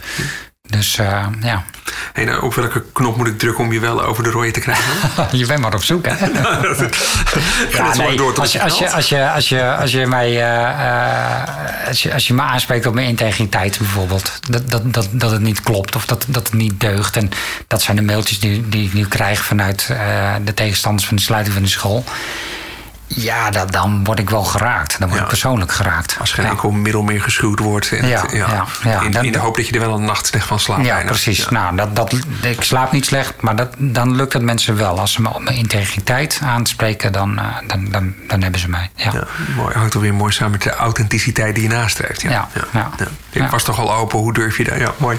Dus 0.71 0.99
uh, 0.99 1.27
ja. 1.41 1.65
Hey, 2.13 2.25
nou, 2.25 2.43
op 2.43 2.55
welke 2.55 2.85
knop 2.93 3.17
moet 3.17 3.27
ik 3.27 3.39
drukken 3.39 3.65
om 3.65 3.73
je 3.73 3.81
wel 3.81 4.05
over 4.05 4.23
de 4.23 4.31
rode 4.31 4.51
te 4.51 4.61
krijgen? 4.61 4.93
je 5.39 5.47
bent 5.47 5.61
maar 5.61 5.75
op 5.75 5.83
zoek, 5.83 6.07
hè? 6.07 6.15
ja, 7.77 7.97
nee, 7.97 8.17
door 8.17 8.41
als, 8.41 8.53
je, 8.53 8.63
als, 8.63 8.79
je, 8.79 8.91
als, 8.91 9.09
je, 9.09 9.31
als, 9.31 9.49
je, 9.49 9.77
als 9.77 9.91
je 9.91 10.07
mij 10.07 10.31
uh, 10.31 10.39
uh, 10.39 11.89
als 11.89 12.03
je, 12.03 12.13
als 12.13 12.27
je 12.27 12.35
me 12.35 12.43
aanspreekt 12.43 12.87
op 12.87 12.95
mijn 12.95 13.07
integriteit 13.07 13.79
bijvoorbeeld, 13.79 14.33
dat, 14.49 14.71
dat, 14.71 14.95
dat, 14.95 15.09
dat 15.11 15.31
het 15.31 15.41
niet 15.41 15.61
klopt 15.63 15.97
of 15.97 16.07
dat, 16.07 16.25
dat 16.29 16.47
het 16.47 16.55
niet 16.55 16.81
deugt. 16.81 17.17
En 17.17 17.31
dat 17.67 17.83
zijn 17.83 17.97
de 17.97 18.03
mailtjes 18.03 18.41
die, 18.41 18.69
die 18.69 18.87
ik 18.87 18.93
nu 18.93 19.07
krijg 19.07 19.45
vanuit 19.45 19.87
de 20.45 20.55
tegenstanders 20.55 21.07
van 21.07 21.17
de 21.17 21.23
sluiting 21.23 21.55
van 21.55 21.63
de 21.63 21.69
school. 21.69 22.05
Ja, 23.15 23.51
dat, 23.51 23.73
dan 23.73 24.05
word 24.05 24.19
ik 24.19 24.31
wel 24.31 24.45
geraakt. 24.45 24.99
Dan 24.99 25.09
word 25.09 25.19
ja. 25.19 25.25
ik 25.25 25.31
persoonlijk 25.31 25.73
geraakt. 25.73 26.17
Als 26.21 26.33
geen 26.33 26.47
enkel 26.47 26.71
middel 26.71 27.03
meer 27.03 27.23
geschuwd 27.23 27.59
wordt. 27.59 27.93
En 27.93 28.09
ja, 28.09 28.25
ja, 28.33 28.67
ja, 28.83 29.01
in, 29.01 29.13
in, 29.13 29.33
de 29.33 29.39
hoop 29.39 29.57
dat 29.57 29.67
je 29.67 29.73
er 29.73 29.81
wel 29.81 29.95
een 29.95 30.05
nacht 30.05 30.27
slecht 30.27 30.47
van 30.47 30.61
slaapt. 30.61 30.85
Ja, 30.85 31.03
precies. 31.05 31.49
Nou, 31.49 31.77
dat, 31.77 31.97
dat, 31.97 32.15
ik 32.43 32.63
slaap 32.63 32.93
niet 32.93 33.07
slecht, 33.07 33.41
maar 33.41 33.57
dat, 33.57 33.75
dan 33.79 34.17
lukt 34.17 34.33
het 34.33 34.43
mensen 34.43 34.77
wel. 34.77 35.01
Als 35.01 35.13
ze 35.13 35.23
me 35.23 35.29
op 35.35 35.43
mijn 35.43 35.57
integriteit 35.57 36.41
aanspreken, 36.43 37.13
dan, 37.13 37.39
uh, 37.39 37.45
dan, 37.67 37.91
dan, 37.91 38.15
dan 38.29 38.43
hebben 38.43 38.61
ze 38.61 38.69
mij. 38.69 38.91
Ja. 38.95 39.13
mooi. 39.57 39.75
Hangt 39.75 39.95
weer 39.95 40.15
mooi 40.15 40.33
samen 40.33 40.51
met 40.51 40.63
de 40.63 40.75
authenticiteit 40.75 41.55
die 41.55 41.65
je 41.65 41.71
nastreeft. 41.71 42.23
Ja, 42.23 42.49
ja, 42.73 42.91
Ik 43.33 43.51
was 43.51 43.63
toch 43.63 43.79
al 43.79 43.95
open, 43.95 44.19
hoe 44.19 44.33
durf 44.33 44.57
je 44.57 44.65
dat? 44.65 44.79
Ja, 44.79 44.95
mooi. 44.97 45.19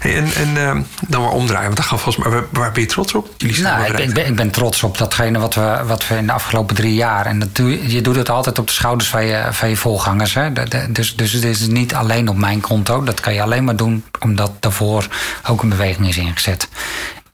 Hey, 0.00 0.16
en 0.16 0.32
en 0.34 0.48
uh, 0.56 0.82
dan 1.08 1.22
maar 1.22 1.30
omdraaien, 1.30 1.64
want 1.64 1.76
dat 1.76 1.86
gaat 1.86 2.00
volgens 2.00 2.24
mij. 2.24 2.34
Waar, 2.34 2.44
waar 2.50 2.72
ben 2.72 2.82
je 2.82 2.88
trots 2.88 3.14
op? 3.14 3.28
Jullie 3.36 3.62
nou, 3.62 3.84
ik, 3.84 3.98
ik, 3.98 4.14
ben, 4.14 4.26
ik 4.26 4.36
ben 4.36 4.50
trots 4.50 4.82
op 4.82 4.98
datgene 4.98 5.38
wat 5.38 5.54
we, 5.54 5.80
wat 5.86 6.08
we 6.08 6.16
in 6.16 6.26
de 6.26 6.32
afgelopen 6.32 6.76
drie 6.76 6.94
jaar 6.94 7.26
en 7.26 7.38
dat 7.38 7.54
doe, 7.54 7.92
je 7.92 8.00
doet 8.00 8.16
het 8.16 8.30
altijd 8.30 8.58
op 8.58 8.66
de 8.66 8.72
schouders 8.72 9.08
van 9.08 9.24
je, 9.24 9.46
van 9.50 9.68
je 9.68 9.76
voorgangers. 9.76 10.34
Hè? 10.34 10.52
dus, 10.92 11.16
dus 11.16 11.32
het 11.32 11.44
is 11.44 11.66
niet 11.66 11.94
alleen 11.94 12.28
op 12.28 12.36
mijn 12.36 12.60
konto. 12.60 13.02
Dat 13.02 13.20
kan 13.20 13.34
je 13.34 13.42
alleen 13.42 13.64
maar 13.64 13.76
doen 13.76 14.04
omdat 14.20 14.52
daarvoor 14.60 15.06
ook 15.48 15.62
een 15.62 15.68
beweging 15.68 16.08
is 16.08 16.16
ingezet. 16.16 16.68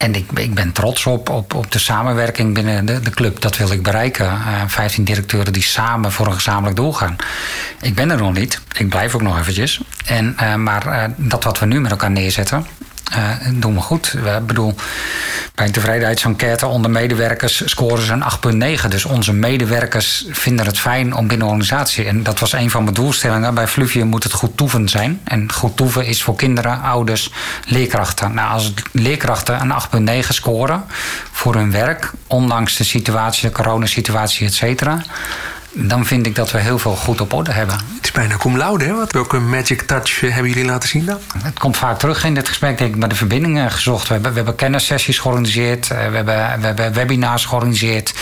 En 0.03 0.15
ik, 0.15 0.31
ik 0.33 0.53
ben 0.53 0.71
trots 0.71 1.05
op, 1.05 1.29
op, 1.29 1.53
op 1.53 1.71
de 1.71 1.79
samenwerking 1.79 2.53
binnen 2.53 2.85
de, 2.85 2.99
de 2.99 3.09
club. 3.09 3.41
Dat 3.41 3.57
wil 3.57 3.71
ik 3.71 3.83
bereiken. 3.83 4.25
Eh, 4.25 4.61
15 4.67 5.03
directeuren 5.03 5.53
die 5.53 5.63
samen 5.63 6.11
voor 6.11 6.27
een 6.27 6.33
gezamenlijk 6.33 6.75
doel 6.75 6.93
gaan. 6.93 7.15
Ik 7.81 7.95
ben 7.95 8.11
er 8.11 8.17
nog 8.17 8.33
niet. 8.33 8.61
Ik 8.77 8.89
blijf 8.89 9.15
ook 9.15 9.21
nog 9.21 9.39
eventjes. 9.39 9.81
En, 10.05 10.35
uh, 10.41 10.55
maar 10.55 10.87
uh, 10.87 11.03
dat 11.15 11.43
wat 11.43 11.59
we 11.59 11.65
nu 11.65 11.81
met 11.81 11.91
elkaar 11.91 12.11
neerzetten, 12.11 12.65
uh, 13.15 13.59
doen 13.59 13.73
we 13.73 13.81
goed. 13.81 14.13
Ik 14.37 14.45
bedoel, 14.45 14.75
bij 15.55 15.65
een 15.65 15.71
tevredenheidsenquête 15.71 16.65
onder 16.65 16.91
medewerkers 16.91 17.61
scoren 17.65 18.05
ze 18.05 18.13
een 18.13 18.77
8,9. 18.79 18.87
Dus 18.87 19.05
onze 19.05 19.33
medewerkers 19.33 20.25
vinden 20.29 20.65
het 20.65 20.79
fijn 20.79 21.15
om 21.15 21.27
binnen 21.27 21.47
de 21.47 21.53
organisatie. 21.53 22.05
En 22.05 22.23
dat 22.23 22.39
was 22.39 22.53
een 22.53 22.69
van 22.69 22.83
mijn 22.83 22.95
doelstellingen. 22.95 23.53
Bij 23.53 23.67
Fluvium 23.67 24.07
moet 24.07 24.23
het 24.23 24.33
goed 24.33 24.57
toeven 24.57 24.89
zijn. 24.89 25.21
En 25.23 25.51
goed 25.51 25.77
toeven 25.77 26.05
is 26.05 26.23
voor 26.23 26.35
kinderen, 26.35 26.81
ouders, 26.81 27.31
leerkrachten. 27.65 28.33
Nou, 28.33 28.51
als 28.51 28.73
leerkrachten 28.91 29.71
een 29.93 30.19
8,9 30.23 30.27
scoren 30.27 30.83
voor 31.31 31.55
hun 31.55 31.71
werk, 31.71 32.11
ondanks 32.27 32.77
de 32.77 32.83
situatie, 32.83 33.49
de 33.49 33.55
coronasituatie, 33.55 34.47
et 34.47 34.53
cetera 34.53 35.01
dan 35.73 36.05
vind 36.05 36.25
ik 36.25 36.35
dat 36.35 36.51
we 36.51 36.57
heel 36.57 36.79
veel 36.79 36.95
goed 36.95 37.21
op 37.21 37.33
orde 37.33 37.51
hebben. 37.51 37.75
Het 37.75 38.03
is 38.03 38.11
bijna 38.11 38.37
cum 38.37 38.57
laude, 38.57 38.85
hè? 38.85 38.93
Wat, 38.93 39.11
welke 39.11 39.39
magic 39.39 39.81
touch 39.81 40.19
hebben 40.19 40.47
jullie 40.47 40.65
laten 40.65 40.89
zien 40.89 41.05
dan? 41.05 41.19
Het 41.43 41.59
komt 41.59 41.77
vaak 41.77 41.99
terug 41.99 42.23
in 42.23 42.33
dit 42.33 42.47
gesprek, 42.47 42.77
denk 42.77 42.93
ik, 42.93 42.99
met 42.99 43.09
de 43.09 43.15
verbindingen 43.15 43.71
gezocht. 43.71 44.07
We 44.07 44.13
hebben, 44.13 44.31
we 44.31 44.37
hebben 44.37 44.55
kennissessies 44.55 45.19
georganiseerd, 45.19 45.89
eh, 45.91 45.97
we 45.97 46.15
hebben, 46.15 46.59
we 46.59 46.65
hebben 46.65 46.93
webinars 46.93 47.45
georganiseerd. 47.45 48.13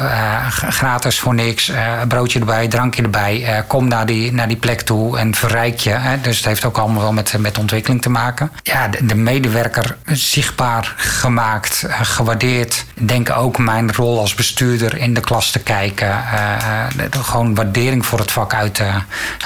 Uh, 0.00 0.46
gratis 0.48 1.18
voor 1.20 1.34
niks, 1.34 1.68
uh, 1.68 1.76
broodje 2.08 2.38
erbij, 2.38 2.68
drankje 2.68 3.02
erbij. 3.02 3.40
Uh, 3.40 3.58
kom 3.66 3.88
naar 3.88 4.06
die, 4.06 4.32
naar 4.32 4.48
die 4.48 4.56
plek 4.56 4.80
toe 4.80 5.18
en 5.18 5.34
verrijk 5.34 5.80
je. 5.80 5.90
Hè? 5.90 6.20
Dus 6.20 6.36
het 6.36 6.46
heeft 6.46 6.64
ook 6.64 6.78
allemaal 6.78 7.02
wel 7.02 7.12
met, 7.12 7.38
met 7.38 7.58
ontwikkeling 7.58 8.02
te 8.02 8.10
maken. 8.10 8.50
Ja, 8.62 8.88
de, 8.88 9.06
de 9.06 9.14
medewerker 9.14 9.96
zichtbaar 10.06 10.94
gemaakt, 10.96 11.86
gewaardeerd. 12.02 12.84
Denk 12.94 13.30
ook 13.30 13.58
mijn 13.58 13.94
rol 13.94 14.20
als 14.20 14.34
bestuurder 14.34 14.96
in 14.96 15.14
de 15.14 15.20
klas 15.20 15.50
te 15.50 15.58
kijken 15.58 16.24
gewoon 17.10 17.54
waardering 17.54 18.06
voor 18.06 18.18
het 18.18 18.32
vak 18.32 18.54
uit 18.54 18.74
te, 18.74 18.90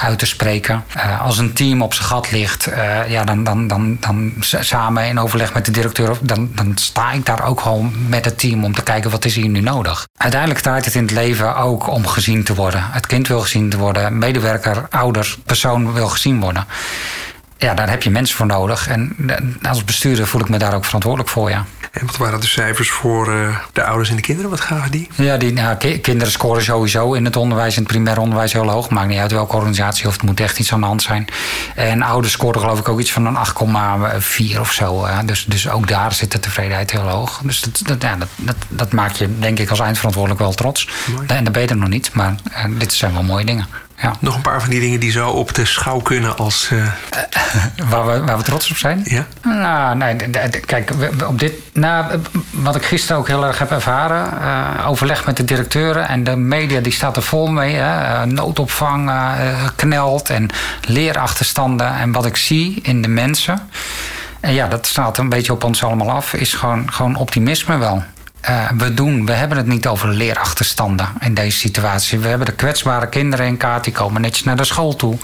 uit 0.01 0.19
te 0.19 0.25
spreken. 0.25 0.83
Uh, 0.97 1.21
als 1.21 1.37
een 1.37 1.53
team 1.53 1.81
op 1.81 1.93
zijn 1.93 2.07
gat 2.07 2.31
ligt, 2.31 2.69
ja, 3.07 3.23
dan, 3.23 3.43
dan, 3.43 3.67
dan, 3.67 3.97
dan 3.99 4.33
samen 4.39 5.07
in 5.07 5.19
overleg 5.19 5.53
met 5.53 5.65
de 5.65 5.71
directeur, 5.71 6.17
dan, 6.21 6.49
dan 6.55 6.71
sta 6.75 7.11
ik 7.11 7.25
daar 7.25 7.45
ook 7.45 7.61
gewoon 7.61 7.93
met 8.07 8.25
het 8.25 8.39
team 8.39 8.63
om 8.63 8.75
te 8.75 8.83
kijken 8.83 9.11
wat 9.11 9.25
is 9.25 9.35
hier 9.35 9.49
nu 9.49 9.61
nodig. 9.61 10.07
Uiteindelijk 10.17 10.61
draait 10.61 10.85
het 10.85 10.95
in 10.95 11.01
het 11.01 11.11
leven 11.11 11.55
ook 11.55 11.87
om 11.87 12.07
gezien 12.07 12.43
te 12.43 12.55
worden. 12.55 12.83
Het 12.91 13.05
kind 13.05 13.27
wil 13.27 13.39
gezien 13.39 13.69
te 13.69 13.77
worden, 13.77 14.17
medewerker, 14.17 14.85
ouder, 14.89 15.35
persoon 15.45 15.93
wil 15.93 16.07
gezien 16.07 16.39
worden. 16.39 16.65
Ja, 17.61 17.73
daar 17.73 17.89
heb 17.89 18.03
je 18.03 18.09
mensen 18.09 18.37
voor 18.37 18.45
nodig. 18.45 18.87
En 18.87 19.15
als 19.61 19.83
bestuurder 19.83 20.27
voel 20.27 20.41
ik 20.41 20.49
me 20.49 20.57
daar 20.57 20.75
ook 20.75 20.85
verantwoordelijk 20.85 21.29
voor, 21.29 21.49
ja. 21.49 21.65
En 21.91 22.05
wat 22.05 22.17
waren 22.17 22.39
de 22.39 22.47
cijfers 22.47 22.89
voor 22.89 23.33
uh, 23.33 23.57
de 23.73 23.83
ouders 23.83 24.09
en 24.09 24.15
de 24.15 24.21
kinderen? 24.21 24.49
Wat 24.49 24.61
gaven 24.61 24.91
die? 24.91 25.07
Ja, 25.15 25.37
die 25.37 25.53
nou, 25.53 25.97
kinderen 25.97 26.31
scoren 26.31 26.63
sowieso 26.63 27.13
in 27.13 27.25
het 27.25 27.35
onderwijs, 27.35 27.75
in 27.75 27.83
het 27.83 27.91
primair 27.91 28.19
onderwijs 28.19 28.53
heel 28.53 28.69
hoog. 28.69 28.89
Maakt 28.89 29.07
niet 29.07 29.19
uit 29.19 29.31
welke 29.31 29.55
organisatie 29.55 30.07
of 30.07 30.13
het 30.13 30.21
moet 30.21 30.39
echt 30.39 30.59
iets 30.59 30.73
aan 30.73 30.79
de 30.79 30.85
hand 30.85 31.01
zijn. 31.01 31.27
En 31.75 32.01
ouders 32.01 32.33
scoren 32.33 32.59
geloof 32.61 32.79
ik 32.79 32.89
ook 32.89 32.99
iets 32.99 33.11
van 33.11 33.25
een 33.25 33.37
8,4 34.53 34.59
of 34.59 34.71
zo. 34.71 35.05
Uh, 35.05 35.19
dus, 35.25 35.45
dus 35.45 35.69
ook 35.69 35.87
daar 35.87 36.13
zit 36.13 36.31
de 36.31 36.39
tevredenheid 36.39 36.91
heel 36.91 37.09
hoog. 37.09 37.41
Dus 37.43 37.61
dat, 37.61 37.81
dat, 37.85 38.01
ja, 38.01 38.15
dat, 38.15 38.29
dat, 38.35 38.55
dat 38.67 38.91
maakt 38.91 39.17
je 39.17 39.39
denk 39.39 39.59
ik 39.59 39.69
als 39.69 39.79
eindverantwoordelijk 39.79 40.41
wel 40.41 40.53
trots. 40.53 40.89
Mooi. 41.15 41.27
En 41.27 41.43
dat 41.43 41.53
ben 41.53 41.61
je 41.61 41.67
er 41.67 41.77
nog 41.77 41.89
niet, 41.89 42.13
maar 42.13 42.35
uh, 42.49 42.79
dit 42.79 42.93
zijn 42.93 43.13
wel 43.13 43.23
mooie 43.23 43.45
dingen. 43.45 43.67
Ja. 44.01 44.15
Nog 44.19 44.35
een 44.35 44.41
paar 44.41 44.61
van 44.61 44.69
die 44.69 44.79
dingen 44.79 44.99
die 44.99 45.11
zo 45.11 45.29
op 45.29 45.53
de 45.53 45.65
schouw 45.65 45.99
kunnen 45.99 46.37
als... 46.37 46.69
Uh... 46.73 46.87
waar, 47.89 48.05
we, 48.05 48.23
waar 48.23 48.37
we 48.37 48.43
trots 48.43 48.71
op 48.71 48.77
zijn? 48.77 49.01
Ja. 49.03 49.25
Nou, 49.43 49.95
nee, 49.95 50.15
kijk, 50.65 50.91
op 51.27 51.39
dit, 51.39 51.53
nou, 51.73 52.19
wat 52.49 52.75
ik 52.75 52.83
gisteren 52.83 53.17
ook 53.17 53.27
heel 53.27 53.45
erg 53.45 53.59
heb 53.59 53.71
ervaren... 53.71 54.33
Uh, 54.41 54.89
overleg 54.89 55.25
met 55.25 55.37
de 55.37 55.43
directeuren 55.43 56.07
en 56.07 56.23
de 56.23 56.35
media 56.35 56.79
die 56.79 56.91
staat 56.91 57.15
er 57.15 57.23
vol 57.23 57.47
mee. 57.47 57.75
Hè, 57.75 58.25
noodopvang 58.25 59.09
uh, 59.09 59.37
knelt 59.75 60.29
en 60.29 60.49
leerachterstanden. 60.87 61.95
En 61.95 62.11
wat 62.11 62.25
ik 62.25 62.37
zie 62.37 62.79
in 62.81 63.01
de 63.01 63.07
mensen... 63.07 63.69
En 64.39 64.53
ja, 64.53 64.67
dat 64.67 64.87
staat 64.87 65.17
een 65.17 65.29
beetje 65.29 65.51
op 65.51 65.63
ons 65.63 65.83
allemaal 65.83 66.11
af... 66.11 66.33
is 66.33 66.53
gewoon, 66.53 66.93
gewoon 66.93 67.15
optimisme 67.15 67.77
wel. 67.77 68.03
Uh, 68.49 68.69
we, 68.77 68.93
doen, 68.93 69.25
we 69.25 69.31
hebben 69.31 69.57
het 69.57 69.67
niet 69.67 69.87
over 69.87 70.09
leerachterstanden 70.09 71.07
in 71.19 71.33
deze 71.33 71.57
situatie. 71.57 72.19
We 72.19 72.27
hebben 72.27 72.47
de 72.47 72.53
kwetsbare 72.53 73.09
kinderen 73.09 73.45
in 73.45 73.57
kaart, 73.57 73.83
die 73.83 73.93
komen 73.93 74.21
netjes 74.21 74.43
naar 74.43 74.55
de 74.55 74.63
school 74.63 74.95
toe. 74.95 75.17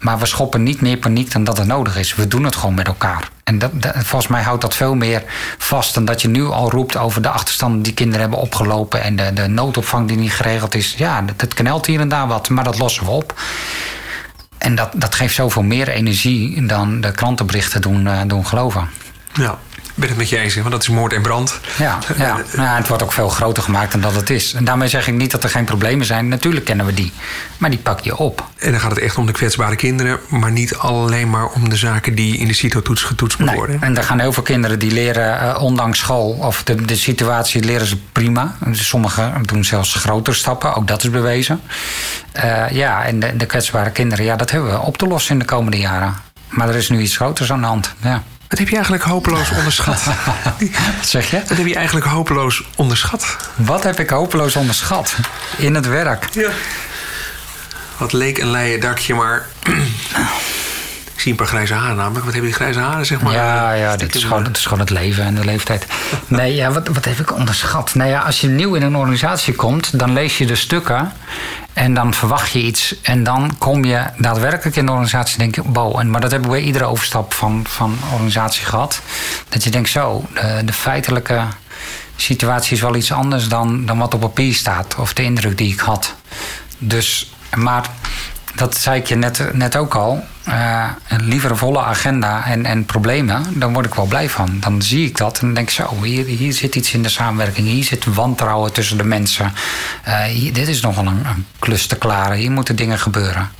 Maar 0.00 0.18
we 0.18 0.26
schoppen 0.26 0.62
niet 0.62 0.80
meer 0.80 0.96
paniek 0.96 1.32
dan 1.32 1.44
dat 1.44 1.58
het 1.58 1.66
nodig 1.66 1.96
is. 1.96 2.14
We 2.14 2.28
doen 2.28 2.44
het 2.44 2.56
gewoon 2.56 2.74
met 2.74 2.86
elkaar. 2.86 3.28
En 3.44 3.58
dat, 3.58 3.70
volgens 3.92 4.26
mij 4.26 4.42
houdt 4.42 4.62
dat 4.62 4.74
veel 4.74 4.94
meer 4.94 5.22
vast 5.58 5.94
dan 5.94 6.04
dat 6.04 6.22
je 6.22 6.28
nu 6.28 6.44
al 6.44 6.70
roept 6.70 6.96
over 6.96 7.22
de 7.22 7.28
achterstanden 7.28 7.82
die 7.82 7.94
kinderen 7.94 8.20
hebben 8.20 8.38
opgelopen 8.38 9.02
en 9.02 9.16
de, 9.16 9.32
de 9.32 9.46
noodopvang 9.46 10.08
die 10.08 10.16
niet 10.16 10.32
geregeld 10.32 10.74
is. 10.74 10.94
Ja, 10.96 11.24
het 11.36 11.54
knelt 11.54 11.86
hier 11.86 12.00
en 12.00 12.08
daar 12.08 12.26
wat, 12.26 12.48
maar 12.48 12.64
dat 12.64 12.78
lossen 12.78 13.04
we 13.04 13.10
op. 13.10 13.40
En 14.58 14.74
dat, 14.74 14.90
dat 14.94 15.14
geeft 15.14 15.34
zoveel 15.34 15.62
meer 15.62 15.88
energie 15.88 16.66
dan 16.66 17.00
de 17.00 17.10
krantenberichten 17.10 17.80
doen, 17.80 18.04
uh, 18.06 18.20
doen 18.26 18.46
geloven. 18.46 18.88
Ja, 19.32 19.58
ben 20.02 20.10
het 20.10 20.18
met 20.18 20.28
je 20.28 20.38
eens, 20.38 20.54
want 20.54 20.70
dat 20.70 20.82
is 20.82 20.88
moord 20.88 21.12
en 21.12 21.22
brand. 21.22 21.60
Ja, 21.78 21.98
ja. 22.16 22.40
Nou, 22.56 22.76
het 22.76 22.88
wordt 22.88 23.02
ook 23.02 23.12
veel 23.12 23.28
groter 23.28 23.62
gemaakt 23.62 23.92
dan 23.92 24.00
dat 24.00 24.14
het 24.14 24.30
is. 24.30 24.54
En 24.54 24.64
daarmee 24.64 24.88
zeg 24.88 25.08
ik 25.08 25.14
niet 25.14 25.30
dat 25.30 25.44
er 25.44 25.50
geen 25.50 25.64
problemen 25.64 26.06
zijn. 26.06 26.28
Natuurlijk 26.28 26.64
kennen 26.64 26.86
we 26.86 26.94
die. 26.94 27.12
Maar 27.58 27.70
die 27.70 27.78
pak 27.78 28.00
je 28.00 28.16
op. 28.16 28.48
En 28.58 28.70
dan 28.70 28.80
gaat 28.80 28.90
het 28.90 29.00
echt 29.00 29.16
om 29.16 29.26
de 29.26 29.32
kwetsbare 29.32 29.76
kinderen, 29.76 30.18
maar 30.28 30.52
niet 30.52 30.76
alleen 30.76 31.30
maar 31.30 31.48
om 31.48 31.68
de 31.68 31.76
zaken 31.76 32.14
die 32.14 32.36
in 32.38 32.46
de 32.46 32.52
CITO-toets 32.52 33.02
getoetst 33.02 33.38
moeten 33.38 33.56
nee. 33.56 33.66
worden. 33.66 33.88
En 33.88 33.96
er 33.96 34.04
gaan 34.04 34.20
heel 34.20 34.32
veel 34.32 34.42
kinderen 34.42 34.78
die 34.78 34.92
leren, 34.92 35.42
uh, 35.42 35.62
ondanks 35.62 35.98
school 35.98 36.30
of 36.30 36.62
de, 36.62 36.84
de 36.84 36.96
situatie, 36.96 37.64
leren 37.64 37.86
ze 37.86 37.96
prima. 38.12 38.56
Sommigen 38.70 39.42
doen 39.42 39.64
zelfs 39.64 39.94
grotere 39.94 40.36
stappen, 40.36 40.74
ook 40.74 40.86
dat 40.88 41.02
is 41.02 41.10
bewezen. 41.10 41.60
Uh, 42.36 42.70
ja, 42.70 43.04
en 43.04 43.20
de, 43.20 43.36
de 43.36 43.46
kwetsbare 43.46 43.90
kinderen, 43.90 44.24
ja, 44.24 44.36
dat 44.36 44.50
hebben 44.50 44.70
we 44.70 44.78
op 44.78 44.96
te 44.96 45.06
lossen 45.06 45.32
in 45.32 45.38
de 45.38 45.44
komende 45.44 45.78
jaren. 45.78 46.14
Maar 46.48 46.68
er 46.68 46.74
is 46.74 46.88
nu 46.88 47.00
iets 47.00 47.16
groters 47.16 47.52
aan 47.52 47.60
de 47.60 47.66
hand. 47.66 47.94
Ja. 48.02 48.22
Wat 48.52 48.60
heb 48.60 48.70
je 48.70 48.76
eigenlijk 48.76 49.04
hopeloos 49.04 49.50
onderschat? 49.50 50.04
Wat 50.98 51.08
zeg 51.08 51.30
je? 51.30 51.42
Wat 51.48 51.56
heb 51.56 51.66
je 51.66 51.74
eigenlijk 51.74 52.06
hopeloos 52.06 52.62
onderschat? 52.76 53.36
Wat 53.54 53.82
heb 53.82 53.98
ik 53.98 54.10
hopeloos 54.10 54.56
onderschat? 54.56 55.16
In 55.56 55.74
het 55.74 55.86
werk. 55.86 56.28
Ja. 56.32 56.50
Wat 57.96 58.12
leek 58.12 58.38
een 58.38 58.50
leien 58.50 58.80
dakje, 58.80 59.14
maar. 59.14 59.46
ik 61.14 61.20
zie 61.20 61.30
een 61.30 61.36
paar 61.36 61.46
grijze 61.46 61.74
haren 61.74 61.96
namelijk. 61.96 62.24
Wat 62.24 62.32
hebben 62.32 62.50
die 62.50 62.60
grijze 62.60 62.78
haren, 62.78 63.06
zeg 63.06 63.20
maar? 63.20 63.32
Ja, 63.32 63.72
ja 63.72 63.96
dit, 63.96 64.14
is 64.14 64.24
gewoon, 64.24 64.48
is 64.52 64.64
gewoon 64.64 64.80
het 64.80 64.90
leven 64.90 65.24
en 65.24 65.34
de 65.34 65.44
leeftijd. 65.44 65.86
Nee, 66.26 66.54
ja, 66.54 66.70
wat, 66.70 66.88
wat 66.88 67.04
heb 67.04 67.18
ik 67.18 67.34
onderschat? 67.34 67.94
Nou 67.94 68.10
ja, 68.10 68.20
als 68.20 68.40
je 68.40 68.48
nieuw 68.48 68.74
in 68.74 68.82
een 68.82 68.96
organisatie 68.96 69.54
komt, 69.54 69.98
dan 69.98 70.12
lees 70.12 70.38
je 70.38 70.46
de 70.46 70.56
stukken. 70.56 71.12
En 71.72 71.94
dan 71.94 72.14
verwacht 72.14 72.52
je 72.52 72.62
iets. 72.62 72.94
En 73.02 73.24
dan 73.24 73.58
kom 73.58 73.84
je 73.84 74.04
daadwerkelijk 74.16 74.76
in 74.76 74.86
de 74.86 74.92
organisatie 74.92 75.38
en 75.38 75.50
denk 75.50 75.54
je, 75.54 75.72
wow. 75.72 75.98
En, 75.98 76.10
maar 76.10 76.20
dat 76.20 76.30
hebben 76.30 76.50
we 76.50 76.56
bij 76.56 76.64
iedere 76.66 76.84
overstap 76.84 77.34
van, 77.34 77.64
van 77.68 77.98
organisatie 78.12 78.64
gehad. 78.64 79.00
Dat 79.48 79.64
je 79.64 79.70
denkt, 79.70 79.88
zo, 79.88 80.24
de, 80.34 80.62
de 80.64 80.72
feitelijke 80.72 81.42
situatie 82.16 82.72
is 82.72 82.80
wel 82.80 82.94
iets 82.94 83.12
anders 83.12 83.48
dan, 83.48 83.86
dan 83.86 83.98
wat 83.98 84.14
op 84.14 84.20
papier 84.20 84.54
staat. 84.54 84.94
Of 84.98 85.12
de 85.12 85.22
indruk 85.22 85.58
die 85.58 85.72
ik 85.72 85.80
had. 85.80 86.14
Dus, 86.78 87.32
maar 87.56 87.90
dat 88.54 88.76
zei 88.76 89.00
ik 89.00 89.06
je 89.06 89.14
net, 89.14 89.54
net 89.54 89.76
ook 89.76 89.94
al. 89.94 90.24
Uh, 90.48 90.88
een 91.08 91.56
volle 91.56 91.80
agenda 91.80 92.44
en, 92.44 92.66
en 92.66 92.84
problemen, 92.84 93.44
dan 93.58 93.72
word 93.72 93.86
ik 93.86 93.94
wel 93.94 94.06
blij 94.06 94.28
van. 94.30 94.56
Dan 94.60 94.82
zie 94.82 95.06
ik 95.06 95.16
dat 95.16 95.38
en 95.40 95.54
denk 95.54 95.68
ik 95.68 95.74
zo, 95.74 96.02
hier, 96.02 96.24
hier 96.24 96.52
zit 96.52 96.74
iets 96.74 96.92
in 96.92 97.02
de 97.02 97.08
samenwerking. 97.08 97.66
Hier 97.66 97.84
zit 97.84 98.04
wantrouwen 98.04 98.72
tussen 98.72 98.96
de 98.96 99.04
mensen. 99.04 99.52
Hier, 100.28 100.52
dit 100.52 100.68
is 100.68 100.80
nogal 100.80 101.06
een, 101.06 101.26
een 101.26 101.46
klus 101.58 101.86
te 101.86 101.96
klaren. 101.96 102.36
Hier 102.36 102.50
moeten 102.50 102.76
dingen 102.76 102.98
gebeuren. 102.98 103.50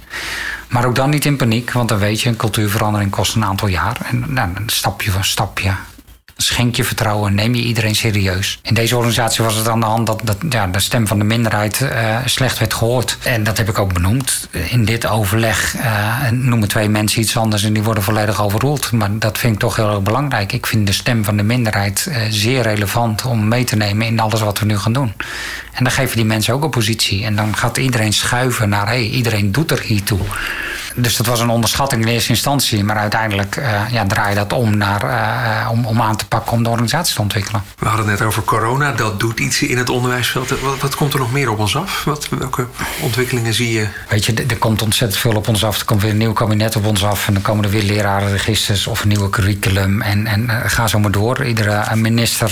Maar 0.68 0.84
ook 0.84 0.94
dan 0.94 1.10
niet 1.10 1.24
in 1.24 1.36
paniek, 1.36 1.72
want 1.72 1.88
dan 1.88 1.98
weet 1.98 2.20
je, 2.20 2.28
een 2.28 2.36
cultuurverandering 2.36 3.10
kost 3.10 3.34
een 3.34 3.44
aantal 3.44 3.68
jaar. 3.68 3.96
En 4.04 4.24
nou, 4.28 4.50
stapje 4.66 5.10
voor 5.10 5.24
stapje 5.24 5.74
Schenk 6.42 6.76
je 6.76 6.84
vertrouwen, 6.84 7.34
neem 7.34 7.54
je 7.54 7.62
iedereen 7.62 7.94
serieus. 7.94 8.58
In 8.62 8.74
deze 8.74 8.96
organisatie 8.96 9.44
was 9.44 9.54
het 9.54 9.68
aan 9.68 9.80
de 9.80 9.86
hand 9.86 10.06
dat, 10.06 10.20
dat 10.24 10.36
ja, 10.48 10.66
de 10.66 10.80
stem 10.80 11.06
van 11.06 11.18
de 11.18 11.24
minderheid 11.24 11.80
uh, 11.80 12.16
slecht 12.24 12.58
werd 12.58 12.74
gehoord. 12.74 13.18
En 13.22 13.44
dat 13.44 13.56
heb 13.58 13.68
ik 13.68 13.78
ook 13.78 13.92
benoemd. 13.92 14.48
In 14.68 14.84
dit 14.84 15.06
overleg 15.06 15.76
uh, 15.76 16.30
noemen 16.30 16.68
twee 16.68 16.88
mensen 16.88 17.20
iets 17.20 17.36
anders 17.36 17.64
en 17.64 17.72
die 17.72 17.82
worden 17.82 18.02
volledig 18.02 18.42
overroeld. 18.42 18.92
Maar 18.92 19.18
dat 19.18 19.38
vind 19.38 19.54
ik 19.54 19.60
toch 19.60 19.76
heel 19.76 19.90
erg 19.90 20.02
belangrijk. 20.02 20.52
Ik 20.52 20.66
vind 20.66 20.86
de 20.86 20.92
stem 20.92 21.24
van 21.24 21.36
de 21.36 21.42
minderheid 21.42 22.06
uh, 22.08 22.16
zeer 22.30 22.62
relevant 22.62 23.24
om 23.24 23.48
mee 23.48 23.64
te 23.64 23.76
nemen 23.76 24.06
in 24.06 24.20
alles 24.20 24.40
wat 24.40 24.58
we 24.58 24.64
nu 24.64 24.78
gaan 24.78 24.92
doen. 24.92 25.12
En 25.72 25.84
dan 25.84 25.92
geven 25.92 26.16
die 26.16 26.24
mensen 26.24 26.54
ook 26.54 26.64
een 26.64 26.70
positie. 26.70 27.24
En 27.24 27.36
dan 27.36 27.56
gaat 27.56 27.76
iedereen 27.76 28.12
schuiven 28.12 28.68
naar 28.68 28.86
hé, 28.86 28.92
hey, 28.92 29.08
iedereen 29.08 29.52
doet 29.52 29.70
er 29.70 29.80
hier 29.80 30.02
toe. 30.02 30.20
Dus 30.96 31.16
dat 31.16 31.26
was 31.26 31.40
een 31.40 31.48
onderschatting 31.48 32.02
in 32.02 32.08
eerste 32.08 32.30
instantie. 32.30 32.84
Maar 32.84 32.96
uiteindelijk 32.96 33.56
uh, 33.56 33.90
ja, 33.90 34.06
draai 34.06 34.28
je 34.28 34.34
dat 34.34 34.52
om, 34.52 34.76
naar, 34.76 35.04
uh, 35.04 35.70
om, 35.70 35.86
om 35.86 36.02
aan 36.02 36.16
te 36.16 36.26
pakken 36.26 36.52
om 36.52 36.62
de 36.62 36.68
organisatie 36.68 37.14
te 37.14 37.20
ontwikkelen. 37.20 37.62
We 37.78 37.86
hadden 37.88 38.08
het 38.08 38.18
net 38.18 38.28
over 38.28 38.42
corona. 38.42 38.92
Dat 38.92 39.20
doet 39.20 39.40
iets 39.40 39.62
in 39.62 39.78
het 39.78 39.90
onderwijsveld. 39.90 40.48
Wat, 40.48 40.80
wat 40.80 40.94
komt 40.94 41.12
er 41.12 41.18
nog 41.18 41.32
meer 41.32 41.50
op 41.50 41.58
ons 41.58 41.76
af? 41.76 42.04
Wat, 42.04 42.28
welke 42.28 42.66
ontwikkelingen 43.00 43.54
zie 43.54 43.72
je? 43.72 43.86
Weet 44.08 44.24
je, 44.24 44.44
er 44.48 44.56
komt 44.56 44.82
ontzettend 44.82 45.20
veel 45.20 45.36
op 45.36 45.48
ons 45.48 45.64
af. 45.64 45.78
Er 45.78 45.84
komt 45.84 46.02
weer 46.02 46.10
een 46.10 46.16
nieuw 46.16 46.32
kabinet 46.32 46.76
op 46.76 46.86
ons 46.86 47.04
af. 47.04 47.26
En 47.26 47.32
dan 47.32 47.42
komen 47.42 47.64
er 47.64 47.70
weer 47.70 47.82
lerarenregisters 47.82 48.86
of 48.86 49.02
een 49.02 49.08
nieuwe 49.08 49.30
curriculum. 49.30 50.02
En, 50.02 50.26
en 50.26 50.42
uh, 50.42 50.56
ga 50.64 50.86
zo 50.86 50.98
maar 50.98 51.10
door. 51.10 51.44
Iedere 51.44 51.96
minister 51.96 52.50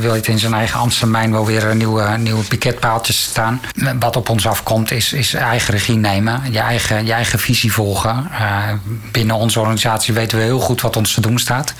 wil 0.00 0.12
het 0.12 0.26
in 0.26 0.38
zijn 0.38 0.54
eigen 0.54 0.80
ambtstermijn 0.80 1.32
wel 1.32 1.46
weer 1.46 1.64
een 1.64 1.76
nieuwe, 1.76 2.16
nieuwe 2.18 2.44
piketpaaltjes 2.44 3.22
staan. 3.22 3.60
Wat 3.98 4.16
op 4.16 4.28
ons 4.28 4.46
afkomt 4.46 4.90
is, 4.90 5.12
is 5.12 5.34
eigen 5.34 5.74
regie 5.74 5.96
nemen. 5.96 6.42
Je 6.50 6.58
eigen, 6.58 7.06
je 7.06 7.12
eigen 7.12 7.38
visie 7.38 7.72
Uh, 7.84 8.72
binnen 9.12 9.36
onze 9.36 9.60
organisatie 9.60 10.14
weten 10.14 10.38
we 10.38 10.44
heel 10.44 10.60
goed 10.60 10.80
wat 10.80 10.96
ons 10.96 11.14
te 11.14 11.20
doen 11.20 11.38
staat. 11.38 11.74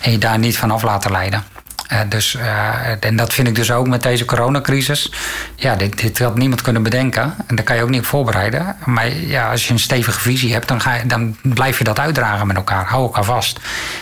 En 0.00 0.10
je 0.10 0.18
daar 0.18 0.38
niet 0.38 0.58
van 0.58 0.70
af 0.70 0.82
laten 0.82 1.10
leiden. 1.10 1.44
Uh, 1.92 2.00
dus, 2.08 2.34
uh, 2.34 3.04
en 3.04 3.16
dat 3.16 3.34
vind 3.34 3.48
ik 3.48 3.54
dus 3.54 3.70
ook 3.70 3.88
met 3.88 4.02
deze 4.02 4.24
coronacrisis. 4.24 5.12
Ja, 5.56 5.76
dit, 5.76 6.18
had 6.18 6.36
niemand 6.36 6.62
kunnen 6.62 6.82
bedenken. 6.82 7.34
En 7.46 7.56
daar 7.56 7.64
kan 7.64 7.76
je 7.76 7.82
ook 7.82 7.88
niet 7.88 8.00
op 8.00 8.06
voorbereiden. 8.06 8.76
Maar 8.84 9.08
ja, 9.08 9.50
als 9.50 9.66
je 9.66 9.72
een 9.72 9.78
stevige 9.78 10.20
visie 10.20 10.52
hebt, 10.52 10.68
dan, 10.68 10.80
ga 10.80 10.98
dan 11.06 11.36
blijf 11.42 11.78
je 11.78 11.84
dat 11.84 11.98
uitdragen 11.98 12.46
met 12.46 12.56
elkaar. 12.56 12.86
Hou 12.86 13.02
elkaar 13.02 13.24
vast. 13.24 13.60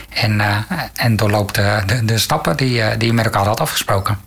En, 0.09 0.40
en 0.94 1.16
doorloop 1.16 1.55
de, 1.55 1.82
de, 1.86 2.05
de 2.05 2.18
stappen 2.18 2.57
die, 2.57 2.96
die 2.96 3.09
je 3.09 3.14
met 3.14 3.24
elkaar 3.24 3.46
had 3.46 3.61
afgesproken. 3.61 4.18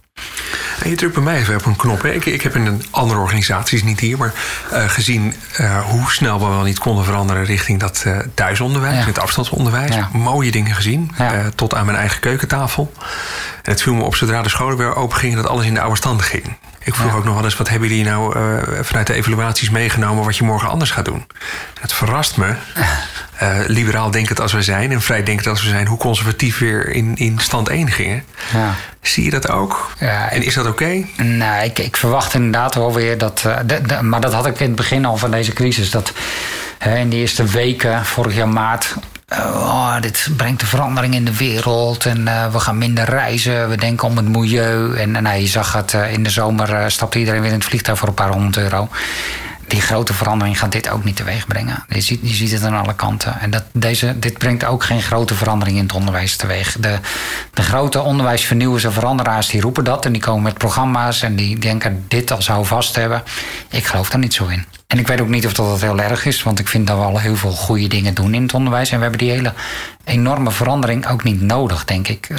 En 0.84 0.90
je 0.90 0.96
drukt 0.96 1.14
bij 1.14 1.24
mij 1.24 1.38
even 1.38 1.56
op 1.56 1.66
een 1.66 1.76
knop. 1.76 2.02
Hè. 2.02 2.12
Ik, 2.12 2.26
ik 2.26 2.42
heb 2.42 2.56
in 2.56 2.66
een 2.66 2.84
andere 2.92 3.20
organisatie, 3.20 3.84
niet 3.84 4.00
hier, 4.00 4.18
maar 4.18 4.34
uh, 4.74 4.90
gezien 4.90 5.34
uh, 5.60 5.80
hoe 5.80 6.12
snel 6.12 6.40
we 6.40 6.46
wel 6.46 6.64
niet 6.64 6.80
konden 6.80 7.06
veranderen 7.06 7.44
richting 7.44 7.80
dat 7.80 8.04
uh, 8.08 8.18
thuisonderwijs, 8.34 9.00
ja. 9.00 9.06
het 9.06 9.20
afstandsonderwijs. 9.20 9.96
Ja. 9.96 10.10
Mooie 10.12 10.52
dingen 10.52 10.76
gezien, 10.76 11.12
ja. 11.18 11.50
tot 11.56 11.76
aan 11.76 11.86
mijn 11.86 11.98
eigen 11.98 12.20
keukentafel. 12.20 12.92
En 13.64 13.72
het 13.72 13.82
viel 13.82 13.94
me 13.94 14.04
op 14.04 14.16
zodra 14.16 14.42
de 14.42 14.50
scholen 14.50 14.78
weer 14.78 14.96
open 14.96 15.18
gingen 15.18 15.38
dat 15.38 15.48
alles 15.48 15.66
in 15.66 15.74
de 15.74 15.82
oude 15.82 15.98
stand 15.98 16.22
ging. 16.22 16.58
Ik 16.80 16.96
vroeg 16.96 17.16
ook 17.16 17.24
nog 17.24 17.36
wel 17.36 17.44
eens, 17.44 17.58
wat 17.58 17.70
hebben 17.70 17.90
jullie 17.90 18.06
nou 18.06 18.36
vanuit 18.82 19.08
de 19.08 19.14
evaluaties 19.14 19.70
meegenomen 19.70 20.24
wat 20.24 20.38
je 20.38 20.44
morgen 20.44 20.70
anders 20.70 20.92
gaat 20.92 21.06
doen? 21.06 21.28
Het 21.82 21.94
verrast 21.94 22.38
me 22.38 22.56
uh, 23.42 23.60
liberaal 23.68 24.12
denkend 24.12 24.42
als 24.42 24.54
we 24.54 24.62
zijn 24.62 24.92
en 24.92 25.02
vrij 25.02 25.24
denkend 25.24 25.48
als 25.48 25.64
we 25.64 25.70
zijn, 25.70 25.88
hoe 25.88 25.98
conservatief 25.98 26.58
weer 26.58 26.90
in, 26.90 27.16
in 27.16 27.40
stand 27.40 27.70
1 27.70 27.92
gingen. 27.92 28.24
Ja. 28.54 28.74
Zie 29.02 29.24
je 29.24 29.30
dat 29.30 29.50
ook? 29.50 29.92
Ja, 30.00 30.30
en 30.30 30.44
is 30.44 30.54
dat 30.54 30.68
oké? 30.68 30.84
Okay? 30.84 31.26
Nou, 31.28 31.64
ik, 31.64 31.80
ik 31.80 31.98
verwacht 31.98 32.34
inderdaad 32.34 32.76
wel 32.76 32.94
weer 32.94 33.18
dat. 33.18 33.44
Uh, 33.48 33.58
de, 33.66 33.82
de, 33.82 34.02
maar 34.02 34.22
dat 34.22 34.34
had 34.34 34.46
ik 34.46 34.60
in 34.60 34.68
het 34.68 34.76
begin 34.76 35.06
al 35.06 35.18
van 35.18 35.32
deze 35.32 35.54
crisis. 35.54 35.92
Dat 35.92 36.14
uh, 36.88 37.00
in 37.00 37.10
de 37.10 37.16
eerste 37.16 37.44
weken, 37.44 38.06
vorig 38.06 38.36
jaar 38.36 38.50
maart. 38.50 38.96
Oh, 39.30 40.02
dit 40.02 40.30
brengt 40.38 40.62
een 40.62 40.68
verandering 40.68 41.14
in 41.14 41.26
de 41.26 41.38
wereld 41.38 42.06
en 42.06 42.24
we 42.52 42.60
gaan 42.60 42.78
minder 42.78 43.04
reizen. 43.04 43.70
We 43.70 43.78
denken 43.78 44.08
om 44.08 44.18
het 44.18 44.28
milieu. 44.28 44.96
En 44.96 45.12
nou, 45.12 45.38
je 45.40 45.48
zag 45.48 45.74
het 45.74 45.94
in 46.12 46.24
de 46.24 46.30
zomer 46.30 46.92
stapte 46.92 47.20
iedereen 47.20 47.42
weer 47.42 47.52
in 47.52 47.58
het 47.58 47.66
vliegtuig 47.66 47.98
voor 47.98 48.08
een 48.08 48.14
paar 48.14 48.32
honderd 48.32 48.58
euro 48.58 48.90
die 49.68 49.82
grote 49.82 50.14
verandering 50.14 50.60
gaat 50.60 50.72
dit 50.72 50.90
ook 50.90 51.04
niet 51.04 51.16
teweeg 51.16 51.48
brengen. 51.48 51.86
Je 51.90 52.02
ziet, 52.02 52.20
je 52.22 52.34
ziet 52.34 52.52
het 52.52 52.64
aan 52.64 52.82
alle 52.84 52.96
kanten. 52.96 53.40
En 53.40 53.50
dat, 53.50 53.64
deze, 53.74 54.20
dit 54.20 54.38
brengt 54.38 54.66
ook 54.66 54.84
geen 54.84 55.02
grote 55.02 55.36
verandering 55.36 55.78
in 55.78 55.84
het 55.84 55.94
onderwijs 55.94 56.36
teweeg. 56.36 56.78
De, 56.80 57.00
de 57.54 57.62
grote 57.62 58.02
onderwijsvernieuwers 58.02 58.84
en 58.84 58.94
veranderaars 58.94 59.48
die 59.48 59.62
roepen 59.62 59.84
dat. 59.84 60.06
En 60.06 60.12
die 60.12 60.22
komen 60.22 60.44
met 60.44 60.58
programma's 60.58 61.22
en 61.22 61.36
die 61.36 61.60
denken 61.60 62.06
dit 62.08 62.32
al 62.32 62.42
zou 62.42 62.66
vast 62.66 62.96
hebben. 62.96 63.24
Ik 63.70 63.86
geloof 63.86 64.10
daar 64.10 64.20
niet 64.20 64.34
zo 64.34 64.46
in. 64.46 64.66
En 64.88 65.00
ik 65.00 65.08
weet 65.08 65.22
ook 65.22 65.28
niet 65.28 65.46
of 65.46 65.54
dat 65.54 65.82
heel 65.82 66.00
erg 66.00 66.26
is. 66.26 66.44
Want 66.44 66.60
ik 66.60 66.68
vind 66.68 66.88
dat 66.88 66.98
we 66.98 67.04
al 67.04 67.20
heel 67.20 67.36
veel 67.36 67.52
goede 67.52 67.88
dingen 67.88 68.14
doen 68.14 68.34
in 68.34 68.42
het 68.42 68.54
onderwijs. 68.54 68.90
En 68.90 68.96
we 68.96 69.02
hebben 69.02 69.20
die 69.20 69.32
hele 69.32 69.54
enorme 70.04 70.52
verandering 70.52 71.08
ook 71.08 71.24
niet 71.24 71.42
nodig, 71.42 71.86
denk 71.86 72.08
ik. 72.08 72.30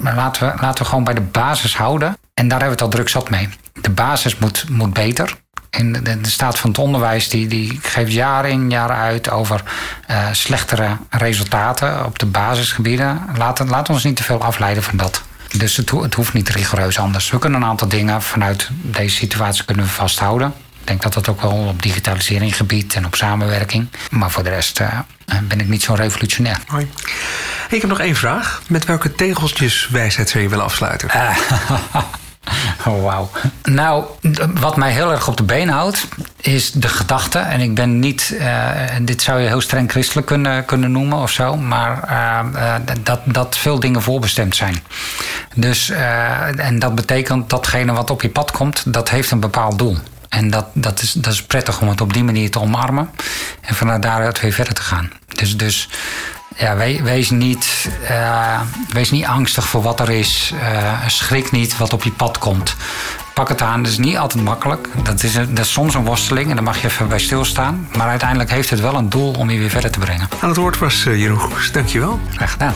Maar 0.00 0.14
laten 0.14 0.46
we, 0.46 0.60
laten 0.60 0.82
we 0.82 0.88
gewoon 0.88 1.04
bij 1.04 1.14
de 1.14 1.20
basis 1.20 1.76
houden. 1.76 2.16
En 2.34 2.48
daar 2.48 2.60
hebben 2.60 2.78
we 2.78 2.84
het 2.84 2.92
al 2.92 2.98
druk 2.98 3.08
zat 3.08 3.30
mee. 3.30 3.48
De 3.80 3.90
basis 3.90 4.38
moet, 4.38 4.68
moet 4.68 4.92
beter. 4.92 5.42
En 5.74 5.92
de, 5.92 6.20
de 6.20 6.30
staat 6.30 6.58
van 6.58 6.70
het 6.70 6.78
onderwijs 6.78 7.28
die, 7.28 7.46
die 7.46 7.78
geeft 7.82 8.12
jaar 8.12 8.48
in, 8.48 8.70
jaar 8.70 8.90
uit 8.90 9.30
over 9.30 9.62
uh, 10.10 10.28
slechtere 10.32 10.96
resultaten 11.10 12.04
op 12.04 12.18
de 12.18 12.26
basisgebieden. 12.26 13.20
Laat, 13.36 13.68
laat 13.68 13.88
ons 13.88 14.04
niet 14.04 14.16
te 14.16 14.22
veel 14.22 14.42
afleiden 14.42 14.82
van 14.82 14.96
dat. 14.96 15.22
Dus 15.56 15.76
het, 15.76 15.90
het 15.90 16.14
hoeft 16.14 16.32
niet 16.32 16.48
rigoureus 16.48 16.98
anders. 16.98 17.30
We 17.30 17.38
kunnen 17.38 17.62
een 17.62 17.68
aantal 17.68 17.88
dingen 17.88 18.22
vanuit 18.22 18.68
deze 18.82 19.16
situatie 19.16 19.64
kunnen 19.64 19.88
vasthouden. 19.88 20.54
Ik 20.80 20.86
denk 20.86 21.02
dat 21.02 21.12
dat 21.14 21.28
ook 21.28 21.40
wel 21.42 21.52
op 21.52 21.82
digitalisering 21.82 22.56
gebied 22.56 22.94
en 22.94 23.06
op 23.06 23.14
samenwerking. 23.14 23.88
Maar 24.10 24.30
voor 24.30 24.42
de 24.42 24.50
rest 24.50 24.80
uh, 24.80 24.88
ben 25.42 25.60
ik 25.60 25.68
niet 25.68 25.82
zo 25.82 25.94
revolutionair. 25.94 26.58
Hoi. 26.66 26.90
Ik 27.70 27.80
heb 27.80 27.90
nog 27.90 28.00
één 28.00 28.16
vraag. 28.16 28.62
Met 28.68 28.84
welke 28.84 29.14
tegeltjes 29.14 29.88
wijsheid 29.90 30.28
zou 30.28 30.42
je 30.42 30.48
willen 30.48 30.64
afsluiten? 30.64 31.08
Uh, 31.14 31.36
Oh, 32.86 33.02
wauw. 33.02 33.30
Nou, 33.62 34.04
wat 34.54 34.76
mij 34.76 34.90
heel 34.90 35.12
erg 35.12 35.28
op 35.28 35.36
de 35.36 35.42
been 35.42 35.68
houdt, 35.68 36.08
is 36.40 36.72
de 36.72 36.88
gedachte. 36.88 37.38
En 37.38 37.60
ik 37.60 37.74
ben 37.74 37.98
niet, 37.98 38.34
uh, 38.34 38.68
dit 39.02 39.22
zou 39.22 39.40
je 39.40 39.48
heel 39.48 39.60
streng 39.60 39.90
christelijk 39.90 40.26
kunnen, 40.26 40.64
kunnen 40.64 40.92
noemen 40.92 41.18
of 41.18 41.30
zo, 41.30 41.56
maar 41.56 42.08
uh, 42.10 42.74
dat, 43.02 43.20
dat 43.24 43.56
veel 43.56 43.80
dingen 43.80 44.02
voorbestemd 44.02 44.56
zijn. 44.56 44.82
Dus, 45.54 45.90
en 46.56 46.78
dat 46.78 46.94
betekent 46.94 47.50
datgene 47.50 47.92
wat 47.92 48.10
op 48.10 48.22
je 48.22 48.28
pad 48.28 48.50
komt, 48.50 48.92
dat 48.92 49.10
heeft 49.10 49.30
een 49.30 49.40
bepaald 49.40 49.78
doel. 49.78 49.96
En 50.28 50.50
dat, 50.50 50.66
dat, 50.72 51.02
is, 51.02 51.12
dat 51.12 51.32
is 51.32 51.42
prettig 51.42 51.80
om 51.80 51.88
het 51.88 52.00
op 52.00 52.12
die 52.12 52.24
manier 52.24 52.50
te 52.50 52.60
omarmen 52.60 53.10
en 53.60 53.74
vanuit 53.74 54.02
daaruit 54.02 54.40
weer 54.40 54.52
verder 54.52 54.74
te 54.74 54.82
gaan. 54.82 55.10
Dus, 55.28 55.56
dus 55.56 55.88
ja, 56.56 56.76
wees, 57.02 57.30
niet, 57.30 57.88
uh, 58.10 58.60
wees 58.92 59.10
niet 59.10 59.24
angstig 59.24 59.68
voor 59.68 59.82
wat 59.82 60.00
er 60.00 60.10
is. 60.10 60.52
Uh, 60.54 61.06
schrik 61.06 61.50
niet 61.50 61.76
wat 61.76 61.92
op 61.92 62.02
je 62.02 62.10
pad 62.10 62.38
komt. 62.38 62.76
Pak 63.34 63.48
het 63.48 63.62
aan, 63.62 63.82
dat 63.82 63.92
is 63.92 63.98
niet 63.98 64.16
altijd 64.16 64.44
makkelijk. 64.44 64.88
Dat 65.02 65.22
is, 65.22 65.32
dat 65.32 65.58
is 65.58 65.72
soms 65.72 65.94
een 65.94 66.04
worsteling 66.04 66.48
en 66.48 66.54
daar 66.54 66.64
mag 66.64 66.80
je 66.80 66.86
even 66.86 67.08
bij 67.08 67.18
stilstaan. 67.18 67.88
Maar 67.96 68.08
uiteindelijk 68.08 68.50
heeft 68.50 68.70
het 68.70 68.80
wel 68.80 68.94
een 68.94 69.08
doel 69.08 69.34
om 69.38 69.50
je 69.50 69.58
weer 69.58 69.70
verder 69.70 69.90
te 69.90 69.98
brengen. 69.98 70.28
Aan 70.40 70.48
het 70.48 70.58
woord 70.58 70.78
was 70.78 71.04
uh, 71.04 71.20
Jeroen 71.20 71.38
Goes. 71.38 71.72
Dankjewel. 71.72 72.20
Graag 72.34 72.50
gedaan. 72.50 72.74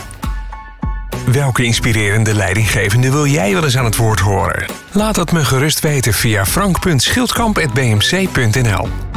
Welke 1.26 1.64
inspirerende 1.64 2.34
leidinggevende 2.34 3.10
wil 3.10 3.26
jij 3.26 3.52
wel 3.52 3.64
eens 3.64 3.76
aan 3.76 3.84
het 3.84 3.96
woord 3.96 4.20
horen? 4.20 4.66
Laat 4.92 5.16
het 5.16 5.32
me 5.32 5.44
gerust 5.44 5.80
weten 5.80 6.14
via 6.14 6.46
frank.schildkamp.bmc.nl 6.46 9.07